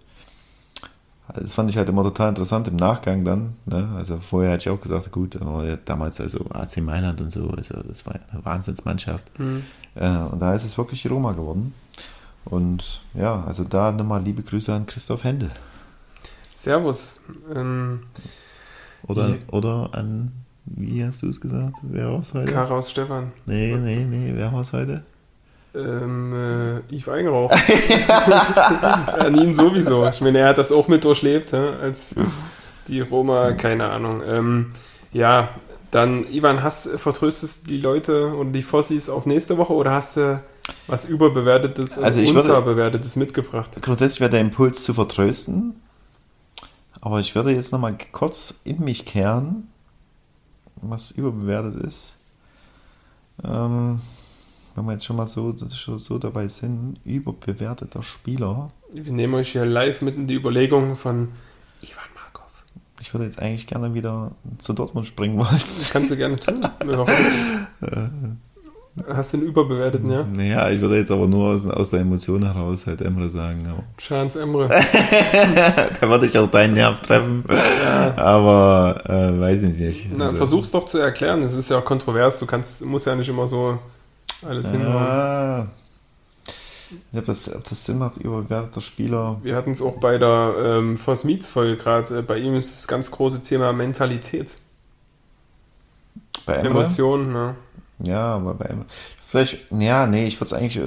Das 1.34 1.54
fand 1.54 1.68
ich 1.70 1.76
halt 1.76 1.88
immer 1.88 2.02
total 2.02 2.30
interessant 2.30 2.68
im 2.68 2.76
Nachgang 2.76 3.24
dann. 3.24 3.54
Ne? 3.66 3.88
Also 3.96 4.16
vorher 4.18 4.52
hätte 4.52 4.62
ich 4.62 4.70
auch 4.70 4.80
gesagt, 4.80 5.10
gut, 5.12 5.36
aber 5.40 5.76
damals 5.84 6.20
also 6.20 6.46
AC 6.50 6.78
Mailand 6.78 7.20
und 7.20 7.30
so, 7.30 7.50
also 7.50 7.82
das 7.82 8.06
war 8.06 8.14
eine 8.14 8.44
Wahnsinnsmannschaft. 8.44 9.26
Mhm. 9.38 9.62
Äh, 9.94 10.08
und 10.08 10.40
da 10.40 10.54
ist 10.54 10.64
es 10.64 10.78
wirklich 10.78 11.02
die 11.02 11.08
Roma 11.08 11.32
geworden. 11.32 11.74
Und 12.44 13.02
ja, 13.14 13.44
also 13.46 13.64
da 13.64 13.92
nochmal 13.92 14.22
liebe 14.22 14.42
Grüße 14.42 14.72
an 14.72 14.86
Christoph 14.86 15.24
Händel. 15.24 15.50
Servus. 16.48 17.20
Ähm, 17.54 18.00
Oder, 19.06 19.28
Ja. 19.28 19.34
oder 19.52 19.90
an, 19.92 20.32
wie 20.64 21.04
hast 21.04 21.22
du 21.22 21.28
es 21.28 21.40
gesagt? 21.40 21.76
Wer 21.82 22.10
war 22.10 22.20
es 22.20 22.34
heute? 22.34 22.52
Karaus 22.52 22.90
Stefan. 22.90 23.32
nee, 23.46 23.76
nee, 23.76 24.04
nee, 24.04 24.32
wer 24.34 24.52
war 24.52 24.60
es 24.62 24.72
heute? 24.72 25.04
Ähm, 25.78 26.82
äh, 26.90 26.94
Yves 26.96 27.08
Eigenrauch. 27.14 27.52
ja, 28.08 29.30
Nien 29.30 29.54
sowieso. 29.54 30.06
Ich 30.08 30.20
meine, 30.20 30.38
er 30.38 30.48
hat 30.48 30.58
das 30.58 30.72
auch 30.72 30.88
mit 30.88 31.04
durchlebt, 31.04 31.54
als 31.54 32.14
die 32.88 33.00
Roma, 33.00 33.52
keine 33.52 33.90
Ahnung. 33.90 34.22
Ähm, 34.26 34.72
ja, 35.12 35.50
dann, 35.90 36.26
Ivan, 36.32 36.62
hast, 36.62 36.88
vertröstest 36.98 37.64
du 37.64 37.68
die 37.68 37.80
Leute 37.80 38.26
und 38.28 38.52
die 38.52 38.62
Fossis 38.62 39.08
auf 39.08 39.24
nächste 39.26 39.56
Woche 39.56 39.72
oder 39.72 39.92
hast 39.92 40.16
du 40.16 40.42
was 40.86 41.04
Überbewertetes 41.06 41.96
und 41.98 42.04
Also 42.04 42.20
würde- 42.20 42.38
Unterbewertetes 42.40 43.16
mitgebracht? 43.16 43.70
Grundsätzlich 43.80 44.20
wäre 44.20 44.30
der 44.30 44.40
Impuls 44.40 44.82
zu 44.82 44.92
vertrösten. 44.94 45.80
Aber 47.00 47.20
ich 47.20 47.34
würde 47.34 47.52
jetzt 47.52 47.72
nochmal 47.72 47.96
kurz 48.12 48.54
in 48.64 48.80
mich 48.84 49.06
kehren, 49.06 49.68
was 50.82 51.10
überbewertet 51.12 51.76
ist. 51.86 52.12
Ähm, 53.44 54.00
wenn 54.78 54.86
wir 54.86 54.92
jetzt 54.92 55.04
schon 55.04 55.16
mal 55.16 55.26
so, 55.26 55.54
so, 55.56 55.98
so 55.98 56.18
dabei 56.18 56.46
sind, 56.48 57.00
überbewerteter 57.04 58.02
Spieler. 58.02 58.70
Wir 58.92 59.12
nehmen 59.12 59.34
euch 59.34 59.52
hier 59.52 59.64
live 59.64 60.02
mit 60.02 60.16
in 60.16 60.26
die 60.28 60.34
Überlegungen 60.34 60.94
von 60.94 61.28
Ivan 61.82 62.04
Markov. 62.14 62.46
Ich 63.00 63.12
würde 63.12 63.24
jetzt 63.24 63.40
eigentlich 63.40 63.66
gerne 63.66 63.92
wieder 63.94 64.32
zu 64.58 64.72
Dortmund 64.72 65.06
springen 65.06 65.36
wollen. 65.36 65.60
Das 65.76 65.90
kannst 65.90 66.10
du 66.12 66.16
gerne 66.16 66.36
tun. 66.36 66.60
Hast 69.06 69.32
du 69.32 69.36
einen 69.38 69.46
überbewerteten, 69.46 70.10
ja? 70.10 70.24
Naja, 70.24 70.70
ich 70.70 70.80
würde 70.80 70.96
jetzt 70.96 71.12
aber 71.12 71.28
nur 71.28 71.50
aus, 71.50 71.68
aus 71.68 71.90
der 71.90 72.00
Emotion 72.00 72.42
heraus 72.42 72.84
halt 72.84 73.00
Emre 73.00 73.30
sagen. 73.30 73.64
Aber 73.70 73.84
Chance 73.98 74.40
Emre. 74.40 74.68
da 76.00 76.08
würde 76.08 76.26
ich 76.26 76.36
auch 76.36 76.48
deinen 76.50 76.74
Nerv 76.74 77.00
treffen. 77.00 77.44
Aber 78.16 79.00
äh, 79.06 79.40
weiß 79.40 79.62
ich 79.62 79.78
nicht. 79.78 80.08
Na, 80.16 80.26
Also, 80.26 80.36
versuch's 80.36 80.72
doch 80.72 80.86
zu 80.86 80.98
erklären. 80.98 81.42
Es 81.42 81.54
ist 81.54 81.70
ja 81.70 81.78
auch 81.78 81.84
kontrovers. 81.84 82.40
Du 82.40 82.46
kannst, 82.46 82.84
musst 82.84 83.06
ja 83.06 83.14
nicht 83.14 83.28
immer 83.28 83.46
so 83.46 83.78
alles 84.46 84.70
hinhauen. 84.70 84.94
Ja. 84.94 85.68
Ich 87.12 87.18
ob 87.18 87.24
das, 87.24 87.54
ob 87.54 87.68
das 87.68 87.84
Sinn 87.84 87.98
macht, 87.98 88.16
überbewerteter 88.16 88.80
Spieler. 88.80 89.38
Wir 89.42 89.56
hatten 89.56 89.72
es 89.72 89.82
auch 89.82 89.98
bei 89.98 90.18
der 90.18 90.54
ähm, 90.58 90.96
Voss 90.96 91.24
Meets 91.24 91.48
Folge 91.48 91.76
gerade. 91.76 92.18
Äh, 92.18 92.22
bei 92.22 92.38
ihm 92.38 92.54
ist 92.54 92.74
das 92.74 92.88
ganz 92.88 93.10
große 93.10 93.42
Thema 93.42 93.72
Mentalität, 93.72 94.58
Bei? 96.46 96.54
Emotionen. 96.54 97.32
Ne? 97.32 97.54
Ja, 98.04 98.34
aber 98.36 98.54
bei 98.54 98.66
Emre. 98.66 98.86
Vielleicht, 99.26 99.70
ja, 99.78 100.06
nee, 100.06 100.26
ich 100.26 100.40
würde 100.40 100.46
es 100.46 100.52
eigentlich, 100.54 100.82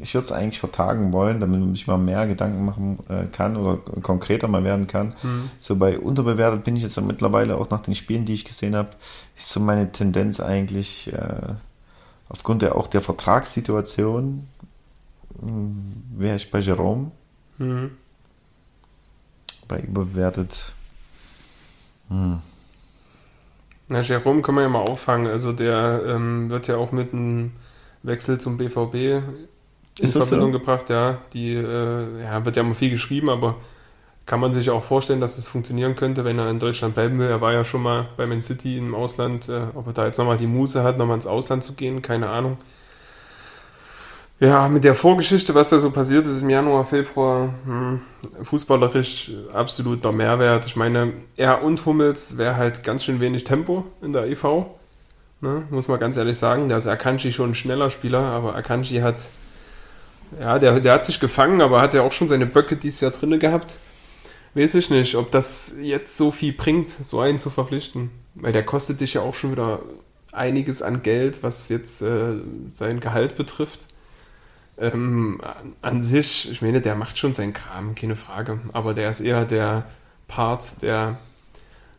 ich 0.00 0.14
würde 0.14 0.26
es 0.26 0.32
eigentlich 0.32 0.60
vertagen 0.60 1.12
wollen, 1.12 1.40
damit 1.40 1.58
man 1.58 1.74
sich 1.74 1.88
mal 1.88 1.98
mehr 1.98 2.28
Gedanken 2.28 2.64
machen 2.64 3.00
äh, 3.08 3.24
kann 3.24 3.56
oder 3.56 3.78
konkreter 4.02 4.46
mal 4.46 4.62
werden 4.62 4.86
kann. 4.86 5.16
Hm. 5.22 5.50
So 5.58 5.74
bei 5.74 5.98
unterbewertet 5.98 6.62
bin 6.62 6.76
ich 6.76 6.84
jetzt 6.84 7.00
mittlerweile 7.00 7.56
auch 7.56 7.70
nach 7.70 7.80
den 7.80 7.96
Spielen, 7.96 8.24
die 8.24 8.34
ich 8.34 8.44
gesehen 8.44 8.76
habe, 8.76 8.90
ist 9.36 9.48
so 9.48 9.58
meine 9.58 9.90
Tendenz 9.90 10.38
eigentlich 10.38 11.12
äh, 11.12 11.54
aufgrund 12.32 12.62
der 12.62 12.74
auch 12.76 12.88
der 12.88 13.00
Vertragssituation 13.02 14.48
wäre 16.16 16.36
ich 16.36 16.50
bei 16.50 16.58
Jerome, 16.60 17.10
Mhm. 17.58 17.92
bei 19.68 19.80
überbewertet. 19.80 20.72
Hm. 22.08 22.40
Na, 23.88 24.00
Jerome 24.00 24.42
kann 24.42 24.54
man 24.54 24.64
ja 24.64 24.70
mal 24.70 24.80
auffangen. 24.82 25.26
Also 25.26 25.52
der 25.52 26.02
ähm, 26.06 26.50
wird 26.50 26.66
ja 26.68 26.76
auch 26.76 26.92
mit 26.92 27.12
einem 27.12 27.52
Wechsel 28.02 28.38
zum 28.38 28.56
BVB 28.56 29.22
in 30.00 30.08
Verbindung 30.08 30.52
so? 30.52 30.58
gebracht. 30.58 30.90
Ja, 30.90 31.20
die 31.34 31.54
äh, 31.54 32.22
ja, 32.22 32.44
wird 32.44 32.56
ja 32.56 32.62
immer 32.62 32.74
viel 32.74 32.90
geschrieben, 32.90 33.28
aber 33.30 33.56
kann 34.26 34.40
man 34.40 34.52
sich 34.52 34.70
auch 34.70 34.82
vorstellen, 34.82 35.20
dass 35.20 35.38
es 35.38 35.48
funktionieren 35.48 35.96
könnte, 35.96 36.24
wenn 36.24 36.38
er 36.38 36.48
in 36.48 36.58
Deutschland 36.58 36.94
bleiben 36.94 37.18
will. 37.18 37.28
Er 37.28 37.40
war 37.40 37.52
ja 37.52 37.64
schon 37.64 37.82
mal 37.82 38.06
bei 38.16 38.26
Man 38.26 38.42
City 38.42 38.78
im 38.78 38.94
Ausland. 38.94 39.48
Äh, 39.48 39.62
ob 39.74 39.86
er 39.88 39.92
da 39.92 40.06
jetzt 40.06 40.18
nochmal 40.18 40.38
die 40.38 40.46
Muße 40.46 40.82
hat, 40.82 40.98
nochmal 40.98 41.16
ins 41.16 41.26
Ausland 41.26 41.64
zu 41.64 41.72
gehen, 41.72 42.02
keine 42.02 42.28
Ahnung. 42.28 42.58
Ja, 44.42 44.68
mit 44.68 44.82
der 44.82 44.96
Vorgeschichte, 44.96 45.54
was 45.54 45.70
da 45.70 45.78
so 45.78 45.90
passiert 45.90 46.26
ist 46.26 46.42
im 46.42 46.50
Januar, 46.50 46.84
Februar, 46.84 47.54
hm, 47.64 48.00
fußballerisch 48.42 49.30
absoluter 49.52 50.10
Mehrwert. 50.10 50.66
Ich 50.66 50.74
meine, 50.74 51.12
er 51.36 51.62
und 51.62 51.86
Hummels 51.86 52.38
wäre 52.38 52.56
halt 52.56 52.82
ganz 52.82 53.04
schön 53.04 53.20
wenig 53.20 53.44
Tempo 53.44 53.84
in 54.02 54.12
der 54.12 54.26
EV. 54.26 54.66
Ne, 55.40 55.64
muss 55.70 55.88
man 55.88 56.00
ganz 56.00 56.16
ehrlich 56.16 56.38
sagen. 56.38 56.68
Da 56.68 56.76
ist 56.76 56.86
Akanji 56.86 57.32
schon 57.32 57.50
ein 57.50 57.54
schneller 57.54 57.90
Spieler, 57.90 58.20
aber 58.20 58.54
Akanji 58.54 59.00
hat, 59.00 59.28
ja, 60.40 60.58
der, 60.58 60.80
der 60.80 60.94
hat 60.94 61.04
sich 61.04 61.20
gefangen, 61.20 61.60
aber 61.60 61.80
hat 61.80 61.94
ja 61.94 62.02
auch 62.02 62.12
schon 62.12 62.28
seine 62.28 62.46
Böcke 62.46 62.76
dieses 62.76 63.00
Jahr 63.00 63.10
drinne 63.10 63.38
gehabt. 63.38 63.78
Weiß 64.54 64.74
ich 64.74 64.90
nicht, 64.90 65.14
ob 65.14 65.30
das 65.30 65.74
jetzt 65.80 66.16
so 66.16 66.30
viel 66.30 66.52
bringt, 66.52 66.88
so 66.90 67.20
einen 67.20 67.38
zu 67.38 67.48
verpflichten. 67.50 68.10
Weil 68.34 68.52
der 68.52 68.64
kostet 68.64 69.00
dich 69.00 69.14
ja 69.14 69.22
auch 69.22 69.34
schon 69.34 69.52
wieder 69.52 69.80
einiges 70.32 70.82
an 70.82 71.02
Geld, 71.02 71.42
was 71.42 71.68
jetzt 71.68 72.02
äh, 72.02 72.34
sein 72.68 73.00
Gehalt 73.00 73.36
betrifft. 73.36 73.86
Ähm, 74.78 75.40
an- 75.82 76.00
sich, 76.02 76.50
ich 76.50 76.62
meine, 76.62 76.80
der 76.80 76.94
macht 76.94 77.18
schon 77.18 77.34
seinen 77.34 77.52
Kram, 77.52 77.94
keine 77.94 78.16
Frage. 78.16 78.58
Aber 78.72 78.94
der 78.94 79.10
ist 79.10 79.20
eher 79.20 79.44
der 79.44 79.84
Part, 80.28 80.82
der 80.82 81.16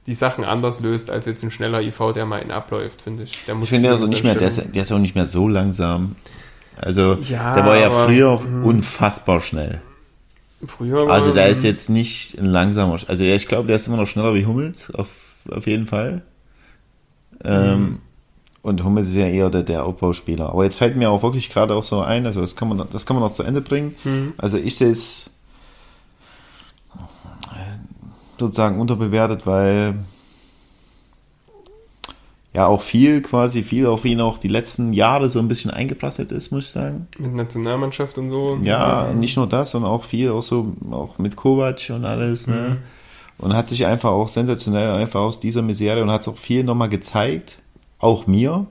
die 0.05 0.13
Sachen 0.13 0.43
anders 0.43 0.79
löst, 0.81 1.09
als 1.09 1.25
jetzt 1.27 1.43
ein 1.43 1.51
schneller 1.51 1.81
IV, 1.81 2.11
der 2.13 2.25
mal 2.25 2.39
in 2.39 2.51
abläuft, 2.51 3.01
finde 3.03 3.23
ich. 3.23 3.45
Der 3.45 3.55
muss 3.55 3.67
Ich 3.67 3.69
finde 3.71 3.89
viel 3.89 3.93
also 3.95 4.07
nicht 4.07 4.23
mehr, 4.23 4.35
der 4.35 4.47
ist, 4.49 4.61
der 4.75 4.81
ist 4.81 4.91
auch 4.91 4.99
nicht 4.99 5.15
mehr 5.15 5.25
so 5.25 5.47
langsam. 5.47 6.15
Also, 6.75 7.13
Ja, 7.21 7.53
der 7.53 7.65
war 7.65 7.77
ja 7.77 7.85
aber- 7.87 8.05
früher 8.05 8.39
mhm. 8.39 8.65
unfassbar 8.65 9.39
schnell. 9.39 9.81
Früher 10.67 11.07
war, 11.07 11.13
Also, 11.13 11.33
da 11.33 11.45
ist 11.45 11.63
jetzt 11.63 11.89
nicht 11.89 12.37
ein 12.39 12.45
langsamer, 12.45 12.97
also 13.07 13.23
ja, 13.23 13.35
ich 13.35 13.47
glaube, 13.47 13.67
der 13.67 13.75
ist 13.75 13.87
immer 13.87 13.97
noch 13.97 14.07
schneller 14.07 14.33
wie 14.33 14.45
Hummels 14.45 14.93
auf 14.93 15.09
auf 15.51 15.67
jeden 15.67 15.87
Fall. 15.87 16.21
Ähm, 17.43 17.81
Mhm. 17.81 17.99
Und 18.61 18.83
Hummels 18.85 19.09
ist 19.09 19.15
ja 19.15 19.27
eher 19.27 19.49
der, 19.49 19.63
der 19.63 19.85
Aufbauspieler. 19.85 20.49
Aber 20.49 20.63
jetzt 20.63 20.77
fällt 20.77 20.95
mir 20.95 21.09
auch 21.09 21.21
wirklich 21.21 21.49
gerade 21.49 21.75
auch 21.75 21.83
so 21.83 21.99
ein, 21.99 22.25
also 22.25 22.39
das 22.39 22.55
kann 22.55 22.69
man, 22.69 22.87
das 22.91 23.05
kann 23.05 23.17
man 23.17 23.23
noch 23.25 23.33
zu 23.33 23.43
Ende 23.43 23.59
bringen. 23.59 23.95
Mhm. 24.05 24.33
Also 24.37 24.57
ich 24.57 24.77
sehe 24.77 24.91
es 24.91 25.29
sozusagen 28.39 28.79
unterbewertet, 28.79 29.45
weil 29.45 29.95
ja 32.53 32.67
auch 32.67 32.81
viel 32.81 33.21
quasi, 33.21 33.63
viel 33.63 33.87
auf 33.87 34.05
ihn 34.05 34.21
auch 34.21 34.37
die 34.37 34.47
letzten 34.47 34.93
Jahre 34.93 35.29
so 35.29 35.39
ein 35.39 35.47
bisschen 35.47 35.71
eingeprasselt 35.71 36.31
ist, 36.31 36.51
muss 36.51 36.65
ich 36.65 36.71
sagen. 36.71 37.07
Mit 37.17 37.33
Nationalmannschaft 37.33 38.17
und 38.17 38.29
so. 38.29 38.59
Ja, 38.61 39.11
nicht 39.13 39.37
nur 39.37 39.47
das, 39.47 39.71
sondern 39.71 39.91
auch 39.91 40.03
viel 40.03 40.29
auch 40.31 40.43
so, 40.43 40.73
auch 40.91 41.17
mit 41.17 41.35
Kovac 41.35 41.89
und 41.89 42.05
alles, 42.05 42.47
ne? 42.47 42.77
Und 43.39 43.55
hat 43.55 43.67
sich 43.67 43.85
einfach 43.87 44.11
auch 44.11 44.27
sensationell 44.27 44.91
einfach 44.91 45.21
aus 45.21 45.39
dieser 45.39 45.63
Misere 45.63 46.03
und 46.03 46.11
hat 46.11 46.21
es 46.21 46.27
auch 46.27 46.37
viel 46.37 46.63
nochmal 46.63 46.89
gezeigt, 46.89 47.59
auch 47.97 48.27
mir. 48.27 48.67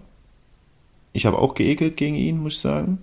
Ich 1.13 1.27
habe 1.27 1.39
auch 1.39 1.55
geekelt 1.55 1.97
gegen 1.97 2.15
ihn, 2.15 2.41
muss 2.41 2.55
ich 2.55 2.61
sagen. 2.61 2.99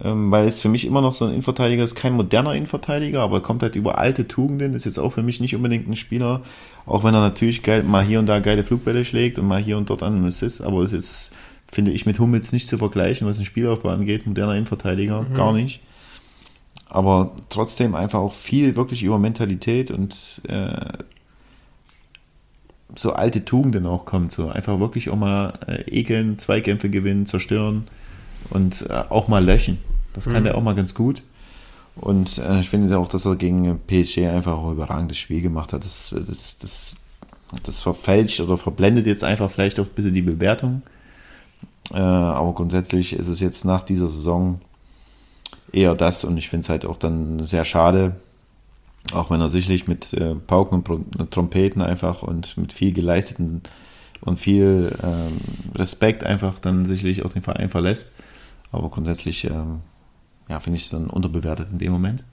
Ähm, 0.00 0.32
weil 0.32 0.48
es 0.48 0.58
für 0.58 0.68
mich 0.68 0.84
immer 0.84 1.00
noch 1.00 1.14
so 1.14 1.24
ein 1.24 1.30
Innenverteidiger 1.30 1.84
ist, 1.84 1.94
kein 1.94 2.14
moderner 2.14 2.54
Innenverteidiger, 2.54 3.22
aber 3.22 3.36
er 3.36 3.42
kommt 3.42 3.62
halt 3.62 3.76
über 3.76 3.96
alte 3.96 4.26
Tugenden, 4.26 4.74
ist 4.74 4.86
jetzt 4.86 4.98
auch 4.98 5.10
für 5.10 5.22
mich 5.22 5.38
nicht 5.38 5.54
unbedingt 5.54 5.88
ein 5.88 5.94
Spieler, 5.94 6.42
auch 6.84 7.04
wenn 7.04 7.14
er 7.14 7.20
natürlich 7.20 7.62
geil, 7.62 7.84
mal 7.84 8.04
hier 8.04 8.18
und 8.18 8.26
da 8.26 8.40
geile 8.40 8.64
Flugbälle 8.64 9.04
schlägt 9.04 9.38
und 9.38 9.46
mal 9.46 9.62
hier 9.62 9.78
und 9.78 9.90
dort 9.90 10.02
an 10.02 10.24
Assist, 10.26 10.62
aber 10.62 10.80
es 10.82 10.92
ist, 10.92 11.32
finde 11.70 11.92
ich, 11.92 12.06
mit 12.06 12.18
Hummels 12.18 12.50
nicht 12.50 12.68
zu 12.68 12.76
vergleichen, 12.76 13.28
was 13.28 13.36
den 13.36 13.46
Spielaufbau 13.46 13.90
angeht, 13.90 14.26
moderner 14.26 14.54
Innenverteidiger, 14.54 15.26
gar 15.32 15.52
nicht. 15.52 15.80
Aber 16.88 17.32
trotzdem 17.48 17.94
einfach 17.94 18.18
auch 18.18 18.32
viel 18.32 18.74
wirklich 18.74 19.04
über 19.04 19.18
Mentalität 19.18 19.92
und 19.92 20.42
äh, 20.48 20.98
so 22.96 23.12
alte 23.12 23.44
Tugenden 23.44 23.86
auch 23.86 24.04
kommt. 24.04 24.32
So 24.32 24.48
einfach 24.48 24.78
wirklich 24.78 25.10
auch 25.10 25.16
mal 25.16 25.58
äh, 25.66 25.82
ekeln, 25.90 26.38
Zweikämpfe 26.38 26.90
gewinnen, 26.90 27.26
zerstören 27.26 27.84
und 28.50 28.86
äh, 28.88 28.92
auch 29.08 29.28
mal 29.28 29.44
löschen. 29.44 29.78
Das 30.12 30.24
kann 30.26 30.42
Mhm. 30.42 30.44
der 30.44 30.56
auch 30.56 30.62
mal 30.62 30.74
ganz 30.74 30.94
gut. 30.94 31.22
Und 31.96 32.38
äh, 32.38 32.60
ich 32.60 32.70
finde 32.70 32.96
auch, 32.98 33.08
dass 33.08 33.24
er 33.24 33.36
gegen 33.36 33.78
PSG 33.86 34.26
einfach 34.26 34.52
auch 34.52 34.66
ein 34.66 34.72
überragendes 34.72 35.16
Spiel 35.18 35.40
gemacht 35.42 35.72
hat. 35.72 35.84
Das, 35.84 36.14
das, 36.26 36.58
das, 36.58 36.96
das 37.62 37.78
verfälscht 37.80 38.40
oder 38.40 38.56
verblendet 38.56 39.06
jetzt 39.06 39.24
einfach 39.24 39.50
vielleicht 39.50 39.78
auch 39.78 39.86
ein 39.86 39.94
bisschen 39.94 40.14
die 40.14 40.22
Bewertung. 40.22 40.82
Äh, 41.92 41.98
aber 41.98 42.52
grundsätzlich 42.54 43.12
ist 43.12 43.28
es 43.28 43.40
jetzt 43.40 43.64
nach 43.64 43.82
dieser 43.82 44.08
Saison 44.08 44.60
eher 45.72 45.94
das 45.94 46.24
und 46.24 46.36
ich 46.36 46.48
finde 46.48 46.64
es 46.64 46.68
halt 46.68 46.86
auch 46.86 46.96
dann 46.96 47.44
sehr 47.44 47.64
schade, 47.64 48.16
auch 49.12 49.30
wenn 49.30 49.40
er 49.40 49.50
sicherlich 49.50 49.86
mit 49.86 50.12
äh, 50.14 50.34
Pauken 50.34 50.78
und 50.78 50.84
Pro 50.84 51.00
Trompeten 51.30 51.82
einfach 51.82 52.22
und 52.22 52.56
mit 52.56 52.72
viel 52.72 52.92
geleisteten 52.92 53.62
und 54.20 54.40
viel 54.40 54.96
ähm, 55.02 55.40
Respekt 55.74 56.24
einfach 56.24 56.58
dann 56.58 56.86
sicherlich 56.86 57.24
auch 57.24 57.32
den 57.32 57.42
Verein 57.42 57.68
verlässt. 57.68 58.12
Aber 58.74 58.90
grundsätzlich 58.90 59.44
ähm, 59.44 59.80
ja, 60.48 60.60
finde 60.60 60.76
ich 60.76 60.84
es 60.84 60.90
dann 60.90 61.08
unterbewertet 61.08 61.68
in 61.70 61.78
dem 61.78 61.92
Moment. 61.92 62.24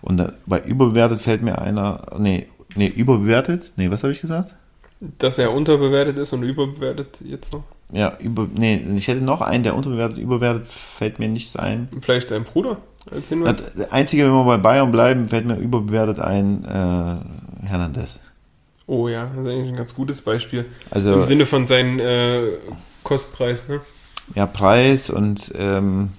Und 0.00 0.20
äh, 0.20 0.28
bei 0.46 0.60
überbewertet 0.60 1.20
fällt 1.20 1.42
mir 1.42 1.58
einer, 1.58 2.02
nee, 2.18 2.46
nee, 2.76 2.88
überbewertet, 2.88 3.72
nee, 3.76 3.90
was 3.90 4.02
habe 4.02 4.12
ich 4.12 4.20
gesagt? 4.20 4.54
Dass 5.00 5.38
er 5.38 5.52
unterbewertet 5.52 6.18
ist 6.18 6.32
und 6.32 6.42
überbewertet 6.42 7.22
jetzt 7.24 7.52
noch. 7.52 7.64
Ja, 7.92 8.16
über, 8.20 8.46
nee, 8.54 8.76
ich 8.96 9.08
hätte 9.08 9.22
noch 9.22 9.40
einen, 9.40 9.62
der 9.62 9.74
unterbewertet, 9.74 10.18
überbewertet, 10.18 10.66
fällt 10.66 11.18
mir 11.18 11.28
nichts 11.28 11.56
ein. 11.56 11.88
Vielleicht 12.00 12.28
sein 12.28 12.44
Bruder 12.44 12.78
als 13.10 13.28
Hinweis. 13.28 13.62
Das 13.76 13.90
Einzige, 13.92 14.24
wenn 14.24 14.32
wir 14.32 14.44
bei 14.44 14.58
Bayern 14.58 14.92
bleiben, 14.92 15.28
fällt 15.28 15.46
mir 15.46 15.56
überbewertet 15.56 16.18
ein 16.18 16.64
äh, 16.64 17.66
Hernandez. 17.66 18.20
Oh 18.86 19.08
ja, 19.08 19.26
das 19.26 19.38
ist 19.38 19.52
eigentlich 19.52 19.68
ein 19.68 19.76
ganz 19.76 19.94
gutes 19.94 20.22
Beispiel. 20.22 20.66
Also 20.90 21.14
Im 21.14 21.24
Sinne 21.24 21.46
von 21.46 21.66
seinem 21.66 21.98
äh, 21.98 22.58
Kostpreis, 23.04 23.68
ne? 23.68 23.80
Ja, 24.34 24.46
Preis 24.46 25.10
und 25.10 25.52
ähm, 25.56 26.10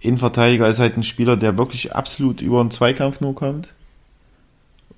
Innenverteidiger 0.00 0.68
ist 0.68 0.78
halt 0.80 0.96
ein 0.96 1.02
Spieler, 1.02 1.36
der 1.36 1.56
wirklich 1.56 1.94
absolut 1.94 2.42
über 2.42 2.60
einen 2.60 2.70
Zweikampf 2.70 3.20
nur 3.20 3.34
kommt. 3.34 3.72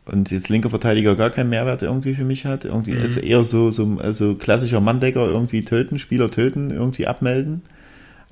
Und 0.05 0.31
jetzt 0.31 0.49
linker 0.49 0.71
Verteidiger 0.71 1.17
gar 1.17 1.31
keinen 1.31 1.51
Mehrwert 1.51 1.83
irgendwie 1.83 2.15
für 2.15 2.25
mich 2.25 2.45
hat. 2.45 2.65
Irgendwie 2.65 2.93
Mhm. 2.93 3.03
ist 3.03 3.17
er 3.17 3.25
eher 3.25 3.45
so, 3.45 3.71
so 3.73 3.99
also 4.01 4.35
klassischer 4.35 4.81
Manndecker, 4.81 5.27
irgendwie 5.29 5.63
töten, 5.63 5.99
Spieler 5.99 6.31
töten, 6.31 6.71
irgendwie 6.71 7.07
abmelden. 7.07 7.63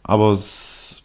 Aber 0.05 0.33
es 0.33 1.03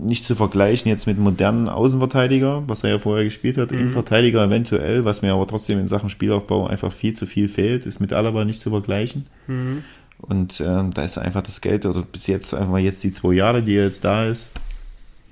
nicht 0.00 0.24
zu 0.24 0.36
vergleichen 0.36 0.90
jetzt 0.90 1.06
mit 1.06 1.18
modernen 1.18 1.68
Außenverteidiger, 1.68 2.64
was 2.66 2.84
er 2.84 2.90
ja 2.90 2.98
vorher 2.98 3.24
gespielt 3.24 3.56
hat, 3.58 3.70
Mhm. 3.72 3.78
Innenverteidiger 3.78 4.44
eventuell, 4.44 5.04
was 5.04 5.22
mir 5.22 5.32
aber 5.32 5.46
trotzdem 5.46 5.78
in 5.80 5.88
Sachen 5.88 6.10
Spielaufbau 6.10 6.66
einfach 6.66 6.92
viel 6.92 7.14
zu 7.14 7.26
viel 7.26 7.48
fehlt, 7.48 7.86
ist 7.86 7.98
mit 8.00 8.12
Alaba 8.12 8.44
nicht 8.44 8.60
zu 8.60 8.70
vergleichen. 8.70 9.26
Mhm. 9.46 9.82
Und 10.22 10.60
ähm, 10.60 10.94
da 10.94 11.04
ist 11.04 11.18
einfach 11.18 11.42
das 11.42 11.60
Geld, 11.60 11.84
oder 11.84 12.02
bis 12.02 12.26
jetzt 12.26 12.54
einfach 12.54 12.70
mal 12.70 12.80
jetzt 12.80 13.02
die 13.04 13.10
zwei 13.12 13.34
Jahre, 13.34 13.62
die 13.62 13.74
er 13.74 13.84
jetzt 13.84 14.04
da 14.04 14.24
ist. 14.24 14.50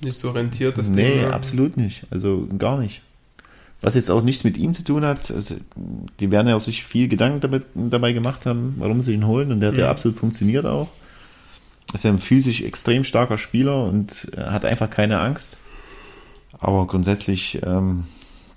Nicht 0.03 0.18
so 0.18 0.30
rentiert 0.30 0.78
das 0.78 0.88
nee, 0.88 1.20
Ding. 1.20 1.24
absolut 1.30 1.76
nicht. 1.76 2.07
Also 2.11 2.49
gar 2.59 2.78
nicht. 2.78 3.03
Was 3.82 3.95
jetzt 3.95 4.11
auch 4.11 4.22
nichts 4.22 4.45
mit 4.45 4.59
ihm 4.59 4.74
zu 4.74 4.84
tun 4.84 5.05
hat, 5.07 5.30
also, 5.30 5.55
die 6.18 6.30
werden 6.30 6.49
ja 6.49 6.57
auch 6.57 6.61
sich 6.61 6.84
viel 6.84 7.09
Gedanken 7.09 7.41
damit, 7.41 7.66
dabei 7.74 8.12
gemacht 8.12 8.45
haben, 8.45 8.74
warum 8.78 9.01
sie 9.01 9.14
ihn 9.14 9.26
holen. 9.26 9.53
Und 9.53 9.61
der 9.61 9.70
hat 9.70 9.78
ja 9.78 9.84
Mhm. 9.86 9.91
absolut 9.91 10.18
funktioniert 10.18 10.66
auch. 10.66 10.88
Ist 11.95 12.05
ja 12.05 12.11
ein 12.11 12.18
physisch 12.18 12.61
extrem 12.62 13.05
starker 13.05 13.38
Spieler 13.38 13.84
und 13.84 14.28
äh, 14.36 14.43
hat 14.43 14.64
einfach 14.64 14.91
keine 14.91 15.18
Angst. 15.20 15.57
Aber 16.59 16.86
grundsätzlich, 16.86 17.61
ähm, 17.64 18.05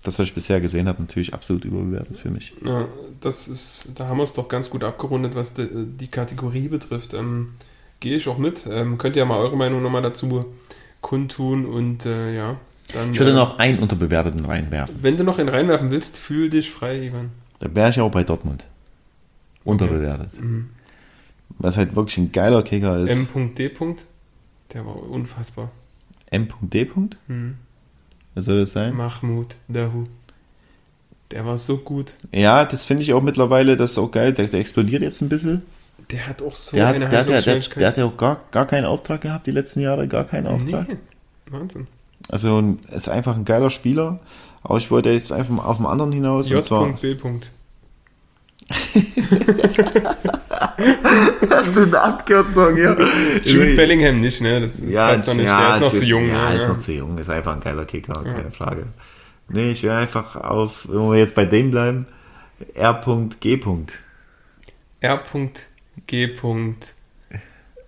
das, 0.04 0.20
was 0.20 0.28
ich 0.28 0.36
bisher 0.36 0.60
gesehen 0.62 0.88
habe, 0.88 1.02
natürlich 1.02 1.34
absolut 1.34 1.66
überbewertet 1.66 2.18
für 2.18 2.30
mich. 2.30 2.54
Ja, 2.64 2.88
das 3.22 3.48
ist, 3.48 3.92
da 3.96 4.08
haben 4.08 4.18
wir 4.18 4.24
es 4.24 4.34
doch 4.34 4.48
ganz 4.48 4.70
gut 4.70 4.84
abgerundet, 4.84 5.36
was 5.36 5.54
die, 5.54 5.68
die 5.72 6.08
Kategorie 6.08 6.68
betrifft. 6.68 7.14
Ähm, 7.14 7.54
Gehe 8.04 8.18
ich 8.18 8.28
auch 8.28 8.38
mit. 8.38 8.64
Ähm, 8.70 8.98
könnt 8.98 9.16
ihr 9.16 9.22
ja 9.22 9.26
mal 9.26 9.38
eure 9.38 9.56
Meinung 9.56 9.82
nochmal 9.82 10.02
dazu 10.02 10.46
kundtun 11.00 11.66
und 11.66 12.06
äh, 12.06 12.36
ja. 12.36 12.58
Dann, 12.94 13.14
Ich 13.14 13.20
würde 13.20 13.32
äh, 13.32 13.36
noch 13.36 13.60
einen 13.60 13.80
unterbewerteten 13.80 14.44
reinwerfen. 14.44 14.98
Wenn 15.02 15.16
du 15.16 15.24
noch 15.24 15.40
ihn 15.40 15.48
reinwerfen 15.48 15.90
willst, 15.90 16.18
fühl 16.18 16.50
dich 16.50 16.70
frei, 16.70 17.06
Ivan. 17.06 17.30
Da 17.60 17.74
wäre 17.74 17.90
ich 17.90 18.02
auch 18.02 18.12
bei 18.12 18.26
Dortmund. 18.26 18.68
Unterbewertet. 19.64 20.42
Mhm. 20.42 20.72
Was 21.60 21.78
halt 21.78 21.96
wirklich 21.96 22.18
ein 22.18 22.34
geiler 22.34 22.62
Kicker 22.64 23.00
ist. 23.00 23.10
M.D. 23.10 23.72
Der 24.74 24.86
war 24.86 25.02
unfassbar. 25.10 25.72
M.D. 26.30 26.90
Mhm. 27.28 27.56
Was 28.36 28.46
soll 28.46 28.60
das 28.60 28.72
sein? 28.72 28.96
Mahmoud 28.96 29.56
Dahu. 29.68 30.06
Der 31.32 31.46
war 31.46 31.58
so 31.58 31.78
gut. 31.78 32.14
Ja, 32.32 32.66
das 32.66 32.84
finde 32.84 33.04
ich 33.04 33.14
auch 33.14 33.22
mittlerweile, 33.22 33.76
das 33.76 33.92
ist 33.94 33.98
auch 33.98 34.12
geil. 34.12 34.34
Der, 34.34 34.48
der 34.48 34.60
explodiert 34.60 35.02
jetzt 35.02 35.22
ein 35.22 35.30
bisschen. 35.30 35.62
Der 36.12 36.28
hat 36.28 36.42
auch 36.42 36.54
so 36.54 36.76
Der 36.76 36.88
hat, 36.88 36.96
eine 36.96 37.08
der, 37.08 37.08
hat, 37.08 37.14
ja- 37.14 37.24
der, 37.24 37.36
Handlungsschnelligkeit. 37.38 37.82
der 37.82 37.88
hat 37.88 37.98
ja 37.98 38.06
auch 38.06 38.18
gar, 38.18 38.40
gar 38.52 38.66
keinen 38.68 38.86
Auftrag 38.86 39.22
gehabt 39.22 39.48
die 39.48 39.52
letzten 39.52 39.80
Jahre, 39.80 40.08
gar 40.08 40.26
keinen 40.26 40.48
Auftrag. 40.48 40.88
Nee. 40.90 40.98
Wahnsinn. 41.50 41.88
Also 42.30 42.58
ein- 42.62 42.80
ist 42.92 43.10
einfach 43.10 43.36
ein 43.36 43.46
geiler 43.46 43.70
Spieler. 43.70 44.20
Aber 44.64 44.78
ich 44.78 44.90
wollte 44.92 45.10
jetzt 45.12 45.32
einfach 45.32 45.54
mal 45.54 45.64
auf 45.64 45.78
den 45.78 45.86
anderen 45.86 46.12
hinaus. 46.12 46.50
Und 46.52 46.64
zwar, 46.64 46.88
J.B. 47.02 47.18
das 51.50 51.68
ist 51.68 51.78
eine 51.78 52.00
Abkürzung, 52.00 52.78
ja. 52.78 52.96
Jude 53.44 53.76
Bellingham 53.76 54.20
nicht, 54.20 54.42
ne? 54.42 54.62
Das, 54.62 54.82
das 54.82 54.94
passt 54.94 55.28
doch 55.28 55.34
nicht. 55.34 55.48
der 55.48 55.74
ist 55.74 55.82
noch 55.82 55.94
zu 55.94 56.06
jung. 56.06 56.28
Ja, 56.28 56.50
ne? 56.50 56.58
ist 56.58 56.68
noch 56.68 56.80
zu 56.80 56.92
jung. 56.94 57.18
Ist 57.18 57.30
einfach 57.30 57.54
ein 57.54 57.62
geiler 57.62 57.86
Kicker, 57.86 58.14
keine 58.24 58.52
Frage. 58.52 58.88
Nee, 59.50 59.72
ich 59.72 59.84
wäre 59.84 59.98
einfach 59.98 60.36
auf, 60.36 60.88
wenn 60.88 61.10
wir 61.10 61.18
jetzt 61.18 61.36
bei 61.36 61.46
dem 61.46 61.72
bleiben, 61.72 62.08
R.G. 62.74 63.62
R.G. 65.02 66.30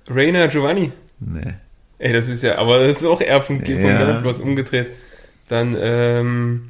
Rainer 0.08 0.48
Giovanni. 0.48 0.92
Nee. 1.20 1.54
Ey, 1.98 2.14
das 2.14 2.28
ist 2.28 2.44
ja, 2.44 2.58
aber 2.58 2.86
das 2.86 2.98
ist 2.98 3.06
auch 3.06 3.22
R.G. 3.22 3.74
Ja. 3.74 4.10
Ja. 4.10 4.24
was 4.24 4.42
umgedreht. 4.42 4.88
Dann 5.48 5.76
ähm, 5.80 6.70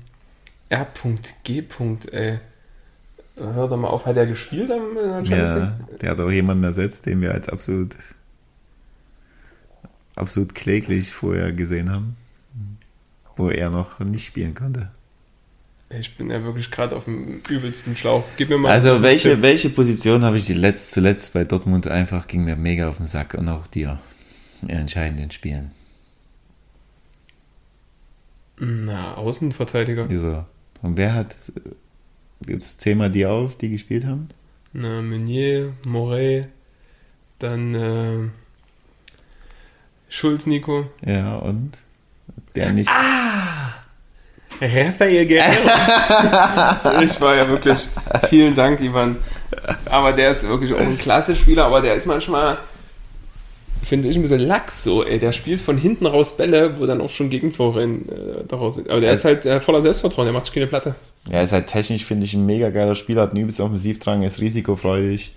R.G. 0.69 1.63
Ey. 2.11 2.39
Hör 3.37 3.67
doch 3.67 3.77
mal 3.77 3.89
auf, 3.89 4.05
hat 4.05 4.15
er 4.17 4.25
gespielt 4.25 4.71
am 4.71 4.95
Champions 4.95 5.29
Ja, 5.29 5.79
der 6.01 6.11
hat 6.11 6.19
auch 6.19 6.31
jemanden 6.31 6.63
ersetzt, 6.63 7.05
den 7.05 7.19
wir 7.21 7.33
als 7.33 7.49
absolut, 7.49 7.95
absolut 10.15 10.55
kläglich 10.55 11.11
vorher 11.11 11.51
gesehen 11.51 11.91
haben, 11.91 12.15
wo 13.35 13.49
er 13.49 13.69
noch 13.69 13.99
nicht 13.99 14.25
spielen 14.25 14.55
konnte. 14.55 14.89
Ich 15.89 16.17
bin 16.17 16.29
ja 16.31 16.43
wirklich 16.43 16.71
gerade 16.71 16.95
auf 16.95 17.05
dem 17.05 17.41
übelsten 17.49 17.95
Schlauch. 17.95 18.23
Gib 18.37 18.49
mir 18.49 18.57
mal 18.57 18.71
Also 18.71 19.03
welche, 19.03 19.31
Tipp. 19.31 19.41
welche 19.41 19.69
Position 19.69 20.23
habe 20.23 20.37
ich 20.37 20.45
die 20.45 20.53
letzt, 20.53 20.91
zuletzt 20.91 21.33
bei 21.33 21.43
Dortmund 21.43 21.87
einfach, 21.87 22.27
ging 22.27 22.43
mir 22.43 22.55
mega 22.55 22.89
auf 22.89 22.97
den 22.97 23.05
Sack 23.05 23.35
und 23.35 23.47
auch 23.49 23.67
dir 23.67 23.99
in 24.63 24.69
entscheidenden 24.69 25.29
Spielen. 25.31 25.71
Na, 28.57 29.15
Außenverteidiger. 29.15 30.07
Dieser. 30.07 30.47
Und 30.81 30.97
wer 30.97 31.13
hat, 31.13 31.35
jetzt 32.47 32.81
zähl 32.81 32.95
mal 32.95 33.09
die 33.09 33.25
auf, 33.25 33.57
die 33.57 33.69
gespielt 33.69 34.05
haben? 34.05 34.29
Na, 34.73 35.01
Meunier, 35.01 35.73
Moret, 35.85 36.47
dann 37.39 37.75
äh, 37.75 38.29
Schulz 40.09 40.45
Nico. 40.45 40.87
Ja, 41.05 41.37
und 41.37 41.77
der 42.55 42.71
nicht. 42.73 42.89
Rafael 44.61 45.25
Guerrero. 45.27 47.01
ich 47.03 47.19
war 47.19 47.35
ja 47.35 47.47
wirklich, 47.49 47.87
vielen 48.29 48.55
Dank, 48.55 48.81
Ivan. 48.81 49.17
Aber 49.85 50.13
der 50.13 50.31
ist 50.31 50.47
wirklich 50.47 50.73
auch 50.73 50.79
ein 50.79 50.97
klasse 50.97 51.35
Spieler, 51.35 51.65
aber 51.65 51.81
der 51.81 51.95
ist 51.95 52.05
manchmal, 52.05 52.57
finde 53.83 54.07
ich, 54.07 54.15
ein 54.15 54.21
bisschen 54.21 54.39
lax 54.39 54.83
so, 54.83 55.03
ey. 55.03 55.19
Der 55.19 55.31
spielt 55.31 55.61
von 55.61 55.77
hinten 55.77 56.05
raus 56.05 56.37
Bälle, 56.37 56.79
wo 56.79 56.85
dann 56.85 57.01
auch 57.01 57.09
schon 57.09 57.29
Gegentore 57.29 57.83
in, 57.83 58.07
äh, 58.09 58.45
daraus 58.47 58.75
sind. 58.75 58.89
Aber 58.89 59.01
der 59.01 59.13
ist 59.13 59.25
halt 59.25 59.45
äh, 59.45 59.59
voller 59.59 59.81
Selbstvertrauen, 59.81 60.25
der 60.25 60.33
macht 60.33 60.45
sich 60.45 60.53
keine 60.53 60.67
Platte. 60.67 60.95
Ja, 61.29 61.41
ist 61.41 61.53
halt 61.53 61.67
technisch, 61.67 62.05
finde 62.05 62.25
ich, 62.25 62.33
ein 62.33 62.45
mega 62.45 62.69
geiler 62.69 62.95
Spieler, 62.95 63.23
hat 63.23 63.31
einen 63.31 63.41
übelst 63.41 63.59
Offensivdrang, 63.59 64.21
ist 64.21 64.41
risikofreudig. 64.41 65.33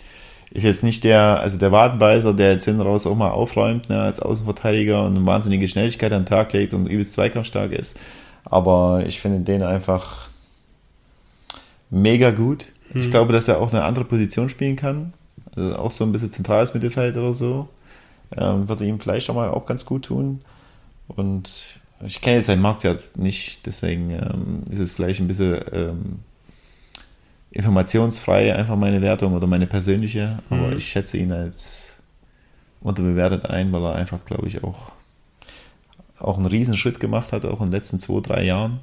Ist 0.51 0.64
jetzt 0.64 0.82
nicht 0.82 1.05
der, 1.05 1.41
also 1.41 1.59
der 1.59 1.72
Wadenbeißer, 1.72 2.32
der 2.32 2.53
jetzt 2.53 2.64
hinten 2.64 2.80
raus 2.80 3.07
auch 3.07 3.14
mal 3.14 3.30
aufräumt, 3.30 3.89
ne, 3.91 4.01
als 4.01 4.20
Außenverteidiger 4.20 5.05
und 5.05 5.16
eine 5.16 5.26
wahnsinnige 5.26 5.68
Schnelligkeit 5.68 6.12
an 6.12 6.22
den 6.22 6.26
Tag 6.26 6.53
legt 6.55 6.72
und 6.72 6.86
übelst 6.86 7.12
zweikampfstark 7.14 7.72
ist. 7.72 7.99
Aber 8.45 9.05
ich 9.07 9.20
finde 9.20 9.41
den 9.41 9.62
einfach 9.62 10.28
mega 11.91 12.30
gut. 12.30 12.72
Hm. 12.93 13.01
Ich 13.01 13.11
glaube, 13.11 13.32
dass 13.32 13.49
er 13.49 13.61
auch 13.61 13.72
eine 13.72 13.84
andere 13.84 14.07
Position 14.07 14.49
spielen 14.49 14.76
kann. 14.76 15.12
Also 15.55 15.76
auch 15.76 15.91
so 15.91 16.05
ein 16.05 16.12
bisschen 16.12 16.30
zentrales 16.30 16.72
Mittelfeld 16.72 17.16
oder 17.16 17.34
so. 17.34 17.68
Ähm, 18.36 18.68
würde 18.68 18.84
ihm 18.84 19.01
vielleicht 19.01 19.28
auch 19.28 19.34
mal 19.34 19.51
auch 19.51 19.66
ganz 19.66 19.84
gut 19.84 20.07
tun. 20.07 20.41
Und 21.09 21.80
ich 22.05 22.20
kenne 22.20 22.36
jetzt 22.36 22.46
seinen 22.46 22.62
Marktwert 22.62 23.16
nicht, 23.16 23.66
deswegen 23.66 24.11
ähm, 24.11 24.62
ist 24.70 24.78
es 24.78 24.92
vielleicht 24.92 25.20
ein 25.20 25.26
bisschen 25.26 25.61
ähm, 25.72 26.20
informationsfrei, 27.51 28.55
einfach 28.55 28.76
meine 28.76 29.01
Wertung 29.01 29.34
oder 29.34 29.46
meine 29.46 29.66
persönliche. 29.66 30.38
Aber 30.51 30.68
mhm. 30.68 30.76
ich 30.76 30.88
schätze 30.88 31.16
ihn 31.16 31.32
als 31.32 32.01
unterbewertet 32.80 33.46
ein, 33.46 33.72
weil 33.72 33.82
er 33.82 33.94
einfach, 33.96 34.24
glaube 34.24 34.46
ich, 34.46 34.62
auch, 34.62 34.92
auch 36.18 36.36
einen 36.36 36.46
Riesenschritt 36.46 37.01
gemacht 37.01 37.32
hat, 37.32 37.44
auch 37.44 37.61
in 37.61 37.66
den 37.66 37.72
letzten 37.72 37.99
zwei, 37.99 38.20
drei 38.20 38.44
Jahren. 38.44 38.80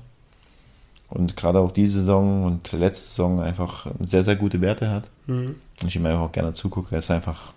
Und 1.08 1.38
gerade 1.38 1.60
auch 1.60 1.72
diese 1.72 2.00
Saison 2.00 2.44
und 2.44 2.72
letzte 2.74 3.08
Saison 3.08 3.40
einfach 3.40 3.88
sehr, 4.02 4.24
sehr 4.24 4.36
gute 4.36 4.60
Werte 4.60 4.90
hat. 4.90 5.12
Mhm. 5.28 5.56
Und 5.82 5.88
ich 5.88 5.96
ihm 5.96 6.06
einfach 6.06 6.22
auch 6.22 6.32
gerne 6.32 6.54
zugucke. 6.54 6.96
Er 6.96 7.00
ist 7.00 7.12
einfach 7.12 7.54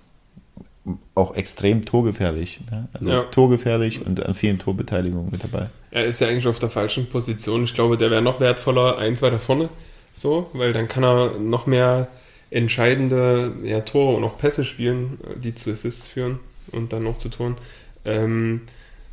auch 1.15 1.37
extrem 1.37 1.85
torgefährlich. 1.85 2.61
Ne? 2.71 2.89
Also 2.93 3.11
ja. 3.11 3.23
torgefährlich 3.25 4.05
und 4.05 4.25
an 4.25 4.35
vielen 4.35 4.59
Torbeteiligungen 4.59 5.31
mit 5.31 5.45
dabei. 5.45 5.71
Er 5.91 6.05
ist 6.05 6.21
ja 6.21 6.29
eigentlich 6.29 6.47
auf 6.47 6.59
der 6.59 6.71
falschen 6.71 7.07
Position. 7.07 7.65
Ich 7.65 7.75
glaube, 7.75 7.97
der 7.97 8.11
wäre 8.11 8.23
noch 8.23 8.41
wertvoller 8.41 8.99
eins 8.99 9.23
weiter 9.23 9.39
vorne. 9.39 9.69
So, 10.15 10.51
weil 10.53 10.73
dann 10.73 10.89
kann 10.89 11.05
er 11.05 11.39
noch 11.39 11.67
mehr 11.67 12.09
entscheidende 12.51 13.53
ja, 13.63 13.81
Tore 13.81 14.17
und 14.17 14.25
auch 14.25 14.39
Pässe 14.39 14.65
spielen, 14.65 15.19
die 15.37 15.55
zu 15.55 15.71
Assists 15.71 16.07
führen 16.07 16.41
und 16.73 16.93
dann 16.93 17.05
noch 17.05 17.19
zu 17.19 17.29
Toren. 17.29 17.57
Ähm, 18.05 18.63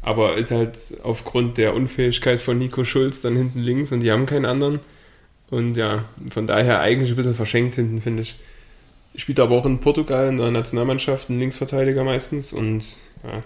aber 0.01 0.37
ist 0.37 0.51
halt 0.51 0.77
aufgrund 1.03 1.57
der 1.57 1.73
Unfähigkeit 1.73 2.39
von 2.39 2.57
Nico 2.57 2.83
Schulz 2.83 3.21
dann 3.21 3.35
hinten 3.35 3.59
links 3.59 3.91
und 3.91 4.01
die 4.01 4.11
haben 4.11 4.25
keinen 4.25 4.45
anderen. 4.45 4.79
Und 5.49 5.75
ja, 5.75 6.05
von 6.29 6.47
daher 6.47 6.79
eigentlich 6.79 7.11
ein 7.11 7.15
bisschen 7.15 7.35
verschenkt 7.35 7.75
hinten, 7.75 8.01
finde 8.01 8.23
ich. 8.23 8.35
Spielt 9.17 9.39
aber 9.39 9.55
auch 9.55 9.65
in 9.65 9.79
Portugal 9.79 10.27
in 10.27 10.37
der 10.37 10.51
Nationalmannschaft, 10.51 11.29
ein 11.29 11.39
Linksverteidiger 11.39 12.03
meistens. 12.03 12.53
Und 12.53 12.97
ja, 13.23 13.43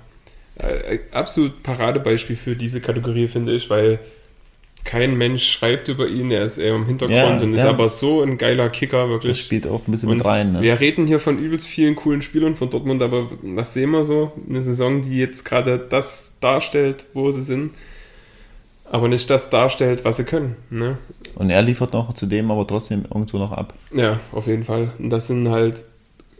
äh, 0.67 0.99
absolut 1.11 1.63
Paradebeispiel 1.63 2.35
für 2.35 2.55
diese 2.55 2.81
Kategorie, 2.81 3.27
finde 3.27 3.53
ich, 3.53 3.69
weil 3.69 3.99
kein 4.83 5.17
Mensch 5.17 5.51
schreibt 5.51 5.87
über 5.87 6.07
ihn, 6.07 6.31
er 6.31 6.43
ist 6.43 6.57
eher 6.57 6.75
im 6.75 6.85
Hintergrund 6.85 7.17
ja, 7.17 7.39
und 7.39 7.53
ist 7.53 7.65
aber 7.65 7.89
so 7.89 8.21
ein 8.21 8.37
geiler 8.37 8.69
Kicker, 8.69 9.09
wirklich. 9.09 9.31
Das 9.31 9.39
spielt 9.39 9.67
auch 9.67 9.87
ein 9.87 9.91
bisschen 9.91 10.09
und 10.09 10.17
mit 10.17 10.25
rein. 10.25 10.53
Ne? 10.53 10.61
Wir 10.61 10.79
reden 10.79 11.05
hier 11.05 11.19
von 11.19 11.37
übelst 11.37 11.67
vielen 11.67 11.95
coolen 11.95 12.21
Spielern 12.21 12.55
von 12.55 12.69
Dortmund, 12.69 13.01
aber 13.01 13.27
was 13.41 13.73
sehen 13.73 13.91
wir 13.91 14.03
so? 14.03 14.31
Eine 14.47 14.61
Saison, 14.61 15.01
die 15.01 15.17
jetzt 15.17 15.45
gerade 15.45 15.77
das 15.77 16.37
darstellt, 16.39 17.05
wo 17.13 17.31
sie 17.31 17.41
sind, 17.41 17.71
aber 18.91 19.07
nicht 19.07 19.29
das 19.29 19.49
darstellt, 19.49 20.03
was 20.05 20.17
sie 20.17 20.23
können. 20.23 20.55
Ne? 20.69 20.97
Und 21.35 21.49
er 21.49 21.61
liefert 21.61 21.93
noch 21.93 22.13
zudem 22.13 22.51
aber 22.51 22.65
trotzdem 22.65 23.05
irgendwo 23.13 23.37
noch 23.37 23.51
ab. 23.51 23.73
Ja, 23.93 24.19
auf 24.31 24.47
jeden 24.47 24.63
Fall. 24.63 24.91
Und 24.97 25.09
das 25.09 25.27
sind 25.27 25.49
halt 25.49 25.85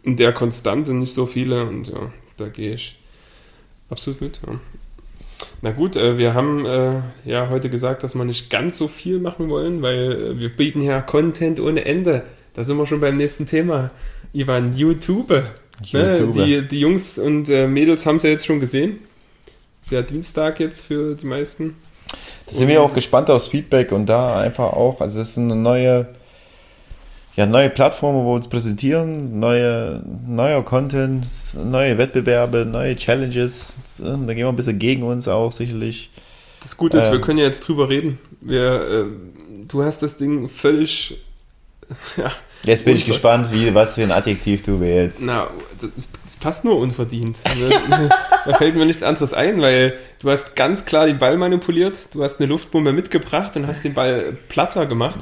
in 0.04 0.18
der 0.18 0.34
Konstante 0.34 0.94
nicht 0.94 1.14
so 1.14 1.26
viele 1.26 1.66
und 1.66 1.88
ja, 1.88 2.12
da 2.38 2.48
gehe 2.48 2.74
ich 2.74 3.00
absolut 3.90 4.22
mit. 4.22 4.40
Ja. 4.46 4.60
Na 5.62 5.72
gut, 5.72 5.96
äh, 5.96 6.18
wir 6.18 6.34
haben 6.34 6.66
äh, 6.66 7.02
ja 7.26 7.50
heute 7.50 7.70
gesagt, 7.70 8.04
dass 8.04 8.16
wir 8.16 8.26
nicht 8.26 8.50
ganz 8.50 8.78
so 8.78 8.88
viel 8.88 9.20
machen 9.20 9.50
wollen, 9.50 9.82
weil 9.82 10.12
äh, 10.12 10.40
wir 10.40 10.50
bieten 10.50 10.82
ja 10.82 11.02
Content 11.02 11.60
ohne 11.60 11.86
Ende. 11.86 12.24
Da 12.56 12.64
sind 12.64 12.78
wir 12.78 12.88
schon 12.88 13.02
beim 13.02 13.18
nächsten 13.18 13.46
Thema. 13.46 13.92
Ivan, 14.34 14.74
YouTube. 14.74 15.30
Ne? 15.30 15.46
YouTube. 15.84 16.36
Ne? 16.36 16.46
Die, 16.46 16.68
die 16.68 16.80
Jungs 16.80 17.18
und 17.18 17.50
äh, 17.50 17.68
Mädels 17.68 18.06
haben 18.06 18.18
es 18.18 18.24
ja 18.24 18.30
jetzt 18.30 18.46
schon 18.46 18.60
gesehen. 18.60 19.00
Ist 19.82 19.92
ja 19.92 20.02
Dienstag 20.02 20.60
jetzt 20.60 20.86
für 20.86 21.16
die 21.16 21.26
meisten. 21.26 21.76
Da 22.46 22.54
sind 22.54 22.68
wir 22.68 22.82
auch 22.82 22.94
gespannt 22.94 23.30
aufs 23.30 23.48
Feedback 23.48 23.92
und 23.92 24.08
da 24.08 24.40
einfach 24.40 24.74
auch, 24.74 25.02
also 25.02 25.22
es 25.22 25.30
ist 25.30 25.38
eine 25.38 25.56
neue 25.56 26.08
ja, 27.40 27.46
neue 27.46 27.70
Plattformen, 27.70 28.26
wo 28.26 28.32
wir 28.32 28.36
uns 28.36 28.50
präsentieren, 28.50 29.40
neue, 29.40 30.04
neuer 30.28 30.62
Content, 30.66 31.26
neue 31.64 31.98
Wettbewerbe, 31.98 32.66
neue 32.66 32.98
Challenges. 32.98 33.78
Da 33.98 34.16
gehen 34.34 34.38
wir 34.38 34.50
ein 34.50 34.58
bisschen 34.58 34.78
gegen 34.78 35.04
uns 35.04 35.30
auch 35.30 35.54
sicherlich. 35.54 36.12
Das 36.60 36.76
Gute 36.76 36.98
ist, 36.98 37.06
ähm, 37.06 37.14
wir 37.14 37.22
können 37.22 37.38
ja 37.38 37.46
jetzt 37.46 37.62
drüber 37.62 37.90
reden. 37.90 38.20
Wir, 38.42 38.82
äh, 38.82 39.06
du 39.70 39.84
hast 39.84 40.02
das 40.02 40.18
Ding 40.18 40.50
völlig. 40.50 41.18
Ja, 42.18 42.32
jetzt 42.64 42.86
bin 42.86 42.96
ich 42.96 43.06
gespannt, 43.06 43.52
wie, 43.52 43.74
was 43.74 43.96
für 43.96 44.04
ein 44.04 44.12
Adjektiv 44.12 44.64
du 44.64 44.80
wählst. 44.80 45.22
Na, 45.24 45.50
das, 45.80 45.90
das 46.24 46.36
passt 46.36 46.66
nur 46.66 46.78
unverdient. 46.78 47.40
da 48.46 48.54
fällt 48.56 48.76
mir 48.76 48.86
nichts 48.86 49.04
anderes 49.04 49.34
ein, 49.34 49.62
weil 49.62 49.98
du 50.20 50.30
hast 50.30 50.56
ganz 50.56 50.86
klar 50.86 51.08
den 51.08 51.20
Ball 51.20 51.38
manipuliert, 51.38 51.96
du 52.14 52.24
hast 52.24 52.40
eine 52.40 52.50
Luftbombe 52.50 52.92
mitgebracht 52.92 53.56
und 53.56 53.68
hast 53.68 53.84
den 53.84 53.94
Ball 53.94 54.38
platter 54.50 54.86
gemacht. 54.86 55.20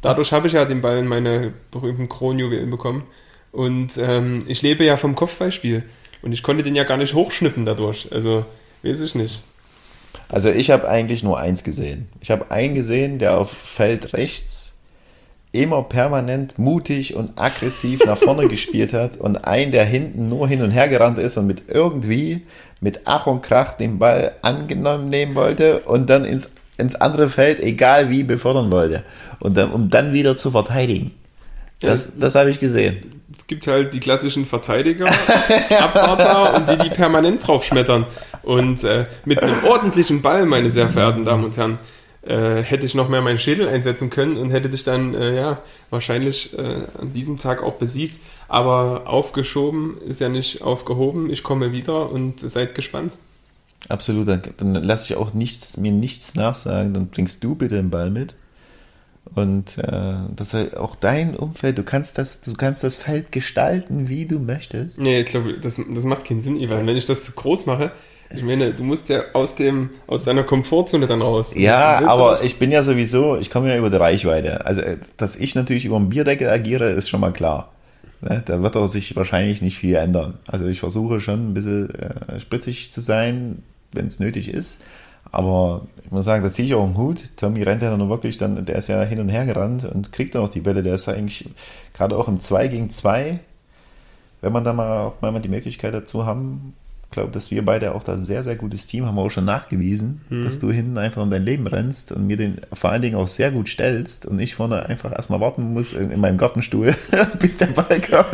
Dadurch 0.00 0.32
habe 0.32 0.48
ich 0.48 0.52
ja 0.52 0.64
den 0.64 0.82
Ball 0.82 0.98
in 0.98 1.06
meine 1.06 1.52
berühmten 1.70 2.08
Kronjuwelen 2.08 2.70
bekommen. 2.70 3.04
Und 3.52 3.96
ähm, 3.98 4.42
ich 4.46 4.60
lebe 4.62 4.84
ja 4.84 4.96
vom 4.96 5.14
Kopfballspiel. 5.14 5.84
Und 6.22 6.32
ich 6.32 6.42
konnte 6.42 6.62
den 6.62 6.74
ja 6.74 6.84
gar 6.84 6.96
nicht 6.96 7.14
hochschnippen 7.14 7.64
dadurch. 7.64 8.08
Also, 8.10 8.44
weiß 8.82 9.00
ich 9.00 9.14
nicht. 9.14 9.42
Also 10.28 10.50
ich 10.50 10.70
habe 10.70 10.88
eigentlich 10.88 11.22
nur 11.22 11.38
eins 11.38 11.64
gesehen. 11.64 12.08
Ich 12.20 12.30
habe 12.30 12.50
einen 12.50 12.74
gesehen, 12.74 13.18
der 13.18 13.38
auf 13.38 13.50
Feld 13.50 14.14
rechts 14.14 14.63
immer 15.54 15.82
permanent 15.82 16.58
mutig 16.58 17.14
und 17.14 17.32
aggressiv 17.36 18.04
nach 18.04 18.18
vorne 18.18 18.48
gespielt 18.48 18.92
hat 18.92 19.16
und 19.16 19.38
einen, 19.44 19.72
der 19.72 19.84
hinten 19.84 20.28
nur 20.28 20.48
hin 20.48 20.62
und 20.62 20.70
her 20.70 20.88
gerannt 20.88 21.18
ist 21.18 21.36
und 21.36 21.46
mit 21.46 21.70
irgendwie 21.70 22.42
mit 22.80 23.02
Ach 23.06 23.26
und 23.26 23.42
Krach 23.42 23.74
den 23.74 23.98
Ball 23.98 24.34
angenommen 24.42 25.08
nehmen 25.08 25.34
wollte 25.34 25.80
und 25.80 26.10
dann 26.10 26.24
ins 26.24 26.50
ins 26.76 26.96
andere 26.96 27.28
Feld, 27.28 27.60
egal 27.60 28.10
wie, 28.10 28.24
befördern 28.24 28.70
wollte. 28.72 29.04
Und 29.40 29.56
dann, 29.56 29.70
um 29.70 29.90
dann 29.90 30.12
wieder 30.12 30.36
zu 30.36 30.50
verteidigen. 30.50 31.12
Das, 31.80 32.12
das 32.18 32.34
habe 32.34 32.50
ich 32.50 32.60
gesehen. 32.60 33.20
Es 33.36 33.46
gibt 33.46 33.66
halt 33.66 33.92
die 33.92 34.00
klassischen 34.00 34.46
Verteidiger, 34.46 35.06
Abwarter 35.06 36.54
und 36.56 36.68
die, 36.68 36.78
die 36.78 36.94
permanent 36.94 37.46
drauf 37.46 37.64
schmettern. 37.64 38.06
Und 38.42 38.84
äh, 38.84 39.06
mit 39.24 39.42
einem 39.42 39.64
ordentlichen 39.64 40.22
Ball, 40.22 40.46
meine 40.46 40.70
sehr 40.70 40.88
verehrten 40.88 41.24
Damen 41.24 41.44
und 41.44 41.56
Herren, 41.56 41.78
äh, 42.26 42.62
hätte 42.62 42.86
ich 42.86 42.94
noch 42.94 43.08
mehr 43.08 43.22
meinen 43.22 43.38
Schädel 43.38 43.68
einsetzen 43.68 44.10
können 44.10 44.36
und 44.36 44.50
hätte 44.50 44.68
dich 44.68 44.82
dann 44.82 45.14
äh, 45.14 45.36
ja 45.36 45.62
wahrscheinlich 45.90 46.56
äh, 46.58 46.82
an 46.98 47.12
diesem 47.12 47.38
Tag 47.38 47.62
auch 47.62 47.74
besiegt. 47.74 48.18
Aber 48.48 49.02
aufgeschoben 49.06 49.98
ist 50.06 50.20
ja 50.20 50.28
nicht 50.28 50.62
aufgehoben. 50.62 51.30
Ich 51.30 51.42
komme 51.42 51.72
wieder 51.72 52.10
und 52.10 52.40
seid 52.40 52.74
gespannt. 52.74 53.16
Absolut, 53.88 54.28
dann, 54.28 54.42
dann 54.56 54.74
lasse 54.74 55.04
ich 55.04 55.16
auch 55.16 55.34
nichts, 55.34 55.76
mir 55.76 55.92
nichts 55.92 56.34
nachsagen, 56.34 56.94
dann 56.94 57.08
bringst 57.08 57.44
du 57.44 57.54
bitte 57.54 57.76
den 57.76 57.90
Ball 57.90 58.10
mit. 58.10 58.34
Und 59.34 59.78
äh, 59.78 60.14
das 60.34 60.54
ist 60.54 60.76
auch 60.76 60.96
dein 60.96 61.36
Umfeld, 61.36 61.78
du 61.78 61.82
kannst 61.82 62.18
das, 62.18 62.40
du 62.42 62.54
kannst 62.54 62.84
das 62.84 62.98
Feld 62.98 63.32
gestalten, 63.32 64.08
wie 64.08 64.26
du 64.26 64.38
möchtest. 64.38 65.00
Nee, 65.00 65.20
ich 65.20 65.26
glaube, 65.26 65.58
das, 65.58 65.80
das 65.88 66.04
macht 66.04 66.24
keinen 66.24 66.40
Sinn, 66.40 66.56
Ivan. 66.56 66.86
Wenn 66.86 66.96
ich 66.96 67.06
das 67.06 67.24
zu 67.24 67.32
groß 67.32 67.66
mache, 67.66 67.90
ich 68.34 68.42
meine, 68.42 68.72
du 68.72 68.82
musst 68.82 69.08
ja 69.08 69.22
aus 69.32 69.54
dem, 69.54 69.90
aus 70.06 70.24
deiner 70.24 70.42
Komfortzone 70.42 71.06
dann 71.06 71.22
raus. 71.22 71.52
Ja, 71.56 72.06
aber 72.06 72.42
ich 72.42 72.58
bin 72.58 72.70
ja 72.70 72.82
sowieso, 72.82 73.36
ich 73.38 73.50
komme 73.50 73.68
ja 73.68 73.76
über 73.76 73.90
die 73.90 73.96
Reichweite. 73.96 74.66
Also, 74.66 74.82
dass 75.16 75.36
ich 75.36 75.54
natürlich 75.54 75.84
über 75.84 75.98
den 75.98 76.08
Bierdeckel 76.08 76.48
agiere, 76.48 76.90
ist 76.90 77.08
schon 77.08 77.20
mal 77.20 77.32
klar. 77.32 77.72
Ne, 78.20 78.42
da 78.44 78.62
wird 78.62 78.76
auch 78.76 78.86
sich 78.86 79.14
wahrscheinlich 79.16 79.60
nicht 79.60 79.76
viel 79.76 79.96
ändern. 79.96 80.38
Also 80.46 80.66
ich 80.66 80.80
versuche 80.80 81.20
schon 81.20 81.50
ein 81.50 81.54
bisschen 81.54 81.90
äh, 81.90 82.40
spritzig 82.40 82.90
zu 82.90 83.00
sein, 83.00 83.62
wenn 83.92 84.06
es 84.06 84.18
nötig 84.18 84.48
ist. 84.48 84.80
Aber 85.30 85.86
ich 86.04 86.10
muss 86.10 86.24
sagen, 86.24 86.42
da 86.42 86.50
ziehe 86.50 86.66
ich 86.66 86.74
auch 86.74 86.84
einen 86.84 86.96
Hut. 86.96 87.22
Tommy 87.36 87.62
rennt 87.62 87.82
ja 87.82 87.96
nur 87.96 88.08
wirklich 88.08 88.38
dann, 88.38 88.64
der 88.64 88.76
ist 88.76 88.88
ja 88.88 89.02
hin 89.02 89.20
und 89.20 89.28
her 89.28 89.44
gerannt 89.46 89.84
und 89.84 90.12
kriegt 90.12 90.34
dann 90.34 90.42
auch 90.42 90.48
die 90.48 90.60
Bälle. 90.60 90.82
Der 90.82 90.94
ist 90.94 91.08
eigentlich 91.08 91.50
gerade 91.92 92.16
auch 92.16 92.28
im 92.28 92.40
2 92.40 92.68
gegen 92.68 92.88
2, 92.88 93.40
wenn 94.40 94.52
man 94.52 94.64
da 94.64 94.72
mal 94.72 95.06
auch 95.06 95.20
mal 95.20 95.38
die 95.40 95.48
Möglichkeit 95.48 95.92
dazu 95.92 96.24
haben, 96.24 96.74
glaube, 97.14 97.32
dass 97.32 97.50
wir 97.50 97.64
beide 97.64 97.94
auch 97.94 98.02
da 98.02 98.12
ein 98.12 98.26
sehr, 98.26 98.42
sehr 98.42 98.56
gutes 98.56 98.86
Team 98.86 99.06
haben, 99.06 99.18
auch 99.18 99.30
schon 99.30 99.44
nachgewiesen, 99.44 100.20
mhm. 100.28 100.44
dass 100.44 100.58
du 100.58 100.70
hinten 100.70 100.98
einfach 100.98 101.22
um 101.22 101.30
dein 101.30 101.44
Leben 101.44 101.66
rennst 101.66 102.12
und 102.12 102.26
mir 102.26 102.36
den 102.36 102.60
vor 102.72 102.90
allen 102.90 103.02
Dingen 103.02 103.16
auch 103.16 103.28
sehr 103.28 103.50
gut 103.50 103.68
stellst 103.68 104.26
und 104.26 104.40
ich 104.40 104.54
vorne 104.54 104.86
einfach 104.86 105.12
erstmal 105.12 105.40
warten 105.40 105.72
muss 105.72 105.92
in, 105.92 106.10
in 106.10 106.20
meinem 106.20 106.36
Gartenstuhl, 106.36 106.94
bis 107.40 107.56
der 107.56 107.66
Ball 107.66 108.00
kommt. 108.00 108.28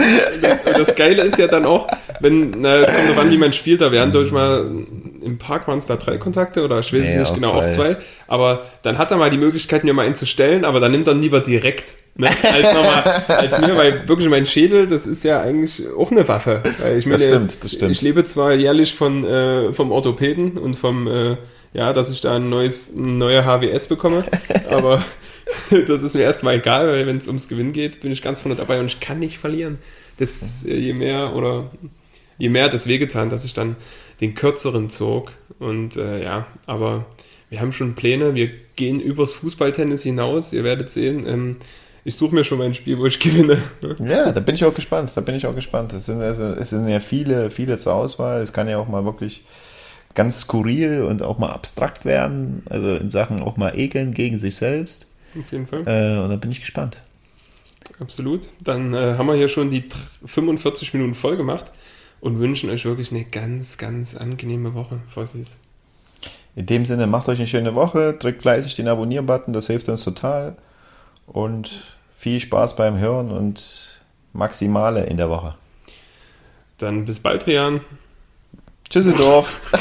Das 0.64 0.95
Geile 0.97 1.22
ist 1.22 1.39
ja 1.39 1.47
dann 1.47 1.64
auch, 1.64 1.87
wenn, 2.20 2.51
na, 2.59 2.76
es 2.76 2.87
kommt 2.87 3.09
drauf 3.09 3.18
an, 3.18 3.31
wie 3.31 3.39
man 3.39 3.53
spielt, 3.53 3.81
da 3.81 3.93
werden 3.93 4.12
durch 4.12 4.33
mal 4.33 4.64
im 5.22 5.38
Park 5.38 5.68
waren 5.68 5.78
es 5.78 5.86
da 5.86 5.96
drei 5.96 6.16
Kontakte 6.18 6.64
oder 6.64 6.80
ich 6.80 6.92
weiß 6.92 7.00
Nee, 7.00 7.14
es 7.14 7.30
nicht 7.30 7.34
genau, 7.34 7.52
zwei. 7.52 7.66
auch 7.66 7.70
zwei. 7.70 7.96
Aber 8.26 8.66
dann 8.82 8.98
hat 8.98 9.10
er 9.10 9.16
mal 9.16 9.30
die 9.30 9.38
Möglichkeit, 9.38 9.84
mir 9.84 9.92
mal 9.92 10.06
einen 10.06 10.14
zu 10.14 10.26
stellen, 10.26 10.64
aber 10.64 10.80
dann 10.80 10.92
nimmt 10.92 11.06
er 11.08 11.14
lieber 11.14 11.40
direkt. 11.40 11.94
Ne? 12.16 12.28
Als, 12.28 12.74
nochmal, 12.74 13.24
als 13.28 13.60
mir, 13.60 13.76
weil 13.76 14.08
wirklich 14.08 14.28
mein 14.28 14.46
Schädel, 14.46 14.86
das 14.86 15.06
ist 15.06 15.24
ja 15.24 15.40
eigentlich 15.40 15.82
auch 15.96 16.10
eine 16.10 16.26
Waffe. 16.28 16.62
Ich 16.98 17.04
Das 17.06 17.22
stimmt, 17.24 17.64
das 17.64 17.72
stimmt. 17.72 17.92
Ich 17.92 18.02
lebe 18.02 18.24
zwar 18.24 18.52
jährlich 18.52 18.94
von, 18.94 19.24
äh, 19.24 19.72
vom 19.72 19.90
Orthopäden 19.92 20.58
und 20.58 20.74
vom, 20.74 21.06
äh, 21.06 21.36
ja, 21.72 21.92
dass 21.92 22.10
ich 22.10 22.20
da 22.20 22.36
ein 22.36 22.48
neues, 22.50 22.90
eine 22.96 23.06
neue 23.06 23.44
HWS 23.44 23.88
bekomme, 23.88 24.24
aber 24.70 25.02
das 25.86 26.02
ist 26.02 26.14
mir 26.14 26.22
erstmal 26.22 26.56
egal, 26.56 26.88
weil 26.88 27.06
wenn 27.06 27.16
es 27.18 27.28
ums 27.28 27.48
Gewinn 27.48 27.72
geht, 27.72 28.00
bin 28.02 28.12
ich 28.12 28.22
ganz 28.22 28.40
vorne 28.40 28.56
dabei 28.56 28.80
und 28.80 28.86
ich 28.86 29.00
kann 29.00 29.18
nicht 29.18 29.38
verlieren. 29.38 29.78
Das, 30.18 30.64
äh, 30.66 30.74
je 30.74 30.92
mehr 30.92 31.34
oder 31.34 31.70
je 32.38 32.48
mehr 32.48 32.64
hat 32.64 32.74
es 32.74 32.86
wehgetan, 32.86 33.30
dass 33.30 33.44
ich 33.44 33.54
dann 33.54 33.76
den 34.20 34.34
kürzeren 34.34 34.90
zog. 34.90 35.32
Und 35.58 35.96
äh, 35.96 36.22
ja, 36.22 36.46
aber 36.66 37.06
wir 37.48 37.60
haben 37.60 37.72
schon 37.72 37.94
Pläne. 37.94 38.34
Wir 38.34 38.50
gehen 38.76 39.00
übers 39.00 39.32
Fußballtennis 39.34 40.02
hinaus. 40.02 40.52
Ihr 40.52 40.64
werdet 40.64 40.90
sehen. 40.90 41.26
Ähm, 41.26 41.56
ich 42.04 42.16
suche 42.16 42.34
mir 42.34 42.44
schon 42.44 42.58
mein 42.58 42.74
Spiel, 42.74 42.98
wo 42.98 43.06
ich 43.06 43.18
gewinne. 43.20 43.58
Ja, 43.98 44.32
da 44.32 44.40
bin 44.40 44.54
ich 44.54 44.64
auch 44.64 44.74
gespannt. 44.74 45.10
Da 45.14 45.20
bin 45.20 45.34
ich 45.34 45.46
auch 45.46 45.54
gespannt. 45.54 45.92
Es 45.92 46.06
sind, 46.06 46.20
also, 46.20 46.44
es 46.44 46.70
sind 46.70 46.88
ja 46.88 47.00
viele, 47.00 47.50
viele 47.50 47.76
zur 47.78 47.94
Auswahl. 47.94 48.40
Es 48.42 48.52
kann 48.52 48.68
ja 48.68 48.78
auch 48.78 48.88
mal 48.88 49.04
wirklich 49.04 49.44
ganz 50.14 50.40
skurril 50.40 51.02
und 51.02 51.22
auch 51.22 51.38
mal 51.38 51.50
abstrakt 51.50 52.04
werden. 52.04 52.62
Also 52.68 52.94
in 52.94 53.10
Sachen 53.10 53.40
auch 53.40 53.56
mal 53.56 53.78
ekeln 53.78 54.12
gegen 54.14 54.38
sich 54.38 54.56
selbst. 54.56 55.08
Auf 55.38 55.52
jeden 55.52 55.66
Fall. 55.66 55.80
Äh, 55.86 56.22
und 56.22 56.30
da 56.30 56.36
bin 56.36 56.50
ich 56.50 56.60
gespannt. 56.60 57.02
Absolut. 57.98 58.48
Dann 58.60 58.94
äh, 58.94 59.14
haben 59.18 59.26
wir 59.26 59.34
hier 59.34 59.48
schon 59.48 59.70
die 59.70 59.82
tr- 59.82 59.96
45 60.24 60.94
Minuten 60.94 61.14
voll 61.14 61.36
gemacht 61.36 61.72
und 62.20 62.38
wünschen 62.38 62.70
euch 62.70 62.84
wirklich 62.84 63.10
eine 63.12 63.24
ganz, 63.24 63.78
ganz 63.78 64.16
angenehme 64.16 64.74
Woche, 64.74 65.00
Fossis. 65.08 65.56
In 66.56 66.66
dem 66.66 66.84
Sinne, 66.84 67.06
macht 67.06 67.28
euch 67.28 67.38
eine 67.38 67.46
schöne 67.46 67.74
Woche, 67.74 68.14
drückt 68.14 68.42
fleißig 68.42 68.74
den 68.74 68.88
Abonnieren-Button, 68.88 69.52
das 69.52 69.68
hilft 69.68 69.88
uns 69.88 70.04
total. 70.04 70.56
Und 71.26 71.94
viel 72.14 72.40
Spaß 72.40 72.76
beim 72.76 72.98
Hören 72.98 73.30
und 73.30 74.02
Maximale 74.32 75.04
in 75.04 75.16
der 75.16 75.30
Woche. 75.30 75.54
Dann 76.78 77.04
bis 77.04 77.20
bald, 77.20 77.46
Rian. 77.46 77.80
Tschüsseldorf! 78.88 79.72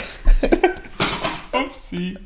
Upsi. 1.51 2.17